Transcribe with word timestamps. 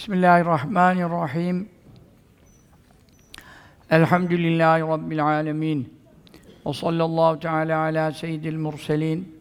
Bismillahirrahmanirrahim. 0.00 1.68
Elhamdülillahi 3.90 4.82
Rabbil 4.82 5.24
alemin. 5.24 5.94
Ve 6.66 6.72
sallallahu 6.72 7.40
teala 7.40 7.78
ala 7.78 8.12
seyyidil 8.12 8.56
murselin. 8.56 9.40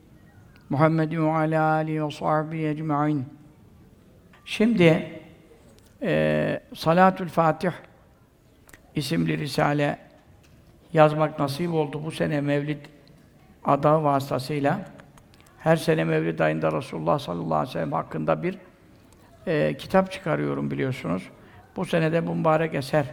Muhammedin 0.69 1.25
ve 1.25 1.31
ala 1.31 1.63
alihi 1.63 2.05
ve 2.05 2.11
sahbihi 2.11 2.67
ecma'in. 2.67 3.25
Şimdi 4.45 5.21
e, 6.01 6.61
Salatül 6.75 7.29
Fatih 7.29 7.71
isimli 8.95 9.37
risale 9.37 9.99
yazmak 10.93 11.39
nasip 11.39 11.73
oldu 11.73 12.01
bu 12.05 12.11
sene 12.11 12.41
Mevlid 12.41 12.85
adağı 13.63 14.03
vasıtasıyla. 14.03 14.79
Her 15.59 15.75
sene 15.75 16.03
Mevlid 16.03 16.39
ayında 16.39 16.71
Resulullah 16.71 17.19
sallallahu 17.19 17.55
aleyhi 17.55 17.69
ve 17.69 17.73
sellem 17.73 17.91
hakkında 17.91 18.43
bir 18.43 18.68
e, 19.49 19.77
kitap 19.77 20.11
çıkarıyorum 20.11 20.71
biliyorsunuz. 20.71 21.29
Bu 21.75 21.85
senede 21.85 22.27
bu 22.27 22.35
mübarek 22.35 22.75
eser 22.75 23.05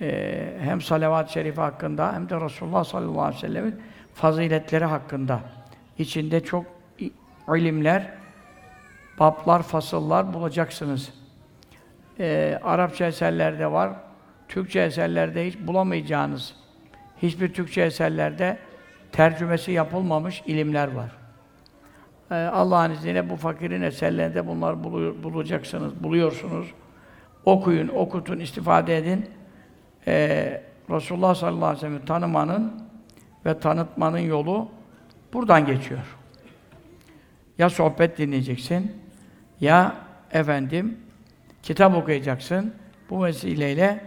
e, 0.00 0.58
hem 0.60 0.80
salavat-ı 0.80 1.32
şerife 1.32 1.60
hakkında 1.60 2.12
hem 2.12 2.28
de 2.28 2.40
Resulullah 2.40 2.84
sallallahu 2.84 3.22
aleyhi 3.22 3.36
ve 3.36 3.48
sellemin 3.48 3.80
faziletleri 4.14 4.84
hakkında. 4.84 5.40
İçinde 5.98 6.44
çok 6.44 6.64
ilimler, 7.56 8.10
bablar, 9.18 9.62
fasıllar 9.62 10.34
bulacaksınız. 10.34 11.12
E, 12.20 12.58
Arapça 12.62 13.06
eserlerde 13.06 13.72
var, 13.72 13.92
Türkçe 14.48 14.80
eserlerde 14.80 15.46
hiç 15.46 15.58
bulamayacağınız, 15.58 16.54
hiçbir 17.22 17.54
Türkçe 17.54 17.82
eserlerde 17.82 18.58
tercümesi 19.12 19.72
yapılmamış 19.72 20.42
ilimler 20.46 20.92
var. 20.92 21.25
Ee, 22.30 22.34
Allah'ın 22.34 22.90
izniyle 22.90 23.30
bu 23.30 23.36
fakirin 23.36 23.82
eserlerinde 23.82 24.46
bunları 24.46 24.84
bulacaksınız, 25.22 26.02
buluyorsunuz. 26.02 26.66
Okuyun, 27.44 27.88
okutun, 27.88 28.38
istifade 28.38 28.96
edin. 28.96 29.26
Ee, 30.06 30.62
Resulullah 30.90 31.34
sallallahu 31.34 31.64
aleyhi 31.64 31.76
ve 31.76 31.80
sellem'i 31.80 32.04
tanımanın 32.04 32.72
ve 33.46 33.58
tanıtmanın 33.58 34.18
yolu 34.18 34.68
buradan 35.32 35.66
geçiyor. 35.66 36.16
Ya 37.58 37.70
sohbet 37.70 38.18
dinleyeceksin, 38.18 38.92
ya 39.60 39.94
efendim 40.32 40.96
kitap 41.62 41.96
okuyacaksın. 41.96 42.74
Bu 43.10 43.24
vesileyle 43.24 44.04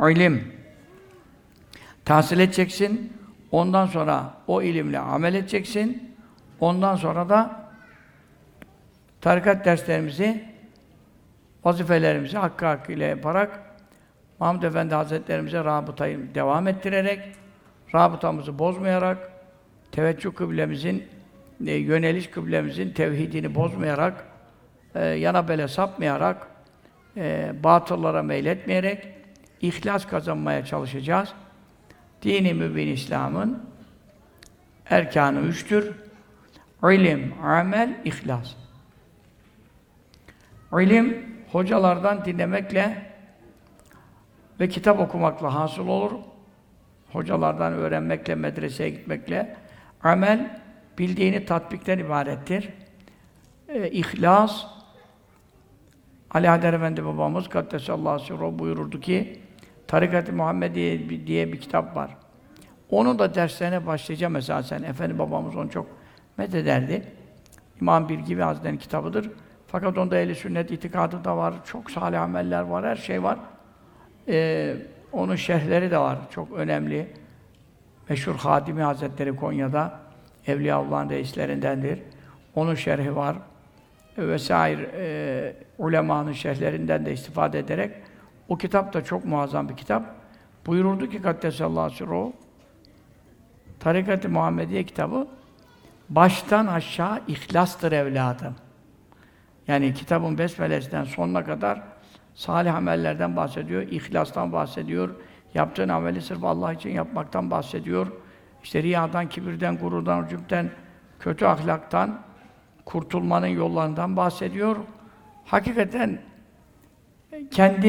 ilim 0.00 0.52
tahsil 2.04 2.38
edeceksin. 2.38 3.12
Ondan 3.52 3.86
sonra 3.86 4.34
o 4.46 4.62
ilimle 4.62 4.98
amel 4.98 5.34
edeceksin. 5.34 6.09
Ondan 6.60 6.96
sonra 6.96 7.28
da 7.28 7.70
tarikat 9.20 9.64
derslerimizi, 9.64 10.44
vazifelerimizi 11.64 12.38
hakkı 12.38 12.66
hakkıyla 12.66 13.06
yaparak 13.06 13.60
Mahmud 14.40 14.62
Efendi 14.62 14.94
Hazretlerimize 14.94 15.64
rabıtayı 15.64 16.34
devam 16.34 16.68
ettirerek, 16.68 17.20
rabıtamızı 17.94 18.58
bozmayarak, 18.58 19.32
teveccüh 19.92 20.34
kıblemizin, 20.34 21.08
e, 21.66 21.72
yöneliş 21.72 22.30
kıblemizin 22.30 22.90
tevhidini 22.90 23.54
bozmayarak, 23.54 24.24
e, 24.94 25.04
yana 25.04 25.48
bele 25.48 25.68
sapmayarak, 25.68 26.46
e, 27.16 27.52
batıllara 27.64 28.22
meyletmeyerek, 28.22 29.08
ihlas 29.60 30.06
kazanmaya 30.06 30.64
çalışacağız. 30.64 31.32
Dini 32.22 32.54
mübin 32.54 32.88
İslam'ın 32.88 33.62
erkanı 34.90 35.40
üçtür. 35.40 35.92
İlim, 36.84 37.34
amel, 37.42 38.00
ihlas. 38.04 38.54
İlim, 40.72 41.36
hocalardan 41.52 42.24
dinlemekle 42.24 43.12
ve 44.60 44.68
kitap 44.68 45.00
okumakla 45.00 45.54
hasıl 45.54 45.88
olur. 45.88 46.12
Hocalardan 47.12 47.72
öğrenmekle, 47.72 48.34
medreseye 48.34 48.90
gitmekle. 48.90 49.56
Amel, 50.02 50.60
bildiğini 50.98 51.44
tatbikten 51.44 51.98
ibarettir. 51.98 52.68
E, 53.68 53.90
ihlas, 53.90 54.66
Ali 56.30 56.48
Hader 56.48 56.72
Efendi 56.72 57.04
babamız 57.04 57.48
Kaddesallahu 57.48 58.18
sirruhu 58.18 58.58
buyururdu 58.58 59.00
ki 59.00 59.40
Tarikat-ı 59.86 60.32
Muhammediye 60.32 61.26
diye 61.26 61.52
bir 61.52 61.60
kitap 61.60 61.96
var. 61.96 62.10
Onu 62.90 63.18
da 63.18 63.34
derslerine 63.34 63.86
başlayacağım 63.86 64.36
esasen. 64.36 64.82
Efendi 64.82 65.18
babamız 65.18 65.56
onu 65.56 65.70
çok 65.70 65.86
methederdi. 66.40 67.02
İmam 67.80 68.08
Bilgivi 68.08 68.42
Hazretleri'nin 68.42 68.78
kitabıdır. 68.78 69.30
Fakat 69.66 69.98
onda 69.98 70.20
ehli 70.20 70.34
sünnet 70.34 70.70
itikadı 70.70 71.24
da 71.24 71.36
var, 71.36 71.54
çok 71.64 71.90
salih 71.90 72.22
ameller 72.22 72.62
var, 72.62 72.86
her 72.86 72.96
şey 72.96 73.22
var. 73.22 73.38
Ee, 74.28 74.76
onun 75.12 75.36
şerhleri 75.36 75.90
de 75.90 75.98
var, 75.98 76.18
çok 76.30 76.52
önemli. 76.52 77.06
Meşhur 78.08 78.34
Hadimi 78.34 78.82
Hazretleri 78.82 79.36
Konya'da, 79.36 80.00
Evliyaullah'ın 80.46 81.10
reislerindendir. 81.10 81.98
Onun 82.54 82.74
şerhi 82.74 83.16
var. 83.16 83.36
Vesaire 84.18 84.90
e, 84.96 85.06
ulemanın 85.78 86.32
şerhlerinden 86.32 87.06
de 87.06 87.12
istifade 87.12 87.58
ederek 87.58 87.90
o 88.48 88.56
kitap 88.56 88.92
da 88.92 89.04
çok 89.04 89.24
muazzam 89.24 89.68
bir 89.68 89.76
kitap. 89.76 90.02
Buyururdu 90.66 91.08
ki 91.10 91.22
Kaddesallahu 91.22 91.90
sirruhu 91.90 92.32
Tarikat-ı 93.80 94.28
Muhammediye 94.28 94.84
kitabı 94.84 95.26
baştan 96.10 96.66
aşağı 96.66 97.20
ihlastır 97.28 97.92
evladım. 97.92 98.54
Yani 99.68 99.94
kitabın 99.94 100.38
besmelesinden 100.38 101.04
sonuna 101.04 101.44
kadar 101.44 101.82
salih 102.34 102.74
amellerden 102.74 103.36
bahsediyor, 103.36 103.82
ihlastan 103.82 104.52
bahsediyor, 104.52 105.14
yaptığın 105.54 105.88
ameli 105.88 106.22
sırf 106.22 106.44
Allah 106.44 106.72
için 106.72 106.90
yapmaktan 106.90 107.50
bahsediyor. 107.50 108.06
İşte 108.62 108.82
riyadan, 108.82 109.28
kibirden, 109.28 109.76
gururdan, 109.76 110.28
cübden, 110.28 110.70
kötü 111.20 111.44
ahlaktan 111.44 112.20
kurtulmanın 112.84 113.46
yollarından 113.46 114.16
bahsediyor. 114.16 114.76
Hakikaten 115.44 116.20
kendi 117.50 117.88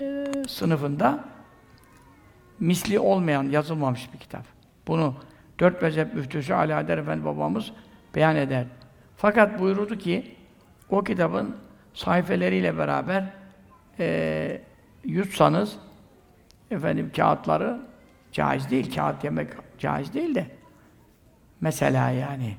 e, 0.00 0.26
sınıfında 0.48 1.24
misli 2.60 2.98
olmayan, 2.98 3.42
yazılmamış 3.42 4.12
bir 4.12 4.18
kitap. 4.18 4.42
Bunu 4.86 5.14
dört 5.58 5.82
mezhep 5.82 6.14
müftüsü 6.14 6.54
Ali 6.54 6.72
Hader 6.72 6.98
Efendi 6.98 7.24
babamız 7.24 7.72
beyan 8.14 8.36
eder. 8.36 8.64
Fakat 9.16 9.60
buyurdu 9.60 9.98
ki 9.98 10.34
o 10.90 11.04
kitabın 11.04 11.56
sayfeleriyle 11.94 12.78
beraber 12.78 13.24
e, 13.98 14.60
yutsanız 15.04 15.78
efendim 16.70 17.12
kağıtları 17.16 17.80
caiz 18.32 18.70
değil, 18.70 18.94
kağıt 18.94 19.24
yemek 19.24 19.48
caiz 19.78 20.14
değil 20.14 20.34
de 20.34 20.46
mesela 21.60 22.10
yani 22.10 22.56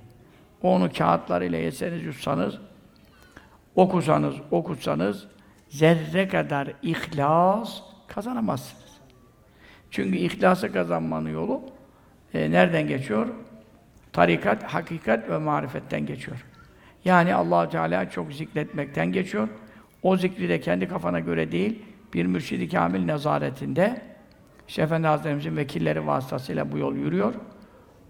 onu 0.62 0.94
kağıtlarıyla 0.94 1.58
yeseniz, 1.58 2.04
yutsanız 2.04 2.60
okusanız, 3.76 4.36
okutsanız 4.52 5.28
zerre 5.70 6.28
kadar 6.28 6.68
ihlas 6.82 7.82
kazanamazsınız. 8.08 8.98
Çünkü 9.92 10.18
ihlası 10.18 10.74
kazanmanın 10.74 11.30
yolu 11.30 11.62
e, 12.34 12.52
nereden 12.52 12.88
geçiyor? 12.88 13.28
Tarikat, 14.14 14.64
hakikat 14.64 15.30
ve 15.30 15.38
marifetten 15.38 16.06
geçiyor. 16.06 16.46
Yani 17.06 17.36
allah 17.36 17.70
Teala 17.70 18.10
çok 18.10 18.34
zikretmekten 18.34 19.12
geçiyor. 19.12 19.48
O 20.04 20.18
zikri 20.18 20.50
de 20.50 20.60
kendi 20.60 20.88
kafana 20.88 21.20
göre 21.20 21.52
değil, 21.52 21.84
bir 22.14 22.26
mürşidi 22.26 22.70
kamil 22.70 23.06
nezaretinde, 23.06 24.02
işte 24.68 24.82
Efendi 24.82 25.08
Hazretlerimizin 25.08 25.58
vekilleri 25.58 26.08
vasıtasıyla 26.08 26.72
bu 26.72 26.78
yol 26.78 26.96
yürüyor. 26.96 27.34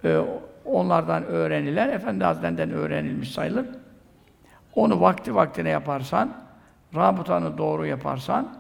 Ee, 0.04 0.22
onlardan 0.66 1.24
öğreniler, 1.24 1.88
Efendi 1.88 2.24
Hazretlerinden 2.24 2.72
öğrenilmiş 2.72 3.32
sayılır. 3.32 3.66
Onu 4.76 5.02
vakti 5.02 5.36
vaktine 5.36 5.70
yaparsan, 5.70 6.34
rabıtanı 6.96 7.58
doğru 7.58 7.86
yaparsan, 7.86 8.58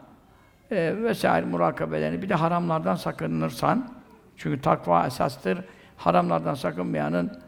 e, 0.71 0.95
vesaire 1.03 1.45
murakabelerini, 1.45 2.21
bir 2.21 2.29
de 2.29 2.35
haramlardan 2.35 2.95
sakınırsan, 2.95 3.96
çünkü 4.37 4.61
takva 4.61 5.07
esastır. 5.07 5.59
Haramlardan 5.97 6.53
sakınmayanın 6.53 7.39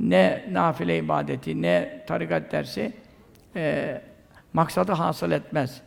ne 0.00 0.44
nafile 0.50 0.98
ibadeti, 0.98 1.62
ne 1.62 2.04
tarikat 2.06 2.52
dersi 2.52 2.92
e, 3.56 4.00
maksadı 4.52 4.92
hasıl 4.92 5.30
etmez. 5.30 5.80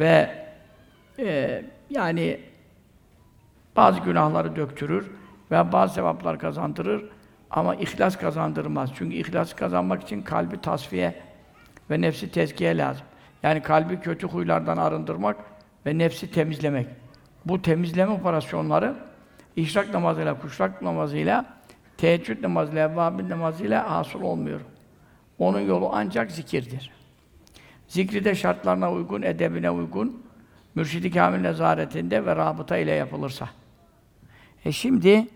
Ve 0.00 0.30
e, 1.18 1.62
yani 1.90 2.40
bazı 3.76 4.00
günahları 4.00 4.56
döktürür 4.56 5.10
ve 5.50 5.72
bazı 5.72 5.94
sevaplar 5.94 6.38
kazandırır 6.38 7.04
ama 7.50 7.74
ihlas 7.74 8.16
kazandırmaz. 8.16 8.90
Çünkü 8.94 9.16
ihlas 9.16 9.54
kazanmak 9.54 10.02
için 10.02 10.22
kalbi 10.22 10.60
tasfiye 10.60 11.14
ve 11.90 12.00
nefsi 12.00 12.30
tezkiye 12.30 12.76
lazım. 12.76 13.06
Yani 13.42 13.62
kalbi 13.62 14.00
kötü 14.00 14.26
huylardan 14.26 14.76
arındırmak 14.76 15.36
ve 15.86 15.98
nefsi 15.98 16.30
temizlemek. 16.30 16.86
Bu 17.44 17.62
temizleme 17.62 18.12
operasyonları 18.12 18.94
işrak 19.60 19.94
namazıyla, 19.94 20.40
kuşrak 20.40 20.82
namazıyla, 20.82 21.44
teheccüd 21.96 22.42
namazıyla, 22.42 22.90
evvabin 22.90 23.28
namazıyla 23.28 23.90
hasıl 23.90 24.22
olmuyor. 24.22 24.60
Onun 25.38 25.60
yolu 25.60 25.90
ancak 25.92 26.30
zikirdir. 26.30 26.90
Zikri 27.88 28.24
de 28.24 28.34
şartlarına 28.34 28.92
uygun, 28.92 29.22
edebine 29.22 29.70
uygun, 29.70 30.22
mürşidi 30.74 31.10
kamil 31.10 31.40
nezaretinde 31.40 32.26
ve 32.26 32.36
rabıta 32.36 32.76
ile 32.76 32.92
yapılırsa. 32.92 33.48
E 34.64 34.72
şimdi 34.72 35.26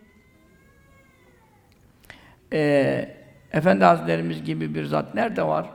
e, 2.53 3.23
Efendi 3.53 3.85
Hazretlerimiz 3.85 4.45
gibi 4.45 4.75
bir 4.75 4.85
zat 4.85 5.15
nerede 5.15 5.43
var? 5.43 5.71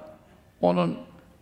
Onun 0.62 0.98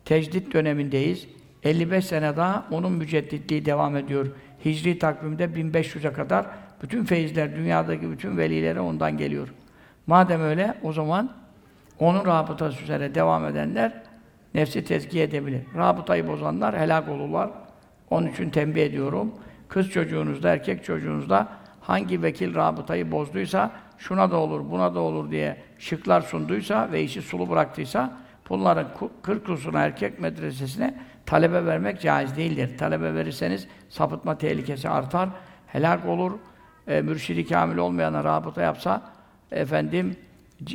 tecdit 0.05 0.53
dönemindeyiz. 0.53 1.27
55 1.63 2.05
sene 2.05 2.37
daha 2.37 2.65
onun 2.71 2.91
mücedditliği 2.91 3.65
devam 3.65 3.97
ediyor. 3.97 4.27
Hicri 4.65 4.99
takvimde 4.99 5.43
1500'e 5.43 6.13
kadar 6.13 6.45
bütün 6.85 7.05
feyizler, 7.05 7.55
dünyadaki 7.55 8.11
bütün 8.11 8.37
velilere 8.37 8.79
ondan 8.79 9.17
geliyor. 9.17 9.53
Madem 10.07 10.41
öyle, 10.41 10.73
o 10.83 10.93
zaman 10.93 11.31
onun 11.99 12.25
rabıtası 12.25 12.83
üzere 12.83 13.15
devam 13.15 13.45
edenler 13.45 13.93
nefsi 14.53 14.83
tezkiye 14.83 15.23
edebilir. 15.23 15.61
Rabıtayı 15.77 16.27
bozanlar 16.27 16.79
helak 16.79 17.09
olurlar. 17.09 17.49
Onun 18.09 18.27
için 18.27 18.49
tembih 18.49 18.83
ediyorum. 18.83 19.31
Kız 19.67 19.89
çocuğunuzda, 19.89 20.49
erkek 20.49 20.83
çocuğunuzda 20.83 21.47
hangi 21.81 22.23
vekil 22.23 22.55
rabıtayı 22.55 23.11
bozduysa, 23.11 23.71
şuna 23.97 24.31
da 24.31 24.37
olur, 24.37 24.71
buna 24.71 24.95
da 24.95 24.99
olur 24.99 25.31
diye 25.31 25.57
şıklar 25.79 26.21
sunduysa 26.21 26.91
ve 26.91 27.03
işi 27.03 27.21
sulu 27.21 27.49
bıraktıysa, 27.49 28.13
bunların 28.49 28.87
40 29.23 29.49
rusuna 29.49 29.81
erkek 29.81 30.19
medresesine 30.19 30.95
talebe 31.25 31.65
vermek 31.65 32.01
caiz 32.01 32.37
değildir. 32.37 32.77
Talebe 32.77 33.15
verirseniz 33.15 33.67
sapıtma 33.89 34.37
tehlikesi 34.37 34.89
artar, 34.89 35.29
helak 35.67 36.05
olur. 36.05 36.31
E, 36.87 37.01
mürşidi 37.01 37.47
kamil 37.47 37.77
olmayana 37.77 38.23
rabıta 38.23 38.61
yapsa, 38.61 39.01
efendim, 39.51 40.15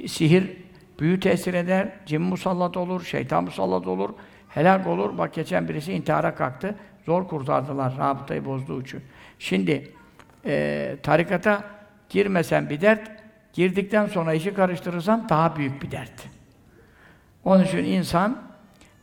sihir 0.06 0.56
büyü 1.00 1.20
tesir 1.20 1.54
eder, 1.54 1.88
cin 2.06 2.22
musallat 2.22 2.76
olur, 2.76 3.04
şeytan 3.04 3.44
musallat 3.44 3.86
olur, 3.86 4.10
helak 4.48 4.86
olur. 4.86 5.18
Bak 5.18 5.34
geçen 5.34 5.68
birisi 5.68 5.92
intihara 5.92 6.34
kalktı, 6.34 6.74
zor 7.06 7.28
kurtardılar 7.28 7.98
rabıtayı 7.98 8.44
bozduğu 8.44 8.82
için. 8.82 9.02
Şimdi, 9.38 9.92
e, 10.44 10.96
tarikata 11.02 11.64
girmesen 12.08 12.70
bir 12.70 12.80
dert, 12.80 13.10
girdikten 13.52 14.06
sonra 14.06 14.34
işi 14.34 14.54
karıştırırsan 14.54 15.28
daha 15.28 15.56
büyük 15.56 15.82
bir 15.82 15.90
dert. 15.90 16.28
Onun 17.44 17.64
için 17.64 17.84
insan 17.84 18.42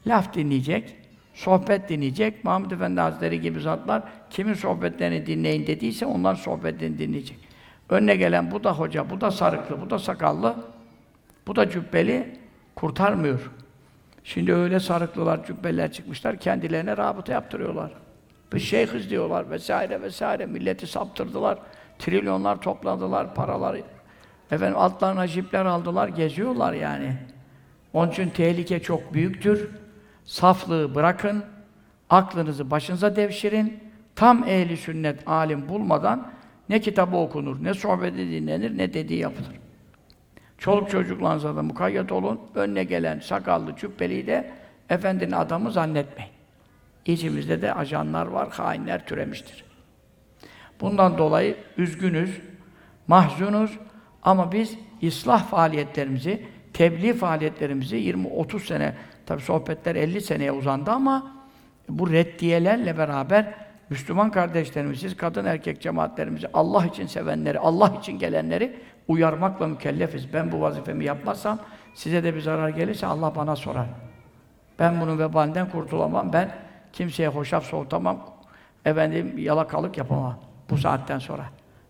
laf 0.07 0.33
dinleyecek, 0.33 0.95
sohbet 1.37 1.89
dinleyecek. 1.89 2.43
Mahmud 2.43 2.71
Efendi 2.71 3.01
Hazretleri 3.01 3.41
gibi 3.41 3.59
zatlar 3.59 4.03
kimin 4.29 4.53
sohbetlerini 4.53 5.25
dinleyin 5.25 5.67
dediyse 5.67 6.05
onların 6.05 6.41
sohbetlerini 6.41 6.97
dinleyecek. 6.97 7.39
Önüne 7.89 8.15
gelen 8.15 8.51
bu 8.51 8.63
da 8.63 8.73
hoca, 8.73 9.09
bu 9.09 9.21
da 9.21 9.31
sarıklı, 9.31 9.81
bu 9.81 9.89
da 9.89 9.99
sakallı, 9.99 10.55
bu 11.47 11.55
da 11.55 11.69
cübbeli 11.69 12.39
kurtarmıyor. 12.75 13.51
Şimdi 14.23 14.53
öyle 14.53 14.79
sarıklılar, 14.79 15.45
cübbeler 15.45 15.91
çıkmışlar, 15.91 16.37
kendilerine 16.37 16.97
rabıta 16.97 17.33
yaptırıyorlar. 17.33 17.91
Bir 18.53 18.59
şeyhiz 18.59 19.09
diyorlar 19.09 19.49
vesaire 19.49 20.01
vesaire. 20.01 20.45
Milleti 20.45 20.87
saptırdılar. 20.87 21.57
Trilyonlar 21.99 22.61
topladılar, 22.61 23.35
paraları. 23.35 23.81
Efendim 24.51 24.77
altlarına 24.77 25.27
jipler 25.27 25.65
aldılar, 25.65 26.07
geziyorlar 26.07 26.73
yani. 26.73 27.17
Onun 27.93 28.11
için 28.11 28.29
tehlike 28.29 28.81
çok 28.81 29.13
büyüktür. 29.13 29.69
Saflığı 30.27 30.95
bırakın, 30.95 31.43
aklınızı 32.09 32.71
başınıza 32.71 33.15
devşirin. 33.15 33.79
Tam 34.15 34.43
ehli 34.43 34.77
sünnet 34.77 35.27
alim 35.27 35.69
bulmadan 35.69 36.31
ne 36.69 36.81
kitabı 36.81 37.17
okunur, 37.17 37.63
ne 37.63 37.73
sohbeti 37.73 38.17
dinlenir, 38.17 38.77
ne 38.77 38.93
dediği 38.93 39.19
yapılır. 39.19 39.59
Çoluk 40.57 40.89
çocuklarınıza 40.89 41.55
da 41.55 41.63
mukayyet 41.63 42.11
olun. 42.11 42.39
Önüne 42.55 42.83
gelen 42.83 43.19
sakallı 43.19 43.75
cübbeliyi 43.75 44.27
de 44.27 44.51
efendinin 44.89 45.31
adamı 45.31 45.71
zannetmeyin. 45.71 46.31
İçimizde 47.05 47.61
de 47.61 47.73
ajanlar 47.73 48.25
var, 48.25 48.49
hainler 48.49 49.05
türemiştir. 49.05 49.63
Bundan 50.81 51.17
dolayı 51.17 51.55
üzgünüz, 51.77 52.41
mahzunuz 53.07 53.71
ama 54.23 54.51
biz 54.51 54.77
ıslah 55.03 55.47
faaliyetlerimizi, 55.47 56.45
tebliğ 56.73 57.13
faaliyetlerimizi 57.13 57.97
20-30 57.97 58.59
sene, 58.59 58.95
tabi 59.27 59.41
sohbetler 59.41 59.95
50 59.95 60.21
seneye 60.21 60.51
uzandı 60.51 60.91
ama 60.91 61.31
bu 61.89 62.11
reddiyelerle 62.11 62.97
beraber 62.97 63.53
Müslüman 63.89 64.31
kardeşlerimiz, 64.31 65.17
kadın 65.17 65.45
erkek 65.45 65.81
cemaatlerimizi, 65.81 66.47
Allah 66.53 66.85
için 66.85 67.07
sevenleri, 67.07 67.59
Allah 67.59 67.93
için 67.99 68.19
gelenleri 68.19 68.75
uyarmakla 69.07 69.67
mükellefiz. 69.67 70.33
Ben 70.33 70.51
bu 70.51 70.61
vazifemi 70.61 71.05
yapmazsam 71.05 71.59
size 71.93 72.23
de 72.23 72.35
bir 72.35 72.41
zarar 72.41 72.69
gelirse 72.69 73.07
Allah 73.07 73.35
bana 73.35 73.55
sorar. 73.55 73.87
Ben 74.79 75.01
bunun 75.01 75.19
vebalinden 75.19 75.69
kurtulamam. 75.69 76.33
Ben 76.33 76.51
kimseye 76.93 77.27
hoşaf 77.29 77.63
soğutamam. 77.63 78.19
Efendim 78.85 79.37
yalakalık 79.37 79.97
yapamam 79.97 80.39
bu 80.69 80.77
saatten 80.77 81.19
sonra. 81.19 81.43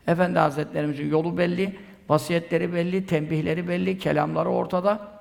Efendi 0.07 0.39
Hazretlerimizin 0.39 1.09
yolu 1.09 1.37
belli, 1.37 1.79
vasiyetleri 2.09 2.73
belli, 2.73 3.05
tembihleri 3.05 3.67
belli, 3.67 3.97
kelamları 3.97 4.49
ortada. 4.49 5.16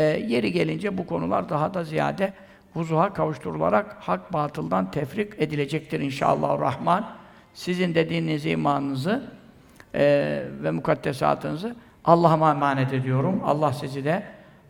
Ee, 0.00 0.24
yeri 0.28 0.52
gelince 0.52 0.98
bu 0.98 1.06
konular 1.06 1.48
daha 1.48 1.74
da 1.74 1.84
ziyade 1.84 2.32
vuzuha 2.74 3.12
kavuşturularak 3.12 3.96
hak 4.00 4.32
batıldan 4.32 4.90
tefrik 4.90 5.32
edilecektir 5.38 6.00
inşallah 6.00 6.60
Rahman. 6.60 7.06
Sizin 7.54 7.94
dediğiniz 7.94 8.46
imanınızı 8.46 9.22
e, 9.94 10.02
ve 10.62 10.70
mukaddesatınızı 10.70 11.76
Allah'a 12.04 12.50
emanet 12.50 12.92
ediyorum. 12.92 13.42
Allah 13.44 13.72
sizi 13.72 14.04
de 14.04 14.22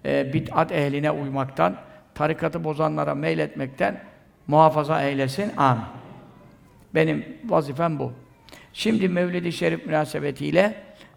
e, 0.05 0.33
bid'at 0.33 0.73
ehline 0.73 1.11
uymaktan, 1.11 1.77
tarikatı 2.15 2.65
bozanlara 2.65 3.15
meyletmekten 3.15 4.01
muhafaza 4.47 5.03
eylesin. 5.03 5.53
Amin. 5.57 5.85
Benim 6.95 7.27
vazifem 7.45 7.99
bu. 7.99 8.13
Şimdi 8.73 9.09
Mevlid-i 9.09 9.53
Şerif 9.53 9.87
münasebetiyle 9.87 10.75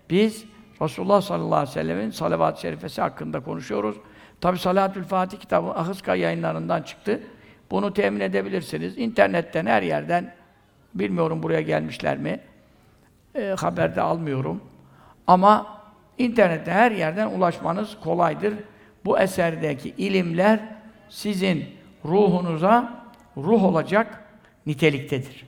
biz 0.10 0.53
Resulullah 0.82 1.22
sallallahu 1.22 1.56
aleyhi 1.56 1.70
ve 1.70 1.74
sellem'in 1.74 2.10
salavat-ı 2.10 2.62
şerifesi 2.62 3.02
hakkında 3.02 3.40
konuşuyoruz. 3.40 3.96
Tabi 4.42 4.58
Salatül 4.58 5.04
Fatih 5.04 5.40
kitabı 5.40 5.72
Ahıska 5.72 6.16
yayınlarından 6.16 6.82
çıktı. 6.82 7.20
Bunu 7.72 7.94
temin 7.94 8.20
edebilirsiniz. 8.20 8.98
İnternetten, 8.98 9.66
her 9.66 9.82
yerden, 9.82 10.34
bilmiyorum 10.94 11.44
buraya 11.44 11.62
gelmişler 11.62 12.18
mi, 12.18 12.40
e, 13.36 13.56
haberde 13.60 14.02
almıyorum. 14.02 14.62
Ama 15.28 15.82
internette 16.18 16.72
her 16.72 16.92
yerden 16.92 17.28
ulaşmanız 17.28 17.98
kolaydır. 18.00 18.54
Bu 19.06 19.20
eserdeki 19.20 19.90
ilimler 19.90 20.60
sizin 21.10 21.66
ruhunuza 22.06 23.04
ruh 23.38 23.64
olacak 23.64 24.24
niteliktedir. 24.66 25.46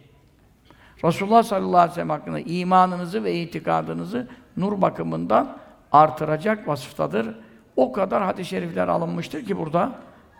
Resulullah 1.04 1.44
sallallahu 1.44 1.78
aleyhi 1.78 1.92
ve 1.92 1.96
sellem 1.96 2.10
hakkında 2.10 2.40
imanınızı 2.40 3.24
ve 3.24 3.34
itikadınızı 3.34 4.28
nur 4.58 4.82
bakımından 4.82 5.58
artıracak 5.92 6.68
vasıftadır. 6.68 7.36
O 7.76 7.92
kadar 7.92 8.24
hadis-i 8.24 8.50
şerifler 8.50 8.88
alınmıştır 8.88 9.46
ki 9.46 9.58
burada 9.58 9.92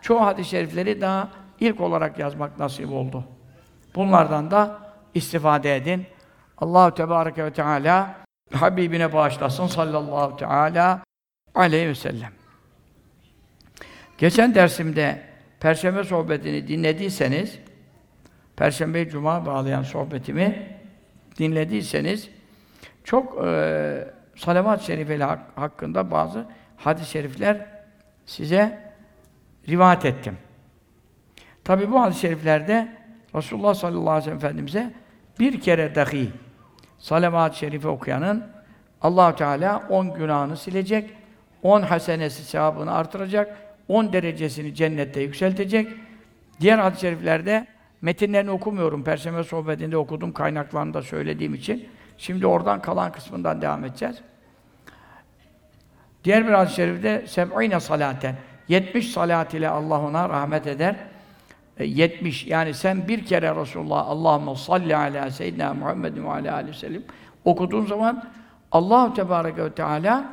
çoğu 0.02 0.20
hadis-i 0.20 0.50
şerifleri 0.50 1.00
daha 1.00 1.28
ilk 1.60 1.80
olarak 1.80 2.18
yazmak 2.18 2.58
nasip 2.58 2.92
oldu. 2.92 3.24
Bunlardan 3.94 4.50
da 4.50 4.78
istifade 5.14 5.76
edin. 5.76 6.06
Allahu 6.58 6.94
Tebareke 6.94 7.44
ve 7.44 7.52
Teala 7.52 8.14
Habibine 8.52 9.12
bağışlasın 9.12 9.66
sallallahu 9.66 10.36
teala 10.36 11.02
aleyhi 11.54 11.88
ve 11.88 11.94
sellem. 11.94 12.32
Geçen 14.18 14.54
dersimde 14.54 15.22
Perşembe 15.60 16.04
sohbetini 16.04 16.68
dinlediyseniz 16.68 17.58
Perşembe 18.56 19.08
Cuma 19.08 19.46
bağlayan 19.46 19.82
sohbetimi 19.82 20.78
dinlediyseniz 21.38 22.30
çok 23.06 23.44
e, 23.46 24.08
salavat-ı 24.36 24.84
şerifeli 24.84 25.24
hak, 25.24 25.40
hakkında 25.54 26.10
bazı 26.10 26.46
hadis-i 26.76 27.10
şerifler 27.10 27.66
size 28.26 28.92
rivayet 29.68 30.04
ettim. 30.04 30.36
Tabi 31.64 31.90
bu 31.90 32.00
hadis-i 32.00 32.20
şeriflerde 32.20 32.88
Resulullah 33.34 33.74
sallallahu 33.74 34.10
aleyhi 34.10 34.18
ve 34.18 34.24
sellem 34.24 34.36
Efendimiz'e 34.36 34.92
bir 35.40 35.60
kere 35.60 35.94
dahi 35.94 36.30
salavat-ı 36.98 37.58
şerife 37.58 37.88
okuyanın 37.88 38.44
allah 39.02 39.36
Teala 39.36 39.82
on 39.88 40.14
günahını 40.14 40.56
silecek, 40.56 41.10
on 41.62 41.82
hasenesi 41.82 42.44
sevabını 42.44 42.92
artıracak, 42.92 43.58
on 43.88 44.12
derecesini 44.12 44.74
cennette 44.74 45.20
yükseltecek. 45.20 45.88
Diğer 46.60 46.78
hadis-i 46.78 47.00
şeriflerde 47.00 47.66
metinlerini 48.02 48.50
okumuyorum. 48.50 49.04
Perşembe 49.04 49.44
sohbetinde 49.44 49.96
okudum 49.96 50.32
kaynaklarını 50.32 50.94
da 50.94 51.02
söylediğim 51.02 51.54
için. 51.54 51.88
Şimdi 52.18 52.46
oradan 52.46 52.82
kalan 52.82 53.12
kısmından 53.12 53.62
devam 53.62 53.84
edeceğiz. 53.84 54.16
Diğer 56.24 56.46
bir 56.46 56.52
hadis-i 56.52 56.74
şerifte 56.74 57.26
seb'ine 57.26 57.80
salaten 57.80 58.36
70 58.68 59.12
salat 59.12 59.54
ile 59.54 59.68
Allah 59.68 60.00
ona 60.00 60.28
rahmet 60.28 60.66
eder. 60.66 60.96
70 61.78 62.46
e, 62.46 62.50
yani 62.50 62.74
sen 62.74 63.08
bir 63.08 63.26
kere 63.26 63.56
Resulullah 63.56 64.08
Allahumme 64.08 64.56
salli 64.56 64.96
ala 64.96 65.30
seyyidina 65.30 65.74
Muhammedin 65.74 66.24
ve 66.24 66.30
ala 66.30 66.54
aleyhi 66.54 66.94
ve 66.94 67.00
okuduğun 67.44 67.86
zaman 67.86 68.24
Allahu 68.72 69.14
Tebareke 69.14 69.64
ve 69.64 69.72
Teala 69.72 70.24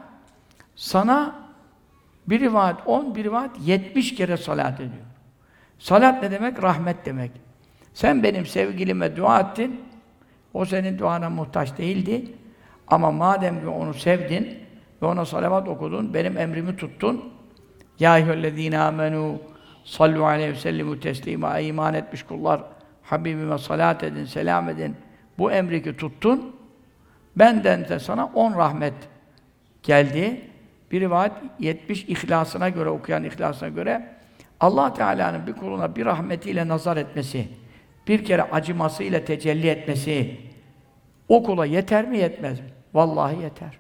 sana 0.76 1.36
bir 2.28 2.40
rivayet 2.40 2.78
10, 2.86 3.16
bir 3.16 3.24
rivayet 3.24 3.52
70 3.60 4.16
kere 4.16 4.38
salat 4.38 4.80
ediyor. 4.80 5.06
Salat 5.80 6.24
ne 6.24 6.32
demek? 6.32 6.64
Rahmet 6.64 7.06
demek. 7.06 7.32
Sen 7.94 8.24
benim 8.24 8.46
sevgilime 8.46 9.18
dua 9.18 9.40
ettin. 9.40 9.82
O 10.54 10.66
senin 10.66 11.00
duana 11.00 11.30
muhtaç 11.30 11.78
değildi. 11.78 12.26
Ama 12.88 13.12
madem 13.12 13.62
ki 13.62 13.68
onu 13.68 13.94
sevdin 13.94 14.58
ve 15.02 15.06
ona 15.06 15.26
salavat 15.26 15.68
okudun, 15.68 16.14
benim 16.14 16.38
emrimi 16.38 16.76
tuttun. 16.76 17.34
Ya 18.00 18.18
eyyühellezîne 18.18 18.76
âmenû 18.76 19.36
sallu 19.84 20.26
aleyhi 20.26 20.52
ve 20.52 20.56
sellimu 20.56 21.00
teslîmâ. 21.00 21.60
Ey 21.60 21.68
iman 21.68 21.94
etmiş 21.94 22.24
kullar, 22.24 22.62
Habibime 23.04 23.58
salat 23.58 24.04
edin, 24.04 24.26
selam 24.26 24.70
edin. 24.70 24.96
Bu 25.38 25.52
emri 25.52 25.84
ki 25.84 25.98
tuttun. 25.98 26.56
Benden 27.36 27.90
de 27.90 28.00
sana 28.00 28.26
on 28.26 28.58
rahmet 28.58 28.94
geldi. 29.84 30.42
Bir 30.92 31.02
rivayet 31.02 31.32
70 31.60 32.04
ihlasına 32.04 32.70
göre 32.70 32.90
okuyan 32.90 33.24
ihlasına 33.24 33.70
göre 33.70 34.14
Allah 34.60 34.94
Teala'nın 34.94 35.48
bir 35.48 35.54
kuluna 35.54 35.96
bir 35.96 36.06
rahmetiyle 36.06 36.68
nazar 36.68 36.98
etmesi, 36.98 37.48
bir 38.08 38.26
kere 38.26 38.44
acımasıyla 38.44 39.26
tecelli 39.26 39.68
etmesi 39.68 40.38
o 41.30 41.44
kula 41.44 41.66
yeter 41.66 42.08
mi 42.08 42.18
yetmez 42.18 42.60
mi? 42.60 42.66
Vallahi 42.94 43.42
yeter. 43.42 43.80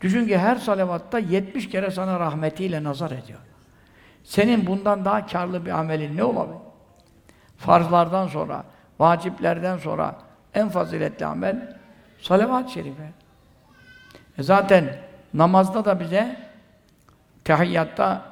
Düşün 0.00 0.26
ki 0.26 0.38
her 0.38 0.56
salavatta 0.56 1.18
70 1.18 1.68
kere 1.68 1.90
sana 1.90 2.20
rahmetiyle 2.20 2.84
nazar 2.84 3.10
ediyor. 3.10 3.38
Senin 4.24 4.66
bundan 4.66 5.04
daha 5.04 5.26
karlı 5.26 5.66
bir 5.66 5.70
amelin 5.70 6.16
ne 6.16 6.24
olabilir? 6.24 6.58
Farzlardan 7.56 8.28
sonra, 8.28 8.64
vaciplerden 8.98 9.78
sonra 9.78 10.16
en 10.54 10.68
faziletli 10.68 11.26
amel 11.26 11.76
salavat-ı 12.20 12.72
şerife. 12.72 13.10
E 14.38 14.42
zaten 14.42 14.96
namazda 15.34 15.84
da 15.84 16.00
bize 16.00 16.36
tehiyyatta 17.44 18.22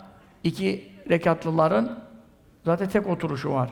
iki 0.45 0.93
rekatlıların 1.11 1.99
zaten 2.65 2.89
tek 2.89 3.07
oturuşu 3.07 3.53
var. 3.53 3.71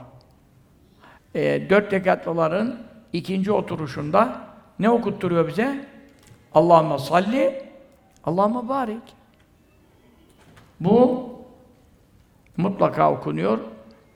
E, 1.35 1.71
dört 1.71 1.93
rekatlıların 1.93 2.79
ikinci 3.12 3.53
oturuşunda 3.53 4.41
ne 4.79 4.91
okutturuyor 4.91 5.49
bize? 5.49 5.87
Allahümme 6.55 6.99
salli, 6.99 7.62
Allahümme 8.25 8.69
barik. 8.69 9.03
Bu 10.81 11.29
mutlaka 12.57 13.12
okunuyor 13.12 13.59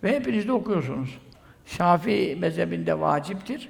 ve 0.02 0.16
hepiniz 0.16 0.49
de 0.49 0.52
okuyorsunuz. 0.52 1.18
Şafii 1.66 2.37
mezhebinde 2.37 3.00
vaciptir. 3.00 3.68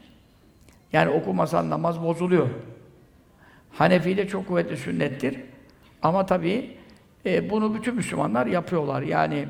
Yani 0.93 1.11
okumasan 1.11 1.71
namaz 1.71 2.03
bozuluyor. 2.03 2.49
Hanefi'de 3.73 4.29
çok 4.29 4.49
kuvvetli 4.49 4.76
sünnettir. 4.76 5.41
Ama 6.03 6.26
tabii 6.26 6.76
e, 7.26 7.50
bunu 7.50 7.75
bütün 7.75 7.95
Müslümanlar 7.95 8.47
yapıyorlar. 8.47 9.03
Yani 9.03 9.49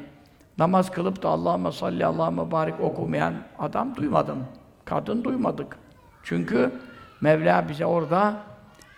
namaz 0.58 0.90
kılıp 0.90 1.22
da 1.22 1.28
Allah'ıma 1.28 1.72
salli, 1.72 2.06
Allah'ıma 2.06 2.50
barik 2.50 2.80
okumayan 2.80 3.34
adam 3.58 3.96
duymadım. 3.96 4.44
Kadın 4.84 5.24
duymadık. 5.24 5.78
Çünkü 6.22 6.72
Mevla 7.20 7.68
bize 7.68 7.86
orada 7.86 8.34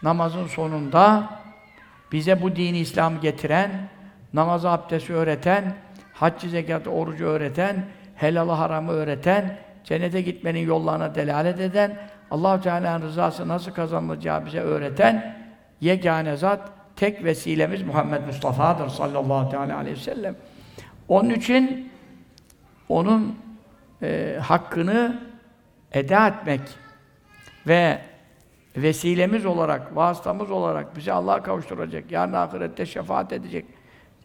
namazın 0.03 0.47
sonunda 0.47 1.31
bize 2.13 2.43
bu 2.43 2.57
dini 2.57 2.79
İslam 2.79 3.21
getiren, 3.21 3.89
namazı 4.35 4.71
abdesti 4.71 5.15
öğreten, 5.15 5.75
haccı 6.13 6.49
zekatı 6.49 6.91
orucu 6.91 7.25
öğreten, 7.25 7.85
helalı 8.15 8.53
haramı 8.53 8.93
öğreten, 8.93 9.59
cennete 9.85 10.21
gitmenin 10.21 10.67
yollarına 10.67 11.15
delalet 11.15 11.61
eden, 11.61 11.97
allah 12.31 12.61
Teala'nın 12.61 13.03
rızası 13.07 13.49
nasıl 13.49 13.73
kazanılacağı 13.73 14.47
bize 14.47 14.61
öğreten 14.61 15.37
yegane 15.81 16.37
zat, 16.37 16.71
tek 16.97 17.25
vesilemiz 17.25 17.83
Muhammed 17.83 18.27
Mustafa'dır 18.27 18.89
sallallahu 18.89 19.51
teala 19.51 19.77
aleyhi 19.77 19.97
ve 19.97 20.01
sellem. 20.01 20.37
Onun 21.09 21.31
için 21.31 21.93
onun 22.89 23.39
e, 24.03 24.39
hakkını 24.43 25.21
eda 25.93 26.29
etmek 26.29 26.61
ve 27.67 28.01
vesilemiz 28.77 29.47
olarak, 29.47 29.97
vasıtamız 29.97 30.51
olarak 30.51 30.97
bizi 30.97 31.13
Allah'a 31.13 31.43
kavuşturacak, 31.43 32.13
yarın 32.13 32.33
ahirette 32.33 32.87
şefaat 32.87 33.33
edecek 33.33 33.65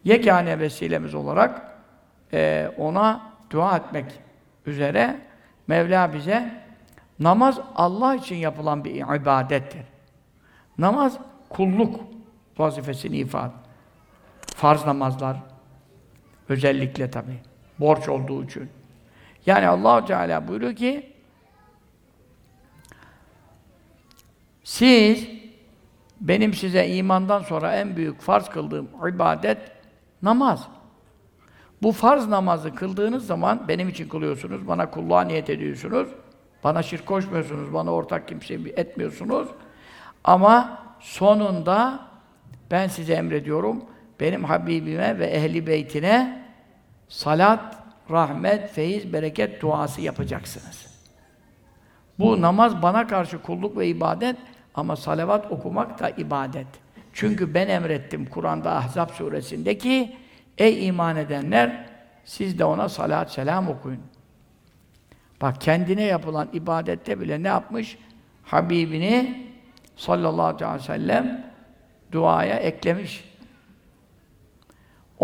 yegane 0.04 0.58
vesilemiz 0.58 1.14
olarak 1.14 1.62
e, 2.32 2.70
ona 2.78 3.20
dua 3.50 3.76
etmek 3.76 4.04
üzere 4.66 5.20
Mevla 5.66 6.12
bize 6.12 6.64
namaz 7.20 7.60
Allah 7.74 8.14
için 8.14 8.36
yapılan 8.36 8.84
bir 8.84 9.20
ibadettir. 9.20 9.82
Namaz 10.78 11.18
kulluk 11.48 12.00
vazifesini 12.58 13.16
ifade. 13.16 13.52
Farz 14.56 14.86
namazlar 14.86 15.36
özellikle 16.48 17.10
tabi 17.10 17.32
borç 17.78 18.08
olduğu 18.08 18.44
için. 18.44 18.68
Yani 19.46 19.66
Allah 19.66 20.04
Teala 20.04 20.48
buyuruyor 20.48 20.76
ki 20.76 21.12
siz 24.64 25.28
benim 26.20 26.54
size 26.54 26.88
imandan 26.88 27.42
sonra 27.42 27.76
en 27.76 27.96
büyük 27.96 28.20
farz 28.20 28.48
kıldığım 28.48 28.88
ibadet 29.14 29.58
namaz. 30.22 30.68
Bu 31.82 31.92
farz 31.92 32.28
namazı 32.28 32.74
kıldığınız 32.74 33.26
zaman 33.26 33.68
benim 33.68 33.88
için 33.88 34.08
kılıyorsunuz, 34.08 34.68
bana 34.68 34.90
kulluğa 34.90 35.22
niyet 35.22 35.50
ediyorsunuz. 35.50 36.08
Bana 36.64 36.82
şirk 36.82 37.06
koşmuyorsunuz, 37.06 37.74
bana 37.74 37.90
ortak 37.90 38.28
kimse 38.28 38.54
etmiyorsunuz. 38.54 39.48
Ama 40.24 40.78
sonunda 41.00 42.00
ben 42.70 42.88
size 42.88 43.14
emrediyorum, 43.14 43.84
benim 44.24 44.44
Habibime 44.44 45.18
ve 45.18 45.26
ehli 45.26 45.66
beytine 45.66 46.42
salat, 47.08 47.76
rahmet, 48.10 48.70
feyiz, 48.70 49.12
bereket 49.12 49.62
duası 49.62 50.00
yapacaksınız. 50.00 50.86
Bu 52.18 52.40
namaz 52.40 52.82
bana 52.82 53.06
karşı 53.06 53.42
kulluk 53.42 53.76
ve 53.78 53.86
ibadet 53.86 54.36
ama 54.74 54.96
salavat 54.96 55.52
okumak 55.52 56.00
da 56.00 56.10
ibadet. 56.10 56.66
Çünkü 57.12 57.54
ben 57.54 57.68
emrettim 57.68 58.26
Kur'an'da 58.26 58.72
Ahzab 58.76 59.10
suresindeki 59.10 60.16
ey 60.58 60.86
iman 60.86 61.16
edenler 61.16 61.86
siz 62.24 62.58
de 62.58 62.64
ona 62.64 62.88
salat 62.88 63.32
selam 63.32 63.68
okuyun. 63.68 64.02
Bak 65.42 65.60
kendine 65.60 66.02
yapılan 66.02 66.48
ibadette 66.52 67.20
bile 67.20 67.42
ne 67.42 67.48
yapmış? 67.48 67.98
Habibini 68.42 69.46
sallallahu 69.96 70.64
aleyhi 70.64 70.74
ve 70.74 70.78
sellem 70.78 71.44
duaya 72.12 72.56
eklemiş. 72.56 73.33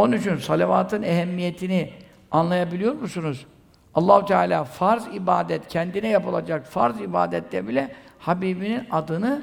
Onun 0.01 0.13
için 0.13 0.37
salavatın 0.37 1.03
ehemmiyetini 1.03 1.93
anlayabiliyor 2.31 2.95
musunuz? 2.95 3.47
Allahu 3.95 4.25
Teala 4.25 4.65
farz 4.65 5.07
ibadet 5.15 5.69
kendine 5.69 6.09
yapılacak 6.09 6.67
farz 6.67 7.01
ibadette 7.01 7.69
bile 7.69 7.95
Habibinin 8.19 8.87
adını 8.91 9.43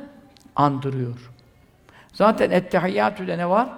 andırıyor. 0.55 1.31
Zaten 2.13 2.51
ettehiyyatü'de 2.51 3.37
ne 3.37 3.49
var? 3.49 3.69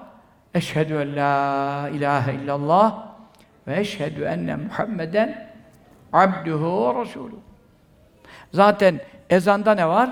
Eşhedü 0.53 0.93
en 0.93 1.15
la 1.15 1.89
ilahe 1.89 2.33
illallah 2.33 3.05
ve 3.67 3.79
eşhedü 3.79 4.24
enne 4.24 4.55
Muhammeden 4.55 5.53
abduhu 6.13 6.95
ve 6.95 7.01
resulü. 7.01 7.36
Zaten 8.53 9.00
ezanda 9.29 9.75
ne 9.75 9.88
var? 9.88 10.09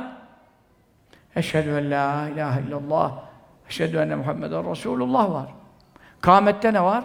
Eşhedü 1.35 1.69
en 1.69 1.91
la 1.91 2.29
ilahe 2.29 2.61
illallah 2.61 3.11
eşhedü 3.69 3.97
enne 3.97 4.15
Muhammeden 4.15 4.71
Resulullah 4.71 5.31
var. 5.31 5.56
Kâmette 6.27 6.73
ne 6.73 6.83
var? 6.83 7.03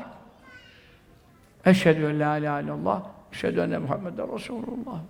Eşhedü 1.64 2.06
en 2.06 2.20
la 2.20 2.36
ilahe 2.36 2.62
illallah 2.64 3.02
eşhedü 3.32 3.60
enne 3.60 3.78
Muhammeden 3.78 4.34
Resulullah 4.34 4.86
var. 4.86 5.00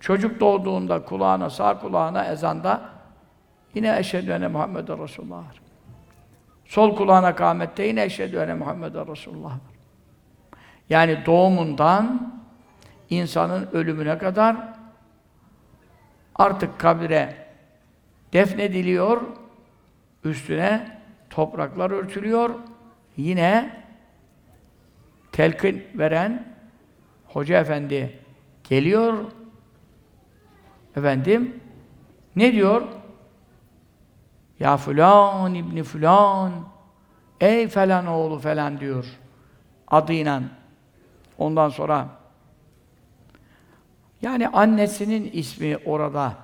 Çocuk 0.00 0.40
doğduğunda 0.40 1.04
kulağına, 1.04 1.50
sağ 1.50 1.78
kulağına 1.78 2.24
ezanda 2.24 2.80
yine 3.74 3.98
eşhedü 3.98 4.30
enne 4.30 4.48
Muhammeden 4.48 5.02
Resulullah 5.02 5.36
var. 5.36 5.60
Sol 6.64 6.96
kulağına 6.96 7.34
kâmette 7.34 7.82
yine 7.82 8.02
eşhedü 8.02 8.36
enne 8.36 8.54
Muhammeden 8.54 9.12
Resulullah 9.12 9.50
var. 9.50 9.74
Yani 10.90 11.26
doğumundan 11.26 12.34
insanın 13.10 13.68
ölümüne 13.72 14.18
kadar 14.18 14.56
artık 16.34 16.78
kabire 16.78 17.46
defnediliyor, 18.32 19.20
üstüne 20.24 21.00
topraklar 21.30 21.90
örtülüyor, 21.90 22.50
yine 23.20 23.82
telkin 25.32 25.86
veren 25.94 26.56
hoca 27.26 27.60
efendi 27.60 28.18
geliyor, 28.68 29.24
efendim, 30.96 31.60
ne 32.36 32.52
diyor? 32.52 32.82
Ya 34.60 34.76
filan 34.76 35.54
ibni 35.54 35.82
filan, 35.82 36.52
ey 37.40 37.68
falan 37.68 38.06
oğlu 38.06 38.38
falan 38.38 38.80
diyor, 38.80 39.06
adıyla. 39.88 40.42
Ondan 41.38 41.68
sonra 41.68 42.08
yani 44.22 44.48
annesinin 44.48 45.30
ismi 45.32 45.76
orada 45.84 46.34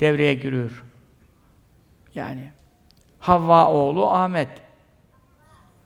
devreye 0.00 0.34
giriyor. 0.34 0.84
Yani 2.14 2.52
Havva 3.18 3.72
oğlu 3.72 4.10
Ahmet 4.10 4.48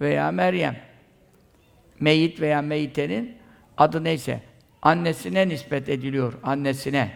veya 0.01 0.31
Meryem. 0.31 0.77
meyit 2.01 2.41
veya 2.41 2.63
meyitenin 2.63 3.37
adı 3.79 4.05
neyse 4.05 4.41
annesine 4.83 5.49
nispet 5.49 5.89
ediliyor, 5.89 6.33
annesine. 6.43 7.11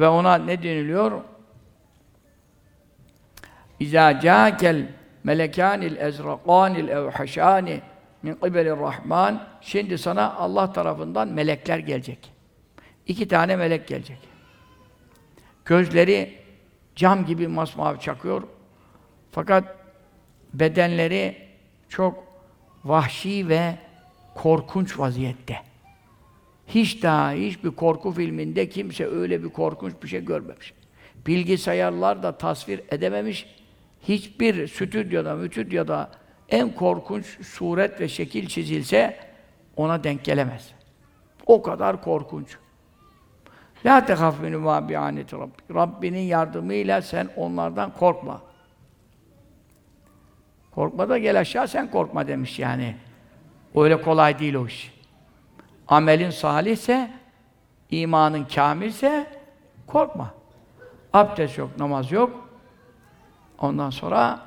Ve 0.00 0.08
ona 0.08 0.34
ne 0.34 0.62
deniliyor? 0.62 1.20
İzâ 3.80 4.20
câkel 4.20 4.86
melekânil 5.24 5.96
ezrakânil 5.96 6.88
evhaşâni 6.88 7.80
min 8.22 8.34
kıbelir 8.34 8.70
rahman 8.70 9.42
şimdi 9.60 9.98
sana 9.98 10.34
Allah 10.34 10.72
tarafından 10.72 11.28
melekler 11.28 11.78
gelecek. 11.78 12.32
İki 13.06 13.28
tane 13.28 13.56
melek 13.56 13.88
gelecek. 13.88 14.18
Gözleri 15.64 16.38
cam 16.96 17.26
gibi 17.26 17.48
masmavi 17.48 18.00
çakıyor. 18.00 18.42
Fakat 19.32 19.79
bedenleri 20.54 21.36
çok 21.88 22.24
vahşi 22.84 23.48
ve 23.48 23.74
korkunç 24.34 24.98
vaziyette. 24.98 25.56
Hiç 26.66 27.02
daha 27.02 27.32
hiçbir 27.32 27.70
korku 27.70 28.12
filminde 28.12 28.68
kimse 28.68 29.06
öyle 29.06 29.44
bir 29.44 29.48
korkunç 29.48 29.94
bir 30.02 30.08
şey 30.08 30.24
görmemiş. 30.24 30.74
Bilgisayarlar 31.26 32.22
da 32.22 32.38
tasvir 32.38 32.80
edememiş. 32.90 33.46
Hiçbir 34.08 34.68
stüdyoda, 34.68 35.34
mütüdyoda 35.34 36.10
en 36.48 36.74
korkunç 36.74 37.46
suret 37.46 38.00
ve 38.00 38.08
şekil 38.08 38.46
çizilse 38.46 39.16
ona 39.76 40.04
denk 40.04 40.24
gelemez. 40.24 40.70
O 41.46 41.62
kadar 41.62 42.02
korkunç. 42.02 42.56
La 43.86 44.06
tehaf 44.06 44.42
Rabbi. 44.42 44.94
Rabbinin 45.74 46.20
yardımıyla 46.20 47.02
sen 47.02 47.28
onlardan 47.36 47.92
korkma. 47.92 48.42
Korkma 50.80 51.08
da 51.08 51.18
gel 51.18 51.40
aşağı 51.40 51.68
sen 51.68 51.90
korkma 51.90 52.28
demiş 52.28 52.58
yani. 52.58 52.96
Öyle 53.74 54.02
kolay 54.02 54.38
değil 54.38 54.54
o 54.54 54.66
iş. 54.66 54.94
Amelin 55.88 56.30
salihse, 56.30 57.10
imanın 57.90 58.44
kamilse 58.44 59.26
korkma. 59.86 60.34
Abdest 61.12 61.58
yok, 61.58 61.70
namaz 61.78 62.12
yok. 62.12 62.48
Ondan 63.58 63.90
sonra 63.90 64.40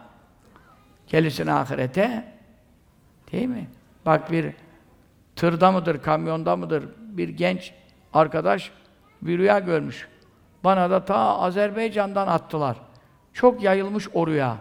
gelirsin 1.08 1.48
ahirete. 1.48 2.34
Değil 3.32 3.48
mi? 3.48 3.68
Bak 4.06 4.32
bir 4.32 4.54
tırda 5.36 5.72
mıdır, 5.72 6.02
kamyonda 6.02 6.56
mıdır 6.56 6.90
bir 7.00 7.30
genç 7.30 7.74
arkadaş 8.14 8.72
bir 9.22 9.38
rüya 9.38 9.60
görmüş. 9.60 10.08
Bana 10.64 10.90
da 10.90 11.06
ta 11.06 11.40
Azerbaycan'dan 11.40 12.28
attılar. 12.28 12.78
Çok 13.34 13.64
yayılmış 13.64 14.10
o 14.14 14.28
rüya. 14.28 14.58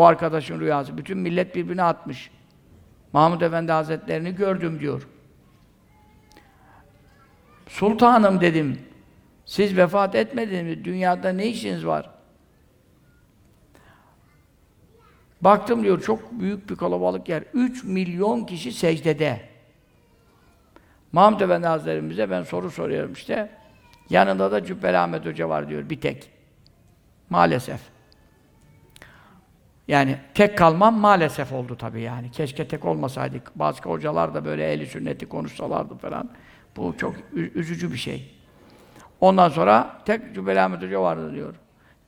O 0.00 0.04
arkadaşın 0.04 0.60
rüyası. 0.60 0.98
Bütün 0.98 1.18
millet 1.18 1.54
birbirine 1.54 1.82
atmış. 1.82 2.30
Mahmud 3.12 3.40
Efendi 3.40 3.72
Hazretlerini 3.72 4.34
gördüm 4.34 4.80
diyor. 4.80 5.08
Sultanım 7.66 8.40
dedim. 8.40 8.78
Siz 9.44 9.76
vefat 9.76 10.14
etmediniz 10.14 10.78
mi? 10.78 10.84
Dünyada 10.84 11.32
ne 11.32 11.46
işiniz 11.46 11.86
var? 11.86 12.10
Baktım 15.40 15.82
diyor 15.82 16.02
çok 16.02 16.32
büyük 16.32 16.70
bir 16.70 16.76
kalabalık 16.76 17.28
yer. 17.28 17.44
3 17.54 17.84
milyon 17.84 18.44
kişi 18.44 18.72
secdede. 18.72 19.40
Mahmud 21.12 21.40
Efendi 21.40 21.66
Hazretlerimize 21.66 22.30
ben 22.30 22.42
soru 22.42 22.70
soruyorum 22.70 23.12
işte. 23.12 23.50
Yanında 24.10 24.52
da 24.52 24.64
Cübbeli 24.64 24.98
Ahmet 24.98 25.26
Hoca 25.26 25.48
var 25.48 25.68
diyor 25.68 25.90
bir 25.90 26.00
tek. 26.00 26.30
Maalesef. 27.30 27.99
Yani 29.90 30.16
tek 30.34 30.58
kalmam 30.58 30.94
maalesef 30.94 31.52
oldu 31.52 31.76
tabii 31.76 32.00
yani. 32.00 32.30
Keşke 32.30 32.68
tek 32.68 32.84
olmasaydık. 32.84 33.52
Bazı 33.54 33.82
hocalar 33.82 34.34
da 34.34 34.44
böyle 34.44 34.72
ehli 34.72 34.86
sünneti 34.86 35.28
konuşsalardı 35.28 35.94
falan. 35.94 36.30
Bu 36.76 36.94
çok 36.96 37.14
üzücü 37.32 37.92
bir 37.92 37.96
şey. 37.96 38.34
Ondan 39.20 39.48
sonra 39.48 40.00
tek 40.04 40.34
Cübbeli 40.34 40.60
Ahmet 40.60 40.82
Hoca 40.82 41.02
vardı 41.02 41.34
diyor. 41.34 41.54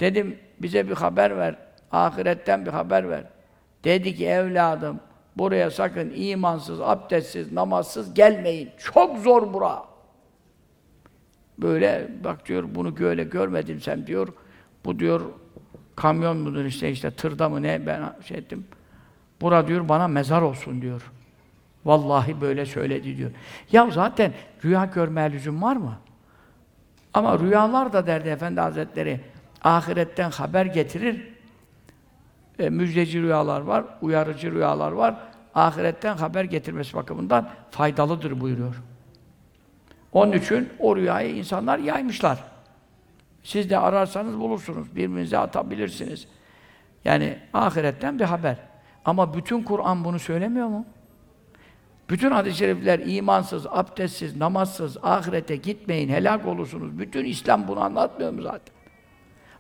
Dedim 0.01 0.39
bize 0.59 0.89
bir 0.89 0.95
haber 0.95 1.37
ver. 1.37 1.57
Ahiretten 1.93 2.67
bir 2.67 2.71
haber 2.71 3.11
ver. 3.11 3.25
Dedi 3.85 4.15
ki 4.15 4.27
evladım 4.27 5.01
buraya 5.37 5.71
sakın 5.71 6.13
imansız, 6.15 6.81
abdestsiz, 6.81 7.53
namazsız 7.53 8.15
gelmeyin. 8.15 8.71
Çok 8.79 9.19
zor 9.19 9.53
bura. 9.53 9.85
Böyle 11.59 12.09
bak 12.25 12.49
diyor 12.49 12.65
bunu 12.75 12.99
böyle 12.99 13.25
görmedim 13.25 13.81
sen 13.81 14.07
diyor. 14.07 14.29
Bu 14.85 14.99
diyor 14.99 15.21
kamyon 15.97 16.37
mudur 16.37 16.65
işte 16.65 16.91
işte 16.91 17.11
tırda 17.11 17.49
mı 17.49 17.63
ne 17.63 17.87
ben 17.87 18.15
şey 18.25 18.39
ettim. 18.39 18.67
Bura 19.41 19.69
diyor 19.69 19.89
bana 19.89 20.09
mezar 20.09 20.43
olsun 20.43 20.83
diyor. 20.83 21.11
Vallahi 21.85 22.41
böyle 22.41 22.67
söyledi 22.67 23.17
diyor. 23.17 23.31
Ya 23.73 23.91
zaten 23.91 24.33
rüya 24.65 24.85
görmeye 24.85 25.33
lüzum 25.33 25.63
var 25.63 25.77
mı? 25.77 25.99
Ama 27.15 27.39
rüyalar 27.39 27.93
da 27.93 28.07
derdi 28.07 28.29
Efendi 28.29 28.61
Hazretleri 28.61 29.21
ahiretten 29.63 30.31
haber 30.31 30.67
getirir. 30.67 31.29
E, 32.59 32.71
müjdeci 32.71 33.23
rüyalar 33.23 33.61
var, 33.61 33.85
uyarıcı 34.03 34.53
rüyalar 34.53 34.93
var. 34.93 35.15
Ahiretten 35.55 36.17
haber 36.17 36.45
getirmesi 36.45 36.95
bakımından 36.95 37.49
faydalıdır 37.71 38.41
buyuruyor. 38.41 38.83
Onun 40.13 40.33
için 40.33 40.69
o 40.79 40.97
rüyayı 40.97 41.37
insanlar 41.37 41.79
yaymışlar. 41.79 42.52
Siz 43.43 43.71
de 43.71 43.79
ararsanız 43.79 44.39
bulursunuz. 44.41 44.97
Birbirinize 44.97 45.39
atabilirsiniz. 45.39 46.27
Yani 47.05 47.39
ahiretten 47.53 48.19
bir 48.19 48.25
haber. 48.25 48.57
Ama 49.05 49.35
bütün 49.35 49.63
Kur'an 49.63 50.05
bunu 50.05 50.19
söylemiyor 50.19 50.69
mu? 50.69 50.87
Bütün 52.11 52.31
hadis-i 52.31 52.59
şerifler 52.59 52.99
imansız, 53.07 53.67
abdestsiz, 53.67 54.37
namazsız, 54.37 54.97
ahirete 55.03 55.57
gitmeyin, 55.57 56.09
helak 56.09 56.47
olursunuz. 56.47 56.99
Bütün 56.99 57.25
İslam 57.25 57.69
bunu 57.69 57.81
anlatmıyor 57.81 58.31
mu 58.33 58.43
zaten? 58.43 58.75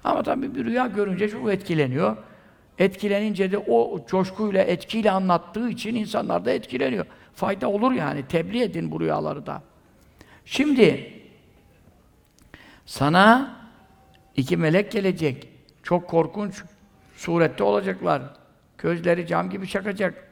Ama 0.04 0.22
tabii 0.22 0.54
bir 0.54 0.64
rüya 0.64 0.86
görünce 0.86 1.28
çok 1.28 1.50
etkileniyor. 1.50 2.16
Etkilenince 2.78 3.52
de 3.52 3.58
o 3.58 4.06
coşkuyla, 4.06 4.62
etkiyle 4.62 5.10
anlattığı 5.10 5.68
için 5.68 5.94
insanlar 5.94 6.44
da 6.44 6.50
etkileniyor. 6.50 7.06
Fayda 7.34 7.70
olur 7.70 7.92
yani. 7.92 8.26
Tebliğ 8.26 8.62
edin 8.62 8.90
bu 8.90 9.00
rüyaları 9.00 9.46
da. 9.46 9.62
Şimdi 10.44 11.12
sana 12.86 13.56
iki 14.36 14.56
melek 14.56 14.92
gelecek. 14.92 15.48
Çok 15.82 16.08
korkunç 16.08 16.62
surette 17.16 17.64
olacaklar. 17.64 18.22
Gözleri 18.78 19.26
cam 19.26 19.50
gibi 19.50 19.68
çakacak. 19.68 20.28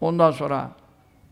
Ondan 0.00 0.30
sonra 0.30 0.70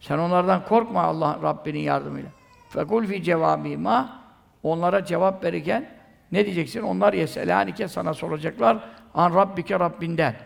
sen 0.01 0.19
onlardan 0.19 0.65
korkma 0.65 1.03
Allah 1.03 1.39
Rabbinin 1.43 1.81
yardımıyla. 1.81 2.31
Fekul 2.69 3.07
fi 3.07 3.23
cevabima 3.23 4.23
onlara 4.63 5.05
cevap 5.05 5.45
verirken 5.45 5.91
ne 6.33 6.45
diyeceksin? 6.45 6.83
Onlar 6.83 7.13
yeselanike 7.13 7.89
sana 7.89 8.15
soracaklar 8.15 8.85
an 9.15 9.35
Rabbike 9.35 9.81
Rabbinden. 9.81 10.37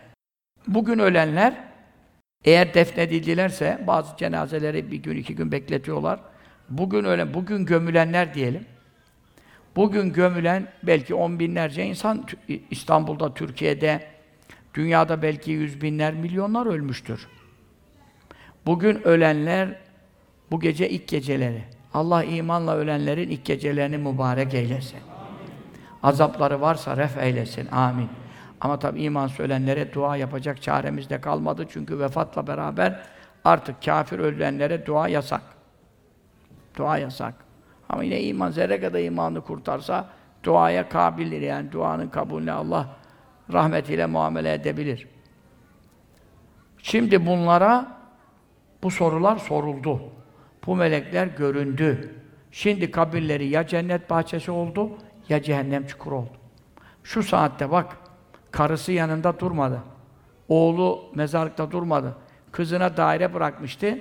Bugün 0.67 0.99
ölenler 0.99 1.53
eğer 2.45 2.73
defnedildilerse 2.73 3.83
bazı 3.87 4.17
cenazeleri 4.17 4.91
bir 4.91 4.97
gün 4.97 5.17
iki 5.17 5.35
gün 5.35 5.51
bekletiyorlar. 5.51 6.19
Bugün 6.69 7.03
ölen, 7.03 7.33
bugün 7.33 7.65
gömülenler 7.65 8.33
diyelim. 8.33 8.65
Bugün 9.77 10.13
gömülen 10.13 10.67
belki 10.83 11.15
on 11.15 11.39
binlerce 11.39 11.85
insan 11.85 12.25
İstanbul'da, 12.69 13.33
Türkiye'de, 13.33 14.07
dünyada 14.73 15.21
belki 15.21 15.51
yüz 15.51 15.81
binler, 15.81 16.13
milyonlar 16.13 16.65
ölmüştür. 16.65 17.27
Bugün 18.65 19.07
ölenler 19.07 19.75
bu 20.51 20.59
gece 20.59 20.89
ilk 20.89 21.07
geceleri. 21.07 21.63
Allah 21.93 22.23
imanla 22.23 22.75
ölenlerin 22.75 23.29
ilk 23.29 23.45
gecelerini 23.45 23.97
mübarek 23.97 24.53
eylesin. 24.53 24.99
Azapları 26.03 26.61
varsa 26.61 26.97
ref 26.97 27.17
eylesin. 27.17 27.67
Amin. 27.71 28.09
Ama 28.61 28.79
tabi 28.79 29.01
iman 29.01 29.27
söylenlere 29.27 29.93
dua 29.93 30.15
yapacak 30.15 30.61
çaremiz 30.61 31.09
de 31.09 31.21
kalmadı. 31.21 31.67
Çünkü 31.69 31.99
vefatla 31.99 32.47
beraber 32.47 32.99
artık 33.45 33.83
kafir 33.83 34.19
ölenlere 34.19 34.85
dua 34.85 35.07
yasak. 35.07 35.41
Dua 36.77 36.97
yasak. 36.97 37.46
Ama 37.89 38.03
yine 38.03 38.21
iman 38.21 38.51
zerre 38.51 38.79
kadar 38.79 38.99
imanını 38.99 39.41
kurtarsa 39.41 40.09
duaya 40.43 40.89
kabildir 40.89 41.41
yani 41.41 41.71
duanın 41.71 42.09
kabulüne 42.09 42.51
Allah 42.51 42.87
rahmetiyle 43.53 44.05
muamele 44.05 44.53
edebilir. 44.53 45.07
Şimdi 46.77 47.25
bunlara 47.25 47.97
bu 48.83 48.91
sorular 48.91 49.37
soruldu. 49.37 50.01
Bu 50.65 50.75
melekler 50.75 51.27
göründü. 51.27 52.15
Şimdi 52.51 52.91
kabirleri 52.91 53.47
ya 53.47 53.67
cennet 53.67 54.09
bahçesi 54.09 54.51
oldu 54.51 54.89
ya 55.29 55.41
cehennem 55.41 55.85
çukuru 55.85 56.15
oldu. 56.15 56.37
Şu 57.03 57.23
saatte 57.23 57.71
bak, 57.71 57.97
karısı 58.51 58.91
yanında 58.91 59.39
durmadı. 59.39 59.81
Oğlu 60.49 61.03
mezarlıkta 61.15 61.71
durmadı. 61.71 62.15
Kızına 62.51 62.97
daire 62.97 63.33
bırakmıştı. 63.33 63.99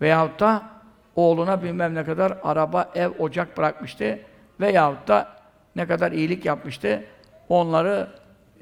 Veyahut 0.00 0.40
da 0.40 0.77
oğluna 1.18 1.62
bilmem 1.62 1.94
ne 1.94 2.04
kadar 2.04 2.38
araba, 2.42 2.90
ev, 2.94 3.10
ocak 3.18 3.56
bırakmıştı. 3.56 4.18
Veyahut 4.60 5.08
da 5.08 5.36
ne 5.76 5.86
kadar 5.86 6.12
iyilik 6.12 6.44
yapmıştı. 6.44 7.04
Onları 7.48 8.08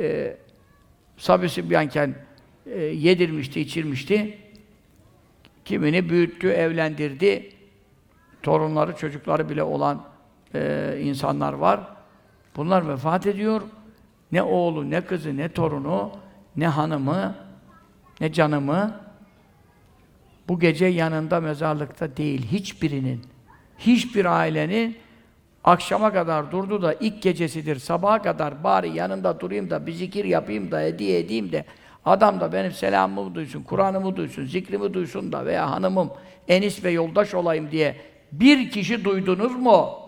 e, 0.01 0.37
Sabi 1.17 1.49
Sibyanken 1.49 2.15
e, 2.67 2.81
yedirmişti, 2.81 3.61
içirmişti. 3.61 4.39
Kimini 5.65 6.09
büyüttü, 6.09 6.49
evlendirdi. 6.49 7.53
Torunları, 8.43 8.97
çocukları 8.97 9.49
bile 9.49 9.63
olan 9.63 10.05
e, 10.55 10.93
insanlar 11.03 11.53
var. 11.53 11.81
Bunlar 12.57 12.89
vefat 12.89 13.27
ediyor. 13.27 13.63
Ne 14.33 14.43
oğlu, 14.43 14.91
ne 14.91 15.01
kızı, 15.01 15.37
ne 15.37 15.49
torunu, 15.49 16.13
ne 16.57 16.69
hanımı, 16.69 17.35
ne 18.21 18.33
canımı 18.33 19.06
bu 20.49 20.61
gece 20.61 20.87
yanında 20.87 21.41
mezarlıkta 21.41 22.17
değil 22.17 22.47
hiçbirinin. 22.53 23.23
Hiçbir 23.79 24.25
ailenin 24.25 24.97
akşama 25.65 26.13
kadar 26.13 26.53
durdu 26.53 26.83
da 26.83 26.95
ilk 26.95 27.23
gecesidir. 27.23 27.77
Sabaha 27.77 28.23
kadar 28.23 28.65
bari 28.65 28.97
yanında 28.97 29.41
durayım 29.41 29.71
da 29.71 29.87
bir 29.87 29.93
zikir 29.93 30.25
yapayım 30.25 30.71
da 30.71 30.81
hediye 30.81 31.19
edeyim 31.19 31.53
de 31.53 31.65
adam 32.05 32.41
da 32.41 32.53
benim 32.53 32.73
selamımı 32.73 33.35
duysun, 33.35 33.63
Kur'an'ımı 33.63 34.17
duysun, 34.17 34.45
zikrimi 34.45 34.95
duysun 34.95 35.33
da 35.33 35.47
veya 35.47 35.71
hanımım 35.71 36.11
enis 36.49 36.85
ve 36.85 36.91
yoldaş 36.91 37.35
olayım 37.35 37.71
diye 37.71 37.97
bir 38.33 38.71
kişi 38.71 39.05
duydunuz 39.05 39.57
mu? 39.57 39.99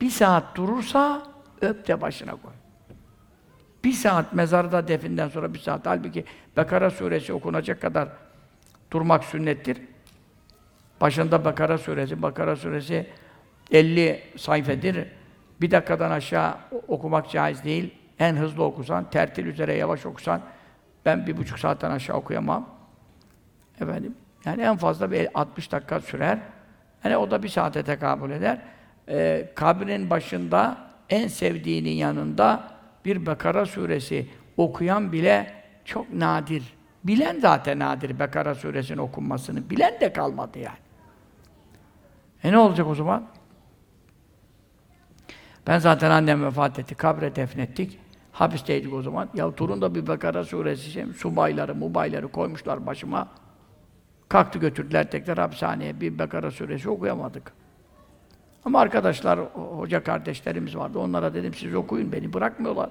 Bir 0.00 0.10
saat 0.10 0.56
durursa 0.56 1.22
öp 1.60 1.88
de 1.88 2.00
başına 2.00 2.30
koy. 2.30 2.52
Bir 3.84 3.92
saat 3.92 4.32
mezarda 4.32 4.88
definden 4.88 5.28
sonra 5.28 5.54
bir 5.54 5.58
saat. 5.58 5.86
Halbuki 5.86 6.24
Bekara 6.56 6.90
suresi 6.90 7.32
okunacak 7.32 7.80
kadar 7.80 8.08
durmak 8.92 9.24
sünnettir. 9.24 9.78
Başında 11.00 11.44
Bakara 11.44 11.78
suresi, 11.78 12.22
Bakara 12.22 12.56
suresi 12.56 13.06
50 13.70 14.22
sayfedir. 14.36 15.06
Bir 15.60 15.70
dakikadan 15.70 16.10
aşağı 16.10 16.54
okumak 16.88 17.30
caiz 17.30 17.64
değil. 17.64 17.94
En 18.18 18.36
hızlı 18.36 18.64
okusan, 18.64 19.10
tertil 19.10 19.46
üzere 19.46 19.74
yavaş 19.74 20.06
okusan, 20.06 20.40
ben 21.04 21.26
bir 21.26 21.36
buçuk 21.36 21.58
saatten 21.58 21.90
aşağı 21.90 22.16
okuyamam. 22.16 22.68
Efendim, 23.80 24.14
yani 24.44 24.62
en 24.62 24.76
fazla 24.76 25.10
bir 25.10 25.28
60 25.34 25.72
dakika 25.72 26.00
sürer. 26.00 26.38
Yani 27.04 27.16
o 27.16 27.30
da 27.30 27.42
bir 27.42 27.48
saate 27.48 27.82
tekabül 27.82 28.30
eder. 28.30 28.58
Ee, 29.08 29.48
kabrin 29.54 30.10
başında 30.10 30.76
en 31.10 31.28
sevdiğinin 31.28 31.90
yanında 31.90 32.68
bir 33.04 33.26
Bekara 33.26 33.66
suresi 33.66 34.26
okuyan 34.56 35.12
bile 35.12 35.54
çok 35.84 36.14
nadir. 36.14 36.62
Bilen 37.04 37.40
zaten 37.40 37.78
nadir 37.78 38.18
Bekara 38.18 38.54
suresinin 38.54 38.98
okunmasını. 38.98 39.70
Bilen 39.70 40.00
de 40.00 40.12
kalmadı 40.12 40.58
yani. 40.58 40.78
E 42.44 42.52
ne 42.52 42.58
olacak 42.58 42.86
o 42.86 42.94
zaman? 42.94 43.26
Ben 45.66 45.78
zaten 45.78 46.10
annem 46.10 46.44
vefat 46.44 46.78
etti. 46.78 46.94
Kabre 46.94 47.36
defnettik. 47.36 47.98
Hapisteydik 48.32 48.94
o 48.94 49.02
zaman. 49.02 49.28
Ya 49.34 49.58
da 49.58 49.94
bir 49.94 50.06
Bekara 50.06 50.44
suresi, 50.44 50.90
şey, 50.90 51.06
subayları, 51.06 51.74
mubayları 51.74 52.28
koymuşlar 52.28 52.86
başıma. 52.86 53.28
Kalktı 54.28 54.58
götürdüler 54.58 55.10
tekrar 55.10 55.38
hapishaneye. 55.38 56.00
Bir 56.00 56.18
Bekara 56.18 56.50
suresi 56.50 56.90
okuyamadık. 56.90 57.52
Ama 58.64 58.80
arkadaşlar, 58.80 59.40
hoca 59.54 60.04
kardeşlerimiz 60.04 60.76
vardı. 60.76 60.98
Onlara 60.98 61.34
dedim 61.34 61.54
siz 61.54 61.74
okuyun, 61.74 62.12
beni 62.12 62.32
bırakmıyorlar. 62.32 62.90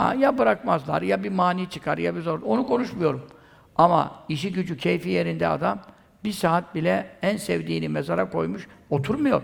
Ha 0.00 0.14
ya 0.14 0.38
bırakmazlar, 0.38 1.02
ya 1.02 1.24
bir 1.24 1.30
mani 1.30 1.70
çıkar, 1.70 1.98
ya 1.98 2.16
bir 2.16 2.20
zor. 2.20 2.42
Onu 2.42 2.66
konuşmuyorum. 2.66 3.26
Ama 3.76 4.24
işi 4.28 4.52
gücü, 4.52 4.76
keyfi 4.76 5.08
yerinde 5.08 5.48
adam 5.48 5.78
bir 6.24 6.32
saat 6.32 6.74
bile 6.74 7.06
en 7.22 7.36
sevdiğini 7.36 7.88
mezara 7.88 8.30
koymuş, 8.30 8.68
oturmuyor. 8.90 9.42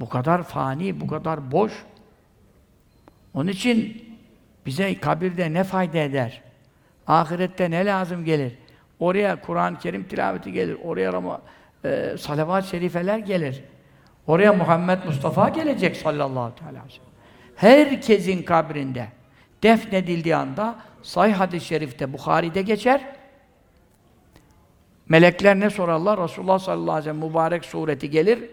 Bu 0.00 0.08
kadar 0.08 0.42
fani, 0.42 1.00
bu 1.00 1.06
kadar 1.06 1.52
boş. 1.52 1.72
Onun 3.34 3.48
için 3.48 4.04
bize 4.66 5.00
kabirde 5.00 5.52
ne 5.52 5.64
fayda 5.64 5.98
eder? 5.98 6.42
Ahirette 7.06 7.70
ne 7.70 7.86
lazım 7.86 8.24
gelir? 8.24 8.58
Oraya 8.98 9.40
Kur'an-ı 9.40 9.78
Kerim 9.78 10.04
tilaveti 10.04 10.52
gelir. 10.52 10.78
Oraya 10.84 11.12
ama 11.12 11.40
e, 11.84 12.16
salavat-ı 12.18 12.68
şerifeler 12.68 13.18
gelir. 13.18 13.64
Oraya 14.26 14.52
Muhammed 14.52 14.98
Mustafa 15.06 15.48
gelecek 15.48 15.96
sallallahu 15.96 16.40
aleyhi 16.40 16.84
ve 16.84 16.90
sellem. 16.90 17.09
Herkesin 17.60 18.42
kabrinde 18.42 19.08
defnedildiği 19.62 20.36
anda 20.36 20.76
sahih 21.02 21.34
hadis-i 21.34 21.66
şerifte 21.66 22.12
Bukhari'de 22.12 22.62
geçer. 22.62 23.00
Melekler 25.08 25.60
ne 25.60 25.70
sorarlar? 25.70 26.20
Resulullah 26.20 26.58
sallallahu 26.58 26.92
aleyhi 26.92 27.10
ve 27.10 27.12
sellem 27.12 27.28
mübarek 27.28 27.64
sureti 27.64 28.10
gelir. 28.10 28.50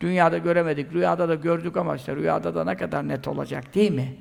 Dünyada 0.00 0.38
göremedik, 0.38 0.92
rüyada 0.92 1.28
da 1.28 1.34
gördük 1.34 1.76
ama 1.76 1.96
işte 1.96 2.16
rüyada 2.16 2.54
da 2.54 2.64
ne 2.64 2.76
kadar 2.76 3.08
net 3.08 3.28
olacak 3.28 3.74
değil 3.74 3.92
mi? 3.92 4.14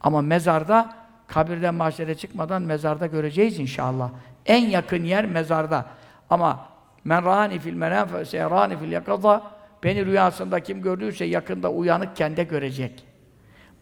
Ama 0.00 0.22
mezarda, 0.22 0.94
kabirden 1.26 1.74
mahşere 1.74 2.14
çıkmadan 2.14 2.62
mezarda 2.62 3.06
göreceğiz 3.06 3.58
inşallah. 3.58 4.10
En 4.46 4.68
yakın 4.68 5.04
yer 5.04 5.26
mezarda. 5.26 5.86
Ama 6.30 6.68
men 7.04 7.24
râni 7.24 7.58
fil 7.58 7.74
menâ 7.74 8.06
fe 8.06 8.24
fil 8.76 8.92
yakaza 8.92 9.42
beni 9.84 10.06
rüyasında 10.06 10.60
kim 10.60 10.82
gördüyse 10.82 11.24
yakında 11.24 11.70
uyanıkken 11.70 12.36
de 12.36 12.44
görecek. 12.44 13.11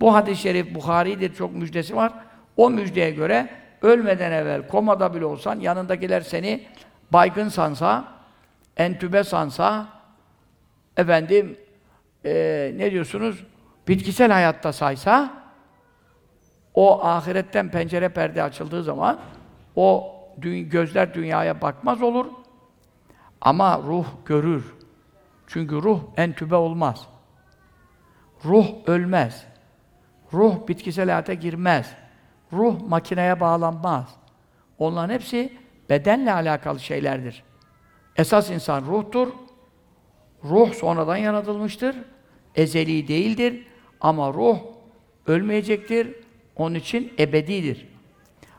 Bu 0.00 0.14
hadis-i 0.14 0.42
şerif 0.42 0.74
Bukhari'dir, 0.74 1.34
çok 1.34 1.54
müjdesi 1.54 1.96
var. 1.96 2.12
O 2.56 2.70
müjdeye 2.70 3.10
göre 3.10 3.48
ölmeden 3.82 4.32
evvel 4.32 4.68
komada 4.68 5.14
bile 5.14 5.24
olsan, 5.24 5.60
yanındakiler 5.60 6.20
seni 6.20 6.66
baygın 7.10 7.48
sansa, 7.48 8.04
entübe 8.76 9.24
sansa, 9.24 9.88
efendim, 10.96 11.58
e, 12.24 12.72
ne 12.76 12.90
diyorsunuz, 12.90 13.44
bitkisel 13.88 14.32
hayatta 14.32 14.72
saysa, 14.72 15.42
o 16.74 17.04
ahiretten 17.04 17.70
pencere 17.70 18.08
perde 18.08 18.42
açıldığı 18.42 18.82
zaman, 18.82 19.18
o 19.76 20.16
dü 20.42 20.60
gözler 20.60 21.14
dünyaya 21.14 21.60
bakmaz 21.60 22.02
olur, 22.02 22.26
ama 23.40 23.78
ruh 23.78 24.06
görür. 24.26 24.74
Çünkü 25.46 25.74
ruh 25.74 26.00
entübe 26.16 26.54
olmaz. 26.54 27.06
Ruh 28.44 28.66
ölmez. 28.86 29.49
Ruh 30.32 30.68
bitkisel 30.68 31.08
hayata 31.08 31.34
girmez. 31.34 31.92
Ruh 32.52 32.80
makineye 32.88 33.40
bağlanmaz. 33.40 34.14
Onların 34.78 35.14
hepsi 35.14 35.52
bedenle 35.90 36.32
alakalı 36.32 36.80
şeylerdir. 36.80 37.42
Esas 38.16 38.50
insan 38.50 38.86
ruhtur. 38.86 39.28
Ruh 40.44 40.74
sonradan 40.74 41.16
yaratılmıştır. 41.16 41.96
Ezeli 42.54 43.08
değildir. 43.08 43.66
Ama 44.00 44.32
ruh 44.32 44.58
ölmeyecektir. 45.26 46.14
Onun 46.56 46.74
için 46.74 47.12
ebedidir. 47.18 47.88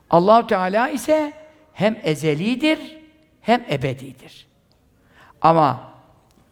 Allahu 0.10 0.48
Teala 0.48 0.90
ise 0.90 1.34
hem 1.74 1.98
ezelidir 2.04 2.98
hem 3.42 3.66
ebedidir. 3.72 4.48
Ama 5.42 5.94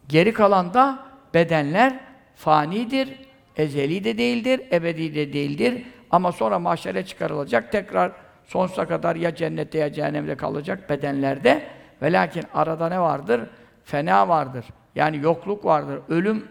geri 0.08 0.32
kalan 0.32 0.74
da 0.74 1.06
bedenler 1.34 2.00
fanidir, 2.36 3.18
ezeli 3.60 4.04
de 4.04 4.18
değildir, 4.18 4.60
ebedi 4.72 5.14
de 5.14 5.32
değildir. 5.32 5.82
Ama 6.10 6.32
sonra 6.32 6.58
mahşere 6.58 7.04
çıkarılacak, 7.04 7.72
tekrar 7.72 8.12
sonsuza 8.44 8.88
kadar 8.88 9.16
ya 9.16 9.34
cennette 9.34 9.78
ya 9.78 9.92
cehennemde 9.92 10.36
kalacak 10.36 10.90
bedenlerde. 10.90 11.62
Ve 12.02 12.12
lakin 12.12 12.44
arada 12.54 12.88
ne 12.88 13.00
vardır? 13.00 13.40
Fena 13.84 14.28
vardır. 14.28 14.64
Yani 14.94 15.16
yokluk 15.16 15.64
vardır, 15.64 16.00
ölüm 16.08 16.48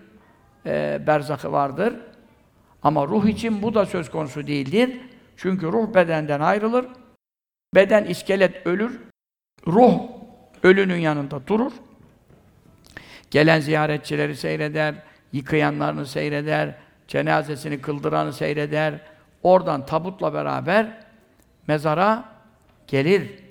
e, 0.65 1.02
berzakı 1.08 1.52
vardır. 1.52 1.93
Ama 2.84 3.08
ruh 3.08 3.28
için 3.28 3.62
bu 3.62 3.74
da 3.74 3.86
söz 3.86 4.12
konusu 4.12 4.48
değildir. 4.48 5.02
Çünkü 5.38 5.67
ruh 5.67 5.93
bedenden 5.93 6.39
ayrılır. 6.39 6.86
Beden, 7.76 8.06
iskelet 8.06 8.67
ölür. 8.67 9.00
Ruh 9.67 9.93
ölünün 10.63 11.00
yanında 11.00 11.48
durur. 11.48 11.72
Gelen 13.32 13.60
ziyaretçileri 13.60 14.36
seyreder, 14.36 14.95
yıkayanlarını 15.34 16.06
seyreder, 16.06 16.76
cenazesini 17.10 17.82
kıldıranı 17.82 18.34
seyreder. 18.34 19.02
Oradan 19.43 19.86
tabutla 19.86 20.34
beraber 20.34 20.98
mezara 21.67 22.26
gelir. 22.88 23.43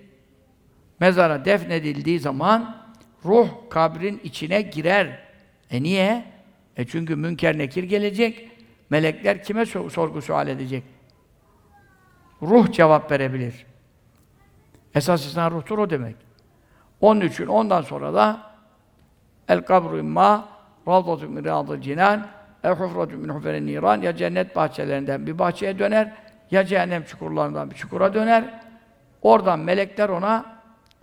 Mezara 1.00 1.44
defnedildiği 1.44 2.20
zaman 2.20 2.76
ruh 3.24 3.48
kabrin 3.70 4.20
içine 4.24 4.62
girer. 4.62 5.18
E 5.70 5.82
niye? 5.82 6.24
E 6.76 6.86
çünkü 6.86 7.16
münker 7.16 7.58
nekir 7.58 7.84
gelecek. 7.84 8.50
Melekler 8.90 9.42
kime 9.42 9.66
sorgu 9.66 10.22
sual 10.22 10.48
edecek? 10.48 10.84
Ruh 12.42 12.72
cevap 12.72 13.10
verebilir. 13.10 13.66
Esas 14.94 15.26
insan 15.26 15.50
ruhtur 15.50 15.78
o 15.78 15.90
demek. 15.90 16.16
Onun 17.00 17.20
için 17.20 17.46
ondan 17.46 17.82
sonra 17.82 18.14
da 18.14 18.42
el 19.48 19.60
kabru 19.60 19.98
imma 19.98 20.48
ravdatu 20.88 21.28
min 21.28 21.80
cinan 21.80 22.37
ev 22.64 22.72
hufratu 22.72 23.16
min 23.16 23.28
huferin 23.28 23.66
niran 23.66 24.02
ya 24.02 24.16
cennet 24.16 24.56
bahçelerinden 24.56 25.26
bir 25.26 25.38
bahçeye 25.38 25.78
döner 25.78 26.12
ya 26.50 26.64
cehennem 26.64 27.04
çukurlarından 27.04 27.70
bir 27.70 27.74
çukura 27.74 28.14
döner. 28.14 28.60
Oradan 29.22 29.58
melekler 29.58 30.08
ona 30.08 30.46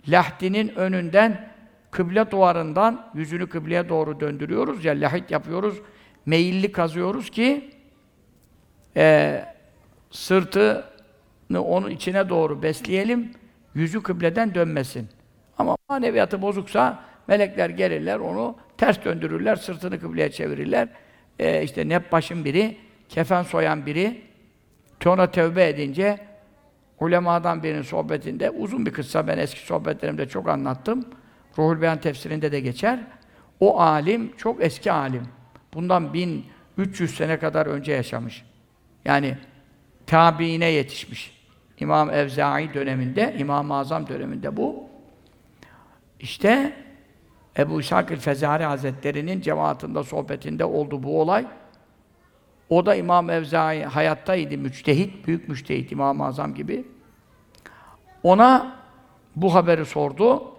lahdinin 0.08 0.68
önünden 0.68 1.48
kıble 1.90 2.30
duvarından 2.30 3.10
yüzünü 3.14 3.48
kıbleye 3.48 3.88
doğru 3.88 4.20
döndürüyoruz 4.20 4.84
ya 4.84 4.92
lahit 4.92 5.30
yapıyoruz. 5.30 5.80
Meyilli 6.26 6.72
kazıyoruz 6.72 7.30
ki 7.30 7.70
e, 8.96 9.44
sırtını 10.10 11.62
onun 11.64 11.90
içine 11.90 12.28
doğru 12.28 12.62
besleyelim. 12.62 13.30
yüzü 13.74 14.02
kıbleden 14.02 14.54
dönmesin. 14.54 15.08
Ama 15.58 15.76
maneviyatı 15.88 16.42
bozuksa 16.42 17.04
melekler 17.28 17.70
gelirler 17.70 18.18
onu 18.18 18.56
ters 18.78 19.04
döndürürler, 19.04 19.56
sırtını 19.56 20.00
kıbleye 20.00 20.30
çevirirler. 20.30 20.88
Ee, 21.38 21.62
işte 21.62 21.88
Nebbaş'ın 21.88 22.44
biri, 22.44 22.76
kefen 23.08 23.42
soyan 23.42 23.86
biri 23.86 24.22
sonra 25.02 25.30
tevbe 25.30 25.68
edince 25.68 26.18
ulemadan 27.00 27.62
birinin 27.62 27.82
sohbetinde 27.82 28.50
uzun 28.50 28.86
bir 28.86 28.92
kıssa 28.92 29.26
ben 29.26 29.38
eski 29.38 29.60
sohbetlerimde 29.60 30.28
çok 30.28 30.48
anlattım. 30.48 31.04
Ruhul 31.58 31.80
Beyan 31.80 32.00
tefsirinde 32.00 32.52
de 32.52 32.60
geçer. 32.60 33.00
O 33.60 33.80
alim 33.80 34.36
çok 34.36 34.64
eski 34.64 34.92
alim. 34.92 35.22
Bundan 35.74 36.14
1300 36.14 37.14
sene 37.14 37.38
kadar 37.38 37.66
önce 37.66 37.92
yaşamış. 37.92 38.44
Yani 39.04 39.38
tabiine 40.06 40.70
yetişmiş. 40.70 41.36
İmam 41.78 42.10
Evzai 42.10 42.74
döneminde, 42.74 43.36
İmam-ı 43.38 43.74
Azam 43.74 44.08
döneminde 44.08 44.56
bu. 44.56 44.84
İşte 46.20 46.72
Ebu 47.58 47.80
İshak 47.80 48.10
el-Fezari 48.10 48.64
Hazretleri'nin 48.64 49.40
cemaatinde, 49.40 50.04
sohbetinde 50.04 50.64
oldu 50.64 51.02
bu 51.02 51.20
olay. 51.20 51.46
O 52.68 52.86
da 52.86 52.94
İmam 52.94 53.30
Evzai 53.30 53.84
hayattaydı, 53.84 54.58
müçtehit, 54.58 55.26
büyük 55.26 55.48
müçtehit, 55.48 55.92
İmam-ı 55.92 56.24
Azam 56.24 56.54
gibi. 56.54 56.84
Ona 58.22 58.76
bu 59.36 59.54
haberi 59.54 59.84
sordu. 59.84 60.52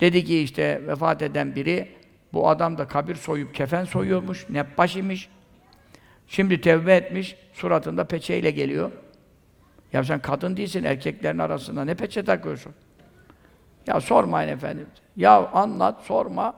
Dedi 0.00 0.24
ki 0.24 0.42
işte 0.42 0.86
vefat 0.86 1.22
eden 1.22 1.54
biri, 1.54 1.88
bu 2.32 2.48
adam 2.48 2.78
da 2.78 2.88
kabir 2.88 3.14
soyup 3.14 3.54
kefen 3.54 3.84
soyuyormuş, 3.84 4.48
nebbaş 4.50 4.96
imiş. 4.96 5.28
Şimdi 6.26 6.60
tevbe 6.60 6.94
etmiş, 6.94 7.36
suratında 7.52 8.04
peçeyle 8.04 8.50
geliyor. 8.50 8.92
Ya 9.92 10.04
sen 10.04 10.20
kadın 10.20 10.56
değilsin, 10.56 10.84
erkeklerin 10.84 11.38
arasında 11.38 11.84
ne 11.84 11.94
peçe 11.94 12.24
takıyorsun? 12.24 12.74
Ya 13.90 14.00
sormayın 14.00 14.48
efendim. 14.48 14.86
Ya 15.16 15.48
anlat, 15.48 16.02
sorma. 16.02 16.54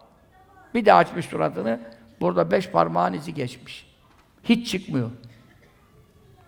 Bir 0.74 0.84
de 0.84 0.94
açmış 0.94 1.26
suratını, 1.26 1.80
burada 2.20 2.50
beş 2.50 2.70
parmağın 2.70 3.12
izi 3.12 3.34
geçmiş. 3.34 3.86
Hiç 4.44 4.70
çıkmıyor. 4.70 5.10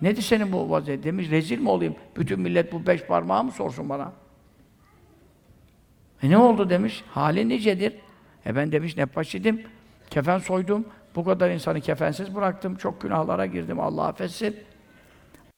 Nedir 0.02 0.22
senin 0.22 0.52
bu 0.52 0.70
vaziyet? 0.70 1.04
Demiş, 1.04 1.30
rezil 1.30 1.58
mi 1.58 1.70
olayım? 1.70 1.96
Bütün 2.16 2.40
millet 2.40 2.72
bu 2.72 2.86
beş 2.86 3.06
parmağı 3.06 3.44
mı 3.44 3.52
sorsun 3.52 3.88
bana? 3.88 4.12
E 6.22 6.30
ne 6.30 6.38
oldu 6.38 6.70
demiş, 6.70 7.04
hali 7.10 7.48
nicedir? 7.48 7.94
E 8.46 8.56
ben 8.56 8.72
demiş, 8.72 8.96
nebbaş 8.96 9.34
idim, 9.34 9.62
kefen 10.10 10.38
soydum, 10.38 10.84
bu 11.14 11.24
kadar 11.24 11.50
insanı 11.50 11.80
kefensiz 11.80 12.34
bıraktım, 12.34 12.76
çok 12.76 13.00
günahlara 13.00 13.46
girdim, 13.46 13.80
Allah 13.80 14.06
affetsin. 14.06 14.56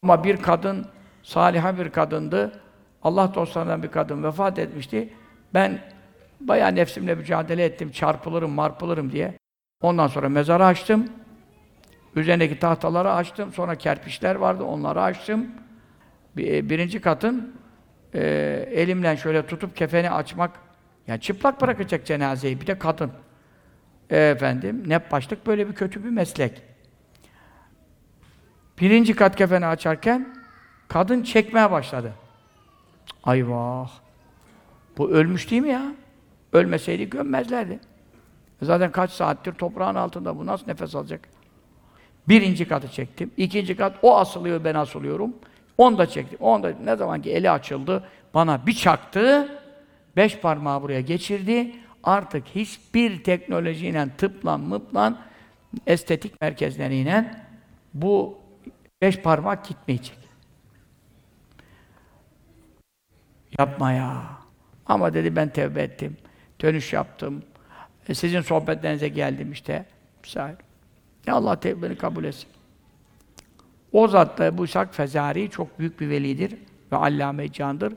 Ama 0.02 0.24
bir 0.24 0.36
kadın, 0.36 0.86
saliha 1.22 1.78
bir 1.78 1.90
kadındı, 1.90 2.60
Allah 3.06 3.34
dostlarından 3.34 3.82
bir 3.82 3.88
kadın 3.88 4.22
vefat 4.22 4.58
etmişti. 4.58 5.08
Ben 5.54 5.78
bayağı 6.40 6.74
nefsimle 6.74 7.14
mücadele 7.14 7.64
ettim, 7.64 7.90
çarpılırım, 7.90 8.50
marpılırım 8.50 9.12
diye. 9.12 9.38
Ondan 9.82 10.06
sonra 10.06 10.28
mezarı 10.28 10.64
açtım, 10.64 11.08
üzerindeki 12.16 12.58
tahtaları 12.58 13.12
açtım, 13.12 13.52
sonra 13.52 13.74
kerpiçler 13.74 14.34
vardı, 14.34 14.64
onları 14.64 15.02
açtım. 15.02 15.46
Bir, 16.36 16.70
birinci 16.70 17.00
katın 17.00 17.54
e, 18.14 18.20
elimle 18.72 19.16
şöyle 19.16 19.46
tutup 19.46 19.76
kefeni 19.76 20.10
açmak, 20.10 20.50
yani 21.06 21.20
çıplak 21.20 21.60
bırakacak 21.60 22.06
cenazeyi, 22.06 22.60
bir 22.60 22.66
de 22.66 22.78
kadın. 22.78 23.12
E, 24.10 24.16
efendim, 24.16 24.82
ne 24.86 25.10
başlık 25.10 25.46
böyle 25.46 25.68
bir 25.68 25.74
kötü 25.74 26.04
bir 26.04 26.10
meslek. 26.10 26.62
Birinci 28.80 29.16
kat 29.16 29.36
kefeni 29.36 29.66
açarken 29.66 30.36
kadın 30.88 31.22
çekmeye 31.22 31.70
başladı. 31.70 32.12
Ay 33.26 33.48
vah! 33.48 33.90
Bu 34.98 35.10
ölmüş 35.10 35.50
değil 35.50 35.62
mi 35.62 35.68
ya? 35.68 35.92
Ölmeseydi 36.52 37.10
gömmezlerdi. 37.10 37.80
Zaten 38.62 38.92
kaç 38.92 39.10
saattir 39.10 39.52
toprağın 39.52 39.94
altında 39.94 40.38
bu 40.38 40.46
nasıl 40.46 40.66
nefes 40.66 40.94
alacak? 40.94 41.28
Birinci 42.28 42.68
katı 42.68 42.88
çektim. 42.88 43.30
ikinci 43.36 43.76
kat 43.76 43.96
o 44.02 44.16
asılıyor, 44.16 44.64
ben 44.64 44.74
asılıyorum. 44.74 45.34
Onu 45.78 45.98
da 45.98 46.06
çektim. 46.06 46.38
Onu 46.40 46.62
da 46.62 46.72
ne 46.84 46.96
zaman 46.96 47.22
ki 47.22 47.30
eli 47.30 47.50
açıldı, 47.50 48.04
bana 48.34 48.66
bir 48.66 48.72
çaktı. 48.72 49.48
Beş 50.16 50.38
parmağı 50.38 50.82
buraya 50.82 51.00
geçirdi. 51.00 51.72
Artık 52.04 52.46
hiçbir 52.46 53.24
teknolojiyle, 53.24 54.08
tıpla, 54.18 54.58
mıpla, 54.58 55.18
estetik 55.86 56.40
merkezleriyle 56.40 57.34
bu 57.94 58.38
beş 59.02 59.20
parmak 59.20 59.68
gitmeyecek. 59.68 60.25
Yapma 63.58 63.92
ya. 63.92 64.22
Ama 64.86 65.14
dedi 65.14 65.36
ben 65.36 65.48
tevbe 65.48 65.82
ettim. 65.82 66.16
Dönüş 66.60 66.92
yaptım. 66.92 67.42
E, 68.08 68.14
sizin 68.14 68.40
sohbetlerinize 68.40 69.08
geldim 69.08 69.52
işte. 69.52 69.84
Misal. 70.22 70.54
Ya 71.26 71.34
Allah 71.34 71.60
tevbeni 71.60 71.96
kabul 71.96 72.24
etsin. 72.24 72.48
O 73.92 74.08
zat 74.08 74.38
da 74.38 74.58
bu 74.58 74.64
İshak 74.64 74.94
Fezari 74.94 75.50
çok 75.50 75.78
büyük 75.78 76.00
bir 76.00 76.08
velidir 76.10 76.54
ve 76.92 76.96
allame 76.96 77.52
candır. 77.52 77.94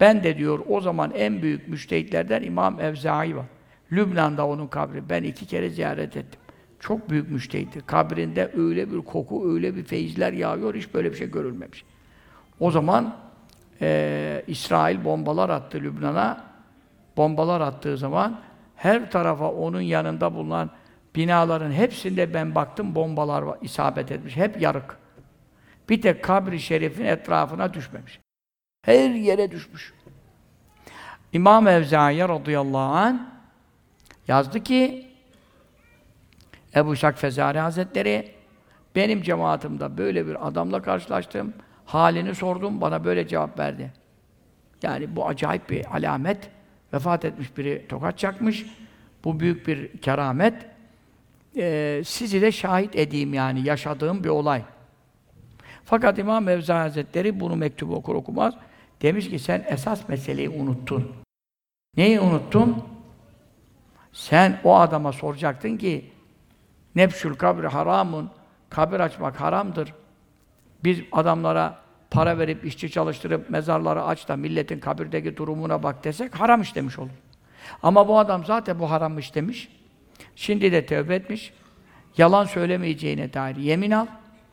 Ben 0.00 0.24
de 0.24 0.38
diyor 0.38 0.60
o 0.68 0.80
zaman 0.80 1.10
en 1.10 1.42
büyük 1.42 1.68
müştehitlerden 1.68 2.42
İmam 2.42 2.80
Evzai 2.80 3.36
var. 3.36 3.46
Lübnan'da 3.92 4.46
onun 4.46 4.66
kabri. 4.66 5.08
Ben 5.08 5.22
iki 5.22 5.46
kere 5.46 5.70
ziyaret 5.70 6.16
ettim. 6.16 6.40
Çok 6.80 7.10
büyük 7.10 7.30
müştehittir. 7.30 7.80
Kabrinde 7.80 8.50
öyle 8.56 8.92
bir 8.92 8.98
koku, 8.98 9.54
öyle 9.54 9.76
bir 9.76 9.84
feyizler 9.84 10.32
yağıyor, 10.32 10.74
hiç 10.74 10.94
böyle 10.94 11.12
bir 11.12 11.16
şey 11.16 11.30
görülmemiş. 11.30 11.84
O 12.60 12.70
zaman 12.70 13.16
e, 13.80 14.44
İsrail 14.46 15.04
bombalar 15.04 15.50
attı 15.50 15.78
Lübnan'a. 15.80 16.44
Bombalar 17.16 17.60
attığı 17.60 17.96
zaman 17.98 18.40
her 18.76 19.10
tarafa 19.10 19.50
onun 19.50 19.80
yanında 19.80 20.34
bulunan 20.34 20.70
binaların 21.14 21.72
hepsinde 21.72 22.34
ben 22.34 22.54
baktım 22.54 22.94
bombalar 22.94 23.44
isabet 23.62 24.12
etmiş. 24.12 24.36
Hep 24.36 24.60
yarık. 24.60 24.96
Bir 25.88 26.02
tek 26.02 26.24
kabri 26.24 26.60
şerifin 26.60 27.04
etrafına 27.04 27.74
düşmemiş. 27.74 28.20
Her 28.84 29.10
yere 29.10 29.50
düşmüş. 29.50 29.94
İmam 31.32 31.68
Evzaiye 31.68 32.28
radıyallahu 32.28 32.78
an 32.78 33.30
yazdı 34.28 34.62
ki 34.62 35.06
Ebu 36.76 36.96
Şak 36.96 37.18
Fezari 37.18 37.58
Hazretleri 37.58 38.34
benim 38.96 39.22
cemaatimde 39.22 39.98
böyle 39.98 40.26
bir 40.26 40.48
adamla 40.48 40.82
karşılaştım. 40.82 41.52
Halini 41.90 42.34
sordum, 42.34 42.80
bana 42.80 43.04
böyle 43.04 43.28
cevap 43.28 43.58
verdi. 43.58 43.92
Yani 44.82 45.16
bu 45.16 45.26
acayip 45.26 45.70
bir 45.70 45.96
alamet. 45.96 46.50
Vefat 46.92 47.24
etmiş 47.24 47.56
biri 47.56 47.86
tokat 47.88 48.18
çakmış. 48.18 48.66
Bu 49.24 49.40
büyük 49.40 49.66
bir 49.66 49.98
keramet. 49.98 50.66
Ee, 51.56 52.02
sizi 52.06 52.42
de 52.42 52.52
şahit 52.52 52.96
edeyim 52.96 53.34
yani 53.34 53.68
yaşadığım 53.68 54.24
bir 54.24 54.28
olay. 54.28 54.62
Fakat 55.84 56.18
İmam 56.18 56.44
Mevza 56.44 56.80
Hazretleri 56.80 57.40
bunu 57.40 57.56
mektubu 57.56 57.94
okur 57.94 58.14
okumaz. 58.14 58.54
Demiş 59.02 59.30
ki 59.30 59.38
sen 59.38 59.64
esas 59.68 60.08
meseleyi 60.08 60.48
unuttun. 60.48 61.12
Neyi 61.96 62.20
unuttun? 62.20 62.84
Sen 64.12 64.60
o 64.64 64.76
adama 64.78 65.12
soracaktın 65.12 65.76
ki 65.76 66.10
Nepşül 66.94 67.34
kabri 67.34 67.66
haramun, 67.66 68.30
kabir 68.70 69.00
açmak 69.00 69.40
haramdır. 69.40 69.94
Biz 70.84 71.00
adamlara 71.12 71.78
para 72.10 72.38
verip, 72.38 72.64
işçi 72.64 72.90
çalıştırıp, 72.90 73.50
mezarları 73.50 74.04
aç 74.04 74.28
da 74.28 74.36
milletin 74.36 74.80
kabirdeki 74.80 75.36
durumuna 75.36 75.82
bak 75.82 76.04
desek 76.04 76.34
haram 76.34 76.62
işlemiş 76.62 76.98
olur. 76.98 77.10
Ama 77.82 78.08
bu 78.08 78.18
adam 78.18 78.44
zaten 78.44 78.78
bu 78.78 78.90
haram 78.90 79.18
işlemiş. 79.18 79.68
Şimdi 80.36 80.72
de 80.72 80.86
tövbe 80.86 81.14
etmiş. 81.14 81.52
Yalan 82.16 82.44
söylemeyeceğine 82.44 83.32
dair 83.32 83.56
yemin 83.56 83.90
al. 83.90 84.06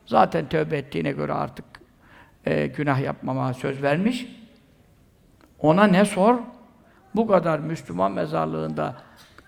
Zaten 0.06 0.48
tövbe 0.48 0.76
ettiğine 0.78 1.12
göre 1.12 1.32
artık 1.32 1.64
e, 2.46 2.66
günah 2.66 3.00
yapmama 3.00 3.54
söz 3.54 3.82
vermiş. 3.82 4.26
Ona 5.58 5.84
ne 5.84 6.04
sor? 6.04 6.38
Bu 7.14 7.26
kadar 7.26 7.58
Müslüman 7.58 8.12
mezarlığında 8.12 8.96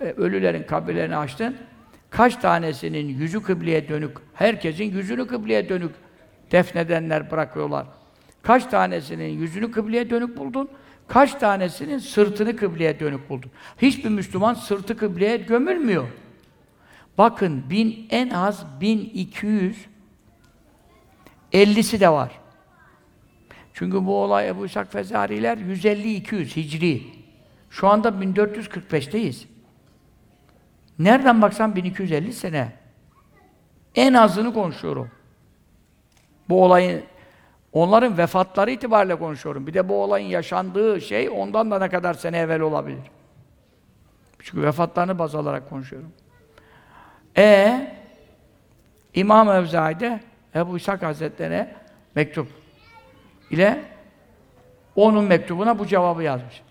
e, 0.00 0.04
ölülerin 0.04 0.62
kabirlerini 0.62 1.16
açtın. 1.16 1.56
Kaç 2.10 2.36
tanesinin 2.36 3.08
yüzü 3.08 3.42
kıbleye 3.42 3.88
dönük, 3.88 4.16
herkesin 4.34 4.84
yüzünü 4.84 5.26
kıbleye 5.26 5.68
dönük 5.68 5.92
defnedenler 6.52 7.30
bırakıyorlar. 7.30 7.86
Kaç 8.42 8.66
tanesinin 8.66 9.28
yüzünü 9.28 9.70
kıbleye 9.70 10.10
dönük 10.10 10.36
buldun? 10.36 10.68
Kaç 11.08 11.34
tanesinin 11.34 11.98
sırtını 11.98 12.56
kıbleye 12.56 13.00
dönük 13.00 13.30
buldun? 13.30 13.50
Hiçbir 13.82 14.08
Müslüman 14.10 14.54
sırtı 14.54 14.96
kıbleye 14.96 15.36
gömülmüyor. 15.36 16.08
Bakın 17.18 17.64
bin 17.70 18.06
en 18.10 18.30
az 18.30 18.66
1200 18.80 19.86
50'si 21.52 22.00
de 22.00 22.08
var. 22.08 22.40
Çünkü 23.74 24.06
bu 24.06 24.16
olay 24.16 24.48
Ebu 24.48 24.66
İshak 24.66 24.92
Fezariler 24.92 25.58
150-200 25.58 26.56
Hicri. 26.56 27.02
Şu 27.70 27.88
anda 27.88 28.08
1445'teyiz. 28.08 29.44
Nereden 30.98 31.42
baksan 31.42 31.76
1250 31.76 32.32
sene. 32.32 32.72
En 33.94 34.14
azını 34.14 34.54
konuşuyorum. 34.54 35.10
Bu 36.50 36.64
olayın 36.64 37.02
Onların 37.72 38.18
vefatları 38.18 38.70
itibariyle 38.70 39.18
konuşuyorum. 39.18 39.66
Bir 39.66 39.74
de 39.74 39.88
bu 39.88 40.02
olayın 40.02 40.26
yaşandığı 40.26 41.00
şey 41.00 41.30
ondan 41.30 41.70
da 41.70 41.78
ne 41.78 41.88
kadar 41.88 42.14
sene 42.14 42.38
evvel 42.38 42.60
olabilir. 42.60 43.02
Çünkü 44.38 44.62
vefatlarını 44.62 45.18
baz 45.18 45.34
alarak 45.34 45.68
konuşuyorum. 45.68 46.12
E 47.36 47.94
İmam 49.14 49.50
Evzai'de 49.50 50.20
Ebu 50.54 50.76
İshak 50.76 51.02
Hazretleri'ne 51.02 51.74
mektup 52.14 52.48
ile 53.50 53.84
onun 54.96 55.24
mektubuna 55.24 55.78
bu 55.78 55.86
cevabı 55.86 56.22
yazmış. 56.22 56.62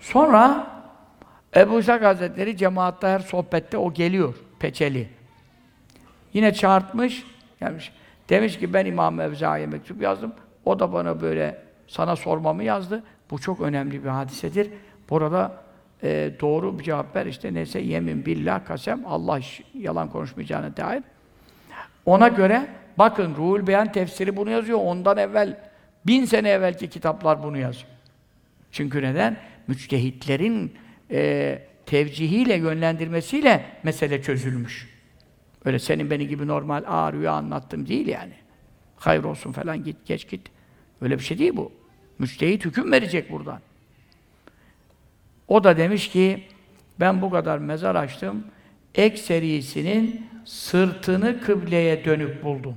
Sonra 0.00 0.66
Ebu 1.56 1.80
İshak 1.80 2.04
Hazretleri 2.04 2.56
cemaatta 2.56 3.08
her 3.08 3.20
sohbette 3.20 3.78
o 3.78 3.92
geliyor, 3.92 4.34
peçeli. 4.58 5.08
Yine 6.32 6.54
çağırtmış, 6.54 7.26
gelmiş. 7.60 7.92
Demiş 8.28 8.58
ki 8.58 8.72
ben 8.72 8.86
İmam 8.86 9.20
Evzai'ye 9.20 9.66
mektup 9.66 10.02
yazdım. 10.02 10.32
O 10.64 10.78
da 10.78 10.92
bana 10.92 11.20
böyle 11.20 11.58
sana 11.86 12.16
sormamı 12.16 12.64
yazdı. 12.64 13.02
Bu 13.30 13.38
çok 13.38 13.60
önemli 13.60 14.04
bir 14.04 14.08
hadisedir. 14.08 14.70
Burada 15.10 15.52
e, 16.02 16.30
doğru 16.40 16.78
bir 16.78 16.84
cevap 16.84 17.16
ver. 17.16 17.26
İşte 17.26 17.54
neyse 17.54 17.80
yemin 17.80 18.26
billah 18.26 18.64
kasem 18.64 19.06
Allah 19.06 19.40
yalan 19.74 20.10
konuşmayacağına 20.10 20.76
dair. 20.76 21.02
Ona 22.06 22.28
göre 22.28 22.66
bakın 22.98 23.34
Ruhul 23.36 23.66
Beyan 23.66 23.92
tefsiri 23.92 24.36
bunu 24.36 24.50
yazıyor. 24.50 24.78
Ondan 24.82 25.18
evvel 25.18 25.56
bin 26.06 26.24
sene 26.24 26.48
evvelki 26.48 26.88
kitaplar 26.90 27.42
bunu 27.42 27.58
yazıyor. 27.58 27.92
Çünkü 28.72 29.02
neden? 29.02 29.36
Müçtehitlerin 29.66 30.74
e, 31.10 31.58
tevcihiyle, 31.86 32.54
yönlendirmesiyle 32.54 33.64
mesele 33.82 34.22
çözülmüş. 34.22 34.97
Öyle 35.68 35.78
senin 35.78 36.10
beni 36.10 36.28
gibi 36.28 36.46
normal 36.46 36.84
ağır 36.86 37.12
rüya 37.12 37.32
anlattım 37.32 37.88
değil 37.88 38.06
yani. 38.06 38.32
Hayır 38.96 39.24
olsun 39.24 39.52
falan 39.52 39.84
git, 39.84 39.96
geç 40.06 40.28
git. 40.28 40.48
Öyle 41.00 41.18
bir 41.18 41.24
şey 41.24 41.38
değil 41.38 41.56
bu. 41.56 41.72
Müçtehit 42.18 42.64
hüküm 42.64 42.92
verecek 42.92 43.32
buradan. 43.32 43.60
O 45.48 45.64
da 45.64 45.76
demiş 45.76 46.08
ki, 46.08 46.44
ben 47.00 47.22
bu 47.22 47.30
kadar 47.30 47.58
mezar 47.58 47.94
açtım, 47.94 48.44
ekserisinin 48.94 50.26
sırtını 50.44 51.40
kıbleye 51.40 52.04
dönük 52.04 52.44
buldum. 52.44 52.76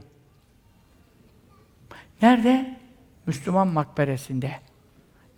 Nerede? 2.22 2.78
Müslüman 3.26 3.68
makberesinde. 3.68 4.52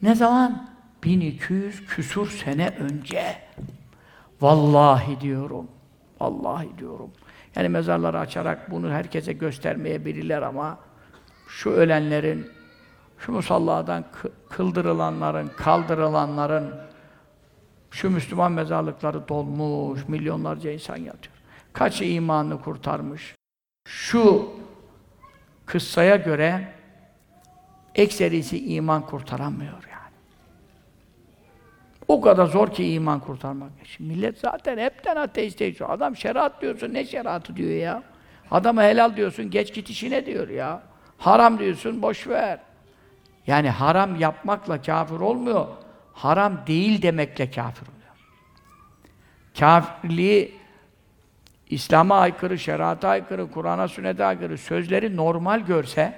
Ne 0.02 0.16
zaman? 0.16 0.70
1200 1.04 1.86
küsur 1.86 2.30
sene 2.30 2.70
önce. 2.70 3.38
Vallahi 4.42 5.22
diyorum. 5.22 5.68
Vallahi 6.20 6.70
diyorum. 6.78 7.12
Yani 7.56 7.70
mezarları 7.70 8.20
açarak 8.20 8.72
bunu 8.72 8.92
herkese 8.92 9.34
göstermeyebilirler 9.34 10.42
ama 10.42 10.80
şu 11.48 11.70
ölenlerin, 11.70 12.48
şu 13.18 13.32
musalladan 13.32 14.06
kıldırılanların, 14.50 15.52
kaldırılanların 15.58 16.76
şu 17.92 18.10
Müslüman 18.10 18.52
mezarlıkları 18.52 19.28
dolmuş, 19.28 20.08
milyonlarca 20.08 20.72
insan 20.72 20.98
yatıyor. 20.98 21.36
Kaçı 21.74 22.04
imanını 22.04 22.62
kurtarmış. 22.62 23.36
Şu 23.88 24.50
kıssaya 25.66 26.16
göre 26.16 26.74
ekserisi 27.96 28.74
iman 28.76 29.06
kurtaramıyor. 29.06 29.93
O 32.08 32.22
kadar 32.22 32.46
zor 32.46 32.72
ki 32.72 32.94
iman 32.94 33.20
kurtarmak. 33.20 33.70
Şimdi 33.84 34.14
millet 34.14 34.40
zaten 34.40 34.78
hepten 34.78 35.16
ateist 35.16 35.60
değişiyor. 35.60 35.90
Adam 35.90 36.16
şeriat 36.16 36.62
diyorsun, 36.62 36.94
ne 36.94 37.06
şeriatı 37.06 37.56
diyor 37.56 37.70
ya? 37.70 38.04
Adama 38.52 38.84
helal 38.84 39.16
diyorsun, 39.16 39.50
geç 39.50 39.74
git 39.74 39.90
işine 39.90 40.26
diyor 40.26 40.50
ya. 40.50 40.82
Haram 41.18 41.60
diyorsun, 41.60 42.02
boş 42.02 42.28
ver. 42.28 42.60
Yani 43.48 43.70
haram 43.70 44.16
yapmakla 44.16 44.82
kafir 44.82 45.20
olmuyor. 45.20 45.68
Haram 46.14 46.58
değil 46.68 47.02
demekle 47.02 47.52
kafir 47.52 47.88
oluyor. 47.88 48.04
Kafirliği 49.60 50.56
İslam'a 51.70 52.16
aykırı, 52.16 52.60
şerata 52.60 53.10
aykırı, 53.10 53.52
Kur'an'a, 53.52 53.88
sünnete 53.88 54.26
aykırı 54.26 54.58
sözleri 54.58 55.18
normal 55.18 55.60
görse 55.60 56.14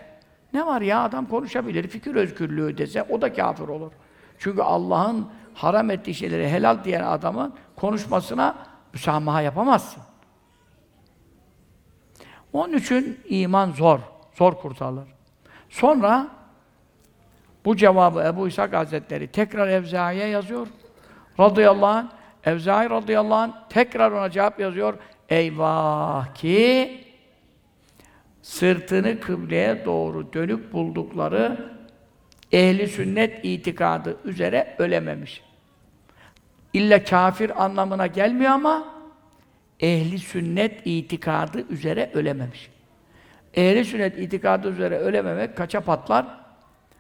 ne 0.54 0.65
var 0.65 0.82
ya 0.82 1.04
adam 1.04 1.26
konuşabilir, 1.26 1.88
fikir 1.88 2.15
özgürlüğü 2.15 2.78
dese 2.78 3.04
o 3.04 3.21
da 3.21 3.34
kafir 3.34 3.67
olur. 3.67 3.91
Çünkü 4.39 4.62
Allah'ın 4.62 5.28
haram 5.56 5.91
ettiği 5.91 6.13
şeyleri 6.13 6.50
helal 6.50 6.84
diyen 6.84 7.04
adamın 7.04 7.54
konuşmasına 7.76 8.56
müsamaha 8.94 9.41
yapamazsın. 9.41 10.04
Onun 12.54 12.74
için 12.74 13.20
iman 13.30 13.72
zor, 13.72 14.00
zor 14.34 14.54
kurtarılır. 14.54 15.08
Sonra 15.70 16.28
bu 17.65 17.76
cevabı 17.76 18.22
Ebu 18.22 18.48
İshak 18.48 18.74
Hazretleri 18.74 19.28
tekrar 19.28 19.68
Evzai'ye 19.68 20.28
yazıyor. 20.28 20.68
Radıyallahu 21.39 21.86
anh, 21.86 22.08
Evzai 22.46 22.89
radıyallahu 22.89 23.36
anh 23.36 23.52
tekrar 23.70 24.12
ona 24.12 24.30
cevap 24.30 24.60
yazıyor. 24.60 24.94
Eyvah 25.30 26.36
ki 26.36 27.02
sırtını 28.41 29.20
kıbleye 29.20 29.86
doğru 29.86 30.34
dönük 30.34 30.74
buldukları 30.74 31.76
ehli 32.56 32.88
sünnet 32.88 33.46
itikadı 33.46 34.18
üzere 34.26 34.76
ölememiş. 34.78 35.41
İlla 36.74 37.04
kafir 37.04 37.63
anlamına 37.63 38.08
gelmiyor 38.08 38.52
ama 38.52 38.86
ehli 39.80 40.20
sünnet 40.20 40.82
itikadı 40.86 41.65
üzere 41.70 42.12
ölememiş. 42.13 42.70
Ehli 43.54 43.86
sünnet 43.86 44.18
itikadı 44.18 44.70
üzere 44.70 44.98
ölememek 44.98 45.58
kaça 45.58 45.82
patlar? 45.82 46.26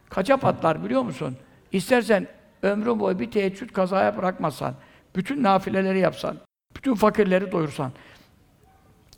Kaça 0.09 0.37
patlar 0.37 0.83
biliyor 0.83 1.01
musun? 1.01 1.37
İstersen 1.71 2.27
ömrün 2.63 2.99
boyu 2.99 3.19
bir 3.19 3.31
teheccüd 3.31 3.69
kazaya 3.69 4.17
bırakmasan, 4.17 4.75
bütün 5.15 5.43
nafileleri 5.43 5.99
yapsan, 5.99 6.37
bütün 6.75 6.95
fakirleri 6.95 7.51
doyursan, 7.51 7.91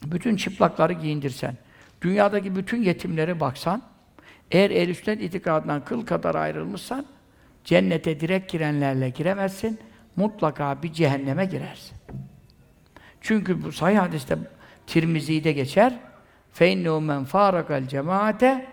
bütün 0.03 0.35
çıplakları 0.35 0.93
giyindirsen, 0.93 1.57
dünyadaki 2.01 2.55
bütün 2.55 2.83
yetimleri 2.83 3.39
baksan, 3.39 3.81
eğer 4.50 4.70
ehl 4.70 4.94
sünnet 4.94 5.22
itikadından 5.22 5.84
kıl 5.84 6.06
kadar 6.06 6.34
ayrılmışsan, 6.34 7.06
cennete 7.64 8.20
direkt 8.20 8.52
girenlerle 8.52 9.10
giremezsin, 9.10 9.78
mutlaka 10.16 10.82
bir 10.82 10.92
cehenneme 10.92 11.44
girersin. 11.44 11.96
Çünkü 13.20 13.64
bu 13.64 13.72
sahih 13.72 13.98
hadiste 13.98 14.38
Tirmizi'de 14.86 15.52
geçer. 15.52 15.98
فَاِنَّهُ 16.58 16.98
مَنْ 17.10 17.26
فَارَقَ 17.26 17.86
الْجَمَاعَةَ 17.86 18.64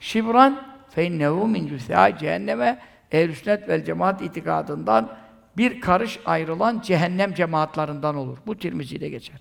şibran 0.00 0.62
فَاِنَّهُ 0.96 1.36
مِنْ 1.54 1.68
جُثَّاءِ 1.68 2.18
cehenneme 2.18 2.78
ehl 3.12 3.32
sünnet 3.32 3.68
vel 3.68 3.84
cemaat 3.84 4.22
itikadından 4.22 5.08
bir 5.56 5.80
karış 5.80 6.20
ayrılan 6.24 6.80
cehennem 6.80 7.34
cemaatlerinden 7.34 8.14
olur. 8.14 8.38
Bu 8.46 8.58
Tirmizi'de 8.58 9.08
geçer. 9.08 9.40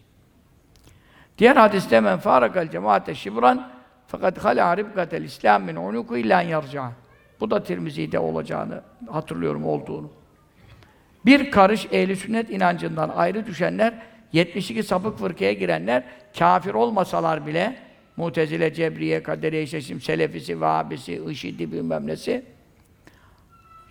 Diğer 1.37 1.55
hadiste 1.55 1.99
men 1.99 2.19
farakal 2.19 2.69
cemaate 2.69 3.15
şibran 3.15 3.71
fakat 4.08 4.44
hala 4.44 4.76
ribgatel 4.76 5.22
İslam 5.22 5.62
min 5.62 5.76
unuku 5.76 6.16
illa 6.16 6.42
yarca. 6.42 6.92
Bu 7.40 7.50
da 7.50 7.62
Tirmizi'de 7.62 8.18
olacağını 8.18 8.82
hatırlıyorum 9.10 9.64
olduğunu. 9.64 10.10
Bir 11.26 11.50
karış 11.50 11.86
ehli 11.92 12.16
sünnet 12.16 12.50
inancından 12.50 13.08
ayrı 13.08 13.46
düşenler 13.46 13.94
72 14.32 14.82
sapık 14.82 15.18
fırkaya 15.18 15.52
girenler 15.52 16.04
kafir 16.38 16.74
olmasalar 16.74 17.46
bile 17.46 17.76
Mutezile, 18.16 18.74
Cebriye, 18.74 19.22
Kaderiye, 19.22 19.66
Şeşim, 19.66 20.00
Selefisi, 20.00 20.60
Vahabisi, 20.60 21.22
IŞİD'i 21.30 21.72
bilmem 21.72 22.06
nesi 22.06 22.44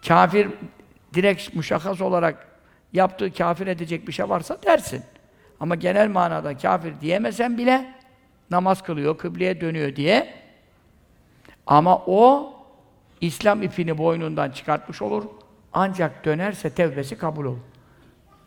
kafir 0.07 0.47
direkt 1.13 1.55
müşahhas 1.55 2.01
olarak 2.01 2.47
yaptığı 2.93 3.33
kafir 3.33 3.67
edecek 3.67 4.07
bir 4.07 4.13
şey 4.13 4.29
varsa 4.29 4.57
dersin. 4.65 5.03
Ama 5.59 5.75
genel 5.75 6.09
manada 6.09 6.57
kafir 6.57 6.93
diyemesen 7.01 7.57
bile 7.57 7.94
namaz 8.51 8.83
kılıyor, 8.83 9.17
kıbleye 9.17 9.61
dönüyor 9.61 9.95
diye 9.95 10.33
ama 11.67 11.97
o 11.97 12.53
İslam 13.21 13.63
ipini 13.63 13.97
boynundan 13.97 14.51
çıkartmış 14.51 15.01
olur. 15.01 15.23
Ancak 15.73 16.25
dönerse 16.25 16.69
tevbesi 16.69 17.17
kabul 17.17 17.45
olur. 17.45 17.59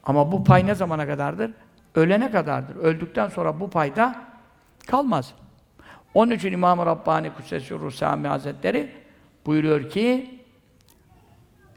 Ama 0.04 0.32
bu 0.32 0.44
pay 0.44 0.66
ne 0.66 0.74
zamana 0.74 1.06
kadardır? 1.06 1.50
Ölene 1.94 2.30
kadardır. 2.30 2.76
Öldükten 2.76 3.28
sonra 3.28 3.60
bu 3.60 3.70
payda 3.70 4.24
kalmaz. 4.86 5.34
Onun 6.14 6.30
için 6.30 6.52
İmam-ı 6.52 6.86
Rabbani 6.86 7.34
Kudsesur 7.34 7.90
Sami 7.90 8.28
Hazretleri 8.28 8.92
buyuruyor 9.46 9.90
ki 9.90 10.37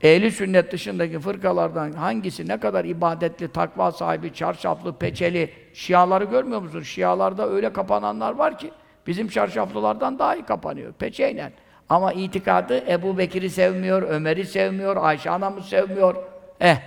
ehli 0.04 0.32
sünnet 0.32 0.72
dışındaki 0.72 1.20
fırkalardan 1.20 1.92
hangisi 1.92 2.48
ne 2.48 2.60
kadar 2.60 2.86
ibadetli, 2.86 3.48
takva 3.48 3.92
sahibi, 3.92 4.34
çarşaflı, 4.34 4.96
peçeli, 4.96 5.50
şiaları 5.74 6.24
görmüyor 6.24 6.62
musun? 6.62 6.82
Şialarda 6.82 7.50
öyle 7.50 7.74
kapananlar 7.74 8.36
var 8.36 8.58
ki 8.58 8.72
bizim 9.08 9.28
çarşaflılardan 9.28 10.20
daha 10.20 10.36
iyi 10.36 10.46
kapanıyor, 10.46 10.94
peçeyle. 10.94 11.52
Ama 11.90 12.14
itikadı 12.14 12.92
Ebu 12.92 13.18
Bekir'i 13.18 13.50
sevmiyor, 13.50 14.02
Ömer'i 14.02 14.46
sevmiyor, 14.46 14.98
Ayşe 14.98 15.30
anamı 15.30 15.62
sevmiyor. 15.62 16.16
Eh, 16.62 16.78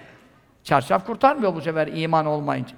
çarşaf 0.64 1.06
kurtarmıyor 1.06 1.54
bu 1.54 1.60
sefer 1.60 1.86
iman 1.86 2.26
olmayınca. 2.26 2.76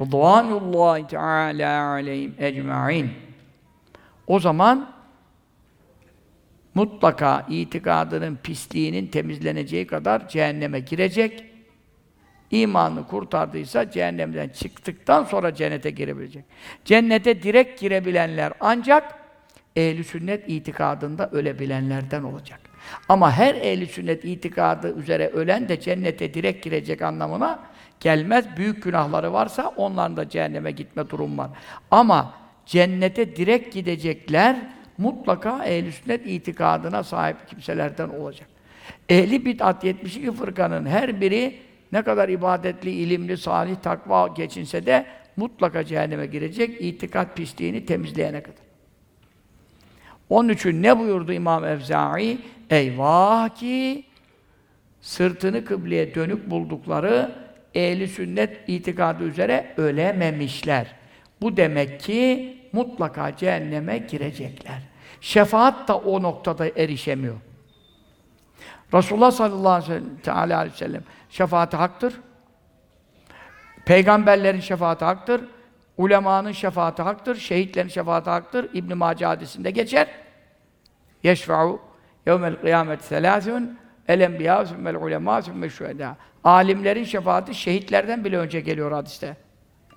Rıdvanullahi 0.00 1.06
Teala 1.06 1.90
aleyhim 1.90 2.34
ecma'in. 2.38 3.10
O 4.26 4.40
zaman 4.40 4.88
mutlaka 6.74 7.46
itikadının 7.48 8.38
pisliğinin 8.42 9.06
temizleneceği 9.06 9.86
kadar 9.86 10.28
cehenneme 10.28 10.80
girecek. 10.80 11.44
İmanını 12.50 13.06
kurtardıysa 13.06 13.90
cehennemden 13.90 14.48
çıktıktan 14.48 15.24
sonra 15.24 15.54
cennete 15.54 15.90
girebilecek. 15.90 16.44
Cennete 16.84 17.42
direkt 17.42 17.80
girebilenler 17.80 18.52
ancak 18.60 19.14
ehli 19.76 20.04
sünnet 20.04 20.48
itikadında 20.48 21.30
ölebilenlerden 21.30 22.22
olacak. 22.22 22.60
Ama 23.08 23.32
her 23.32 23.54
ehli 23.54 23.86
sünnet 23.86 24.24
itikadı 24.24 24.94
üzere 24.96 25.28
ölen 25.28 25.68
de 25.68 25.80
cennete 25.80 26.34
direkt 26.34 26.64
girecek 26.64 27.02
anlamına 27.02 27.58
gelmez. 28.00 28.44
Büyük 28.56 28.82
günahları 28.82 29.32
varsa 29.32 29.72
onların 29.76 30.16
da 30.16 30.28
cehenneme 30.28 30.70
gitme 30.70 31.10
durum 31.10 31.38
var. 31.38 31.50
Ama 31.90 32.34
cennete 32.66 33.36
direkt 33.36 33.74
gidecekler 33.74 34.56
mutlaka 35.00 35.64
ehl 35.64 35.90
sünnet 35.90 36.26
itikadına 36.26 37.02
sahip 37.02 37.48
kimselerden 37.48 38.08
olacak. 38.08 38.48
Ehli 39.08 39.44
bid'at 39.44 39.84
72 39.84 40.32
fırkanın 40.32 40.86
her 40.86 41.20
biri 41.20 41.58
ne 41.92 42.02
kadar 42.02 42.28
ibadetli, 42.28 42.90
ilimli, 42.90 43.36
salih, 43.36 43.76
takva 43.76 44.28
geçinse 44.28 44.86
de 44.86 45.06
mutlaka 45.36 45.84
cehenneme 45.84 46.26
girecek 46.26 46.80
itikat 46.80 47.36
pisliğini 47.36 47.86
temizleyene 47.86 48.42
kadar. 48.42 48.64
Onun 50.30 50.48
için 50.48 50.82
ne 50.82 50.98
buyurdu 50.98 51.32
İmam 51.32 51.64
Evzai? 51.64 52.38
Eyvah 52.70 53.48
ki 53.48 54.04
sırtını 55.00 55.64
kıbleye 55.64 56.14
dönük 56.14 56.50
buldukları 56.50 57.32
ehli 57.74 58.08
sünnet 58.08 58.56
itikadı 58.66 59.24
üzere 59.24 59.74
ölememişler. 59.76 60.86
Bu 61.40 61.56
demek 61.56 62.00
ki 62.00 62.56
mutlaka 62.72 63.36
cehenneme 63.36 63.98
girecekler. 63.98 64.89
Şefaat 65.20 65.88
da 65.88 65.98
o 65.98 66.22
noktada 66.22 66.66
erişemiyor. 66.66 67.36
Resulullah 68.94 69.30
sallallahu 69.30 69.92
aleyhi 70.26 70.72
ve 70.72 70.76
sellem 70.76 71.02
şefaati 71.30 71.76
haktır. 71.76 72.20
Peygamberlerin 73.84 74.60
şefaati 74.60 75.04
haktır. 75.04 75.44
Ulemanın 75.96 76.52
şefaati 76.52 77.02
haktır. 77.02 77.36
Şehitlerin 77.36 77.88
şefaati 77.88 78.30
haktır. 78.30 78.70
İbn 78.74 78.96
Mace 78.96 79.26
hadisinde 79.26 79.70
geçer. 79.70 80.08
Yeşfa'u 81.22 81.80
yevmel 82.26 82.56
kıyamet 82.56 83.04
selâsün 83.04 83.78
el 84.08 84.20
enbiya 84.20 84.66
sümmel 84.66 84.96
ulema 84.96 85.42
sümmel 85.42 85.70
şühedâ. 85.70 86.16
Alimlerin 86.44 87.04
şefaati 87.04 87.54
şehitlerden 87.54 88.24
bile 88.24 88.38
önce 88.38 88.60
geliyor 88.60 88.92
hadiste. 88.92 89.36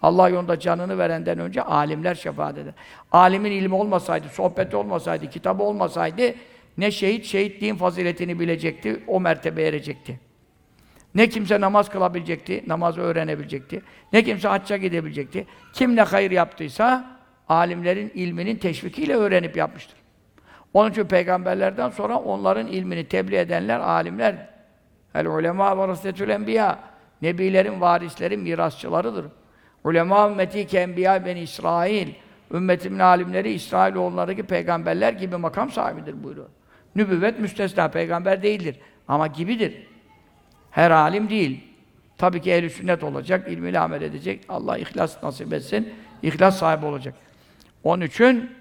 Allah 0.04 0.30
yolunda 0.30 0.60
canını 0.60 0.98
verenden 0.98 1.40
önce 1.40 1.62
alimler 1.62 2.16
şefaat 2.16 2.58
eder. 2.58 2.74
Alimin 3.12 3.52
ilmi 3.52 3.76
olmasaydı, 3.76 4.30
sohbeti 4.30 4.76
olmasaydı, 4.76 5.30
kitabı 5.30 5.64
olmasaydı 5.64 6.22
ne 6.78 6.92
şehit 6.92 7.26
şehitliğin 7.26 7.76
faziletini 7.76 8.40
bilecekti, 8.40 9.04
o 9.08 9.20
mertebeye 9.20 9.68
erecekti. 9.68 10.20
Ne 11.16 11.30
kimse 11.30 11.62
namaz 11.62 11.90
kılabilecekti, 11.90 12.64
namazı 12.68 13.02
öğrenebilecekti. 13.02 13.82
Ne 14.14 14.24
kimse 14.24 14.48
hacca 14.48 14.78
gidebilecekti. 14.78 15.48
Kim 15.74 15.96
ne 15.96 16.02
hayır 16.02 16.32
yaptıysa 16.32 17.18
alimlerin 17.50 18.12
ilminin 18.16 18.56
teşvikiyle 18.56 19.16
öğrenip 19.16 19.58
yapmıştır. 19.58 19.98
Onun 20.74 20.92
için 20.92 21.04
peygamberlerden 21.04 21.90
sonra 21.90 22.18
onların 22.18 22.68
ilmini 22.68 23.08
tebliğ 23.08 23.38
edenler 23.38 23.80
alimler. 23.80 24.50
El 25.16 25.28
ulema 25.28 25.78
ve 25.78 25.88
rasetül 25.88 26.30
enbiya. 26.30 26.80
Nebilerin 27.22 27.82
varisleri, 27.82 28.38
mirasçılarıdır. 28.38 29.26
Ulema 29.84 30.30
ümmeti 30.30 30.68
ki 30.68 30.78
enbiya 30.78 31.26
ben 31.26 31.36
İsrail. 31.36 32.08
Ümmetimin 32.54 33.00
alimleri 33.00 33.52
İsrail 33.54 33.96
oğullarındaki 33.96 34.44
peygamberler 34.44 35.14
gibi 35.14 35.38
makam 35.38 35.72
sahibidir 35.72 36.24
buyuruyor. 36.24 36.50
Nübüvvet 36.96 37.40
müstesna 37.40 37.88
peygamber 37.88 38.44
değildir 38.44 38.80
ama 39.08 39.28
gibidir. 39.28 39.88
Her 40.72 40.92
alim 40.92 41.30
değil. 41.30 41.64
Tabii 42.18 42.42
ki 42.42 42.52
ehl 42.52 42.70
sünnet 42.70 43.04
olacak, 43.04 43.52
ilmiyle 43.52 43.80
amel 43.80 44.02
edecek. 44.02 44.46
Allah 44.50 44.78
ihlas 44.78 45.24
nasip 45.24 45.54
etsin. 45.54 45.94
İhlas 46.24 46.60
sahibi 46.60 46.86
olacak. 46.86 47.16
Onun 47.84 48.06
için 48.06 48.52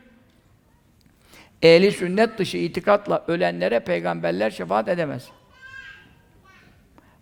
ehli 1.63 1.93
sünnet 1.93 2.39
dışı 2.39 2.57
itikatla 2.57 3.25
ölenlere 3.27 3.81
peygamberler 3.81 4.51
şefaat 4.51 4.89
edemez. 4.89 5.29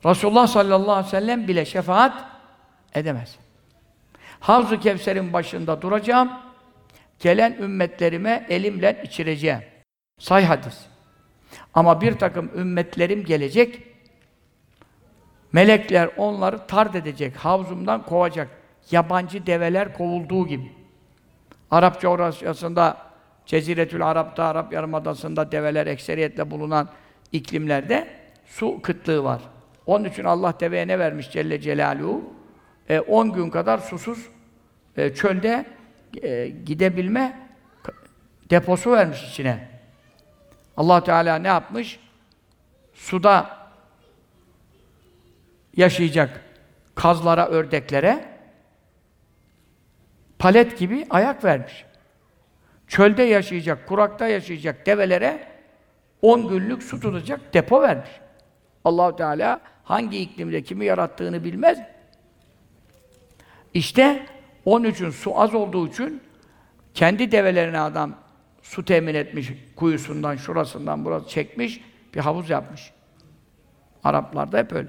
Resulullah 0.04 0.46
sallallahu 0.46 0.92
aleyhi 0.92 1.06
ve 1.06 1.10
sellem 1.10 1.48
bile 1.48 1.64
şefaat 1.64 2.24
edemez. 2.94 3.38
Havzu 4.40 4.80
Kevser'in 4.80 5.32
başında 5.32 5.82
duracağım. 5.82 6.30
Gelen 7.18 7.52
ümmetlerime 7.52 8.46
elimle 8.48 9.02
içireceğim. 9.04 9.60
Say 10.18 10.44
hadis. 10.44 10.78
Ama 11.74 12.00
bir 12.00 12.18
takım 12.18 12.50
ümmetlerim 12.56 13.24
gelecek. 13.24 13.82
Melekler 15.52 16.10
onları 16.16 16.66
tard 16.66 16.94
edecek, 16.94 17.36
havzumdan 17.36 18.02
kovacak. 18.02 18.48
Yabancı 18.90 19.46
develer 19.46 19.94
kovulduğu 19.94 20.46
gibi. 20.46 20.72
Arap 21.70 22.00
coğrafyasında, 22.00 22.96
Ceziretül 23.46 24.06
Arap'ta, 24.06 24.44
Arap 24.44 24.72
Yarımadası'nda 24.72 25.52
develer 25.52 25.86
ekseriyetle 25.86 26.50
bulunan 26.50 26.88
iklimlerde 27.32 28.08
su 28.46 28.82
kıtlığı 28.82 29.24
var. 29.24 29.40
Onun 29.86 30.04
için 30.04 30.24
Allah 30.24 30.54
deveye 30.60 30.88
ne 30.88 30.98
vermiş 30.98 31.30
Celle 31.30 31.60
Celaluhu? 31.60 32.39
10 32.98 33.26
e, 33.26 33.30
gün 33.30 33.50
kadar 33.50 33.78
susuz 33.78 34.26
e, 34.96 35.14
çölde 35.14 35.66
e, 36.22 36.48
gidebilme 36.48 37.50
deposu 38.50 38.92
vermiş 38.92 39.30
içine. 39.30 39.68
Allah 40.76 41.04
Teala 41.04 41.36
ne 41.36 41.48
yapmış? 41.48 42.00
Suda 42.94 43.58
yaşayacak 45.76 46.44
kazlara, 46.94 47.48
ördeklere 47.48 48.24
palet 50.38 50.78
gibi 50.78 51.06
ayak 51.10 51.44
vermiş. 51.44 51.84
Çölde 52.88 53.22
yaşayacak, 53.22 53.88
kurakta 53.88 54.26
yaşayacak 54.26 54.86
develere 54.86 55.46
10 56.22 56.48
günlük 56.48 56.82
su 56.82 57.00
tutacak 57.00 57.54
depo 57.54 57.82
vermiş. 57.82 58.10
Allah 58.84 59.16
Teala 59.16 59.60
hangi 59.84 60.18
iklimde 60.18 60.62
kimi 60.62 60.84
yarattığını 60.84 61.44
bilmez. 61.44 61.78
İşte 63.74 64.26
onun 64.64 64.84
için 64.84 65.10
su 65.10 65.40
az 65.40 65.54
olduğu 65.54 65.88
için 65.88 66.20
kendi 66.94 67.32
develerine 67.32 67.80
adam 67.80 68.14
su 68.62 68.84
temin 68.84 69.14
etmiş, 69.14 69.52
kuyusundan, 69.76 70.36
şurasından, 70.36 71.04
burası 71.04 71.28
çekmiş, 71.28 71.80
bir 72.14 72.20
havuz 72.20 72.50
yapmış. 72.50 72.92
Araplarda 74.04 74.58
hep 74.58 74.72
öyle. 74.72 74.88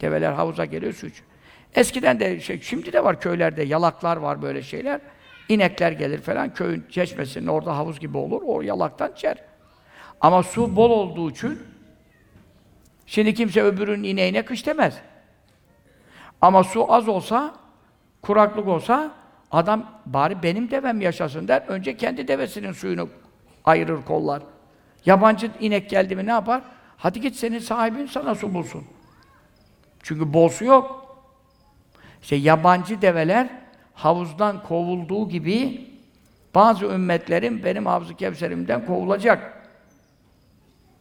Develer 0.00 0.32
havuza 0.32 0.64
geliyor, 0.64 0.92
su 0.92 1.06
içiyor. 1.06 1.28
Eskiden 1.74 2.20
de, 2.20 2.40
şey, 2.40 2.60
şimdi 2.60 2.92
de 2.92 3.04
var 3.04 3.20
köylerde, 3.20 3.62
yalaklar 3.62 4.16
var 4.16 4.42
böyle 4.42 4.62
şeyler. 4.62 5.00
İnekler 5.48 5.92
gelir 5.92 6.20
falan, 6.20 6.54
köyün 6.54 6.84
çeşmesinin 6.90 7.46
orada 7.46 7.76
havuz 7.76 8.00
gibi 8.00 8.18
olur, 8.18 8.42
o 8.46 8.62
yalaktan 8.62 9.12
içer. 9.12 9.38
Ama 10.20 10.42
su 10.42 10.76
bol 10.76 10.90
olduğu 10.90 11.30
için, 11.30 11.58
şimdi 13.06 13.34
kimse 13.34 13.62
öbürünün 13.62 14.04
ineğine 14.04 14.44
kış 14.44 14.66
demez. 14.66 14.98
Ama 16.40 16.64
su 16.64 16.92
az 16.92 17.08
olsa, 17.08 17.54
kuraklık 18.22 18.68
olsa 18.68 19.10
adam 19.50 19.86
bari 20.06 20.42
benim 20.42 20.70
devem 20.70 21.00
yaşasın 21.00 21.48
der. 21.48 21.62
Önce 21.68 21.96
kendi 21.96 22.28
devesinin 22.28 22.72
suyunu 22.72 23.08
ayırır 23.64 24.02
kollar. 24.02 24.42
Yabancı 25.06 25.50
inek 25.60 25.90
geldi 25.90 26.16
mi 26.16 26.26
ne 26.26 26.30
yapar? 26.30 26.62
Hadi 26.96 27.20
git 27.20 27.36
senin 27.36 27.58
sahibin 27.58 28.06
sana 28.06 28.34
su 28.34 28.54
bulsun. 28.54 28.84
Çünkü 30.02 30.32
bol 30.32 30.48
su 30.48 30.64
yok. 30.64 31.16
İşte 32.22 32.36
yabancı 32.36 33.02
develer 33.02 33.48
havuzdan 33.94 34.62
kovulduğu 34.62 35.28
gibi 35.28 35.88
bazı 36.54 36.86
ümmetlerin 36.86 37.64
benim 37.64 37.86
havzu 37.86 38.16
kevserimden 38.16 38.86
kovulacak. 38.86 39.68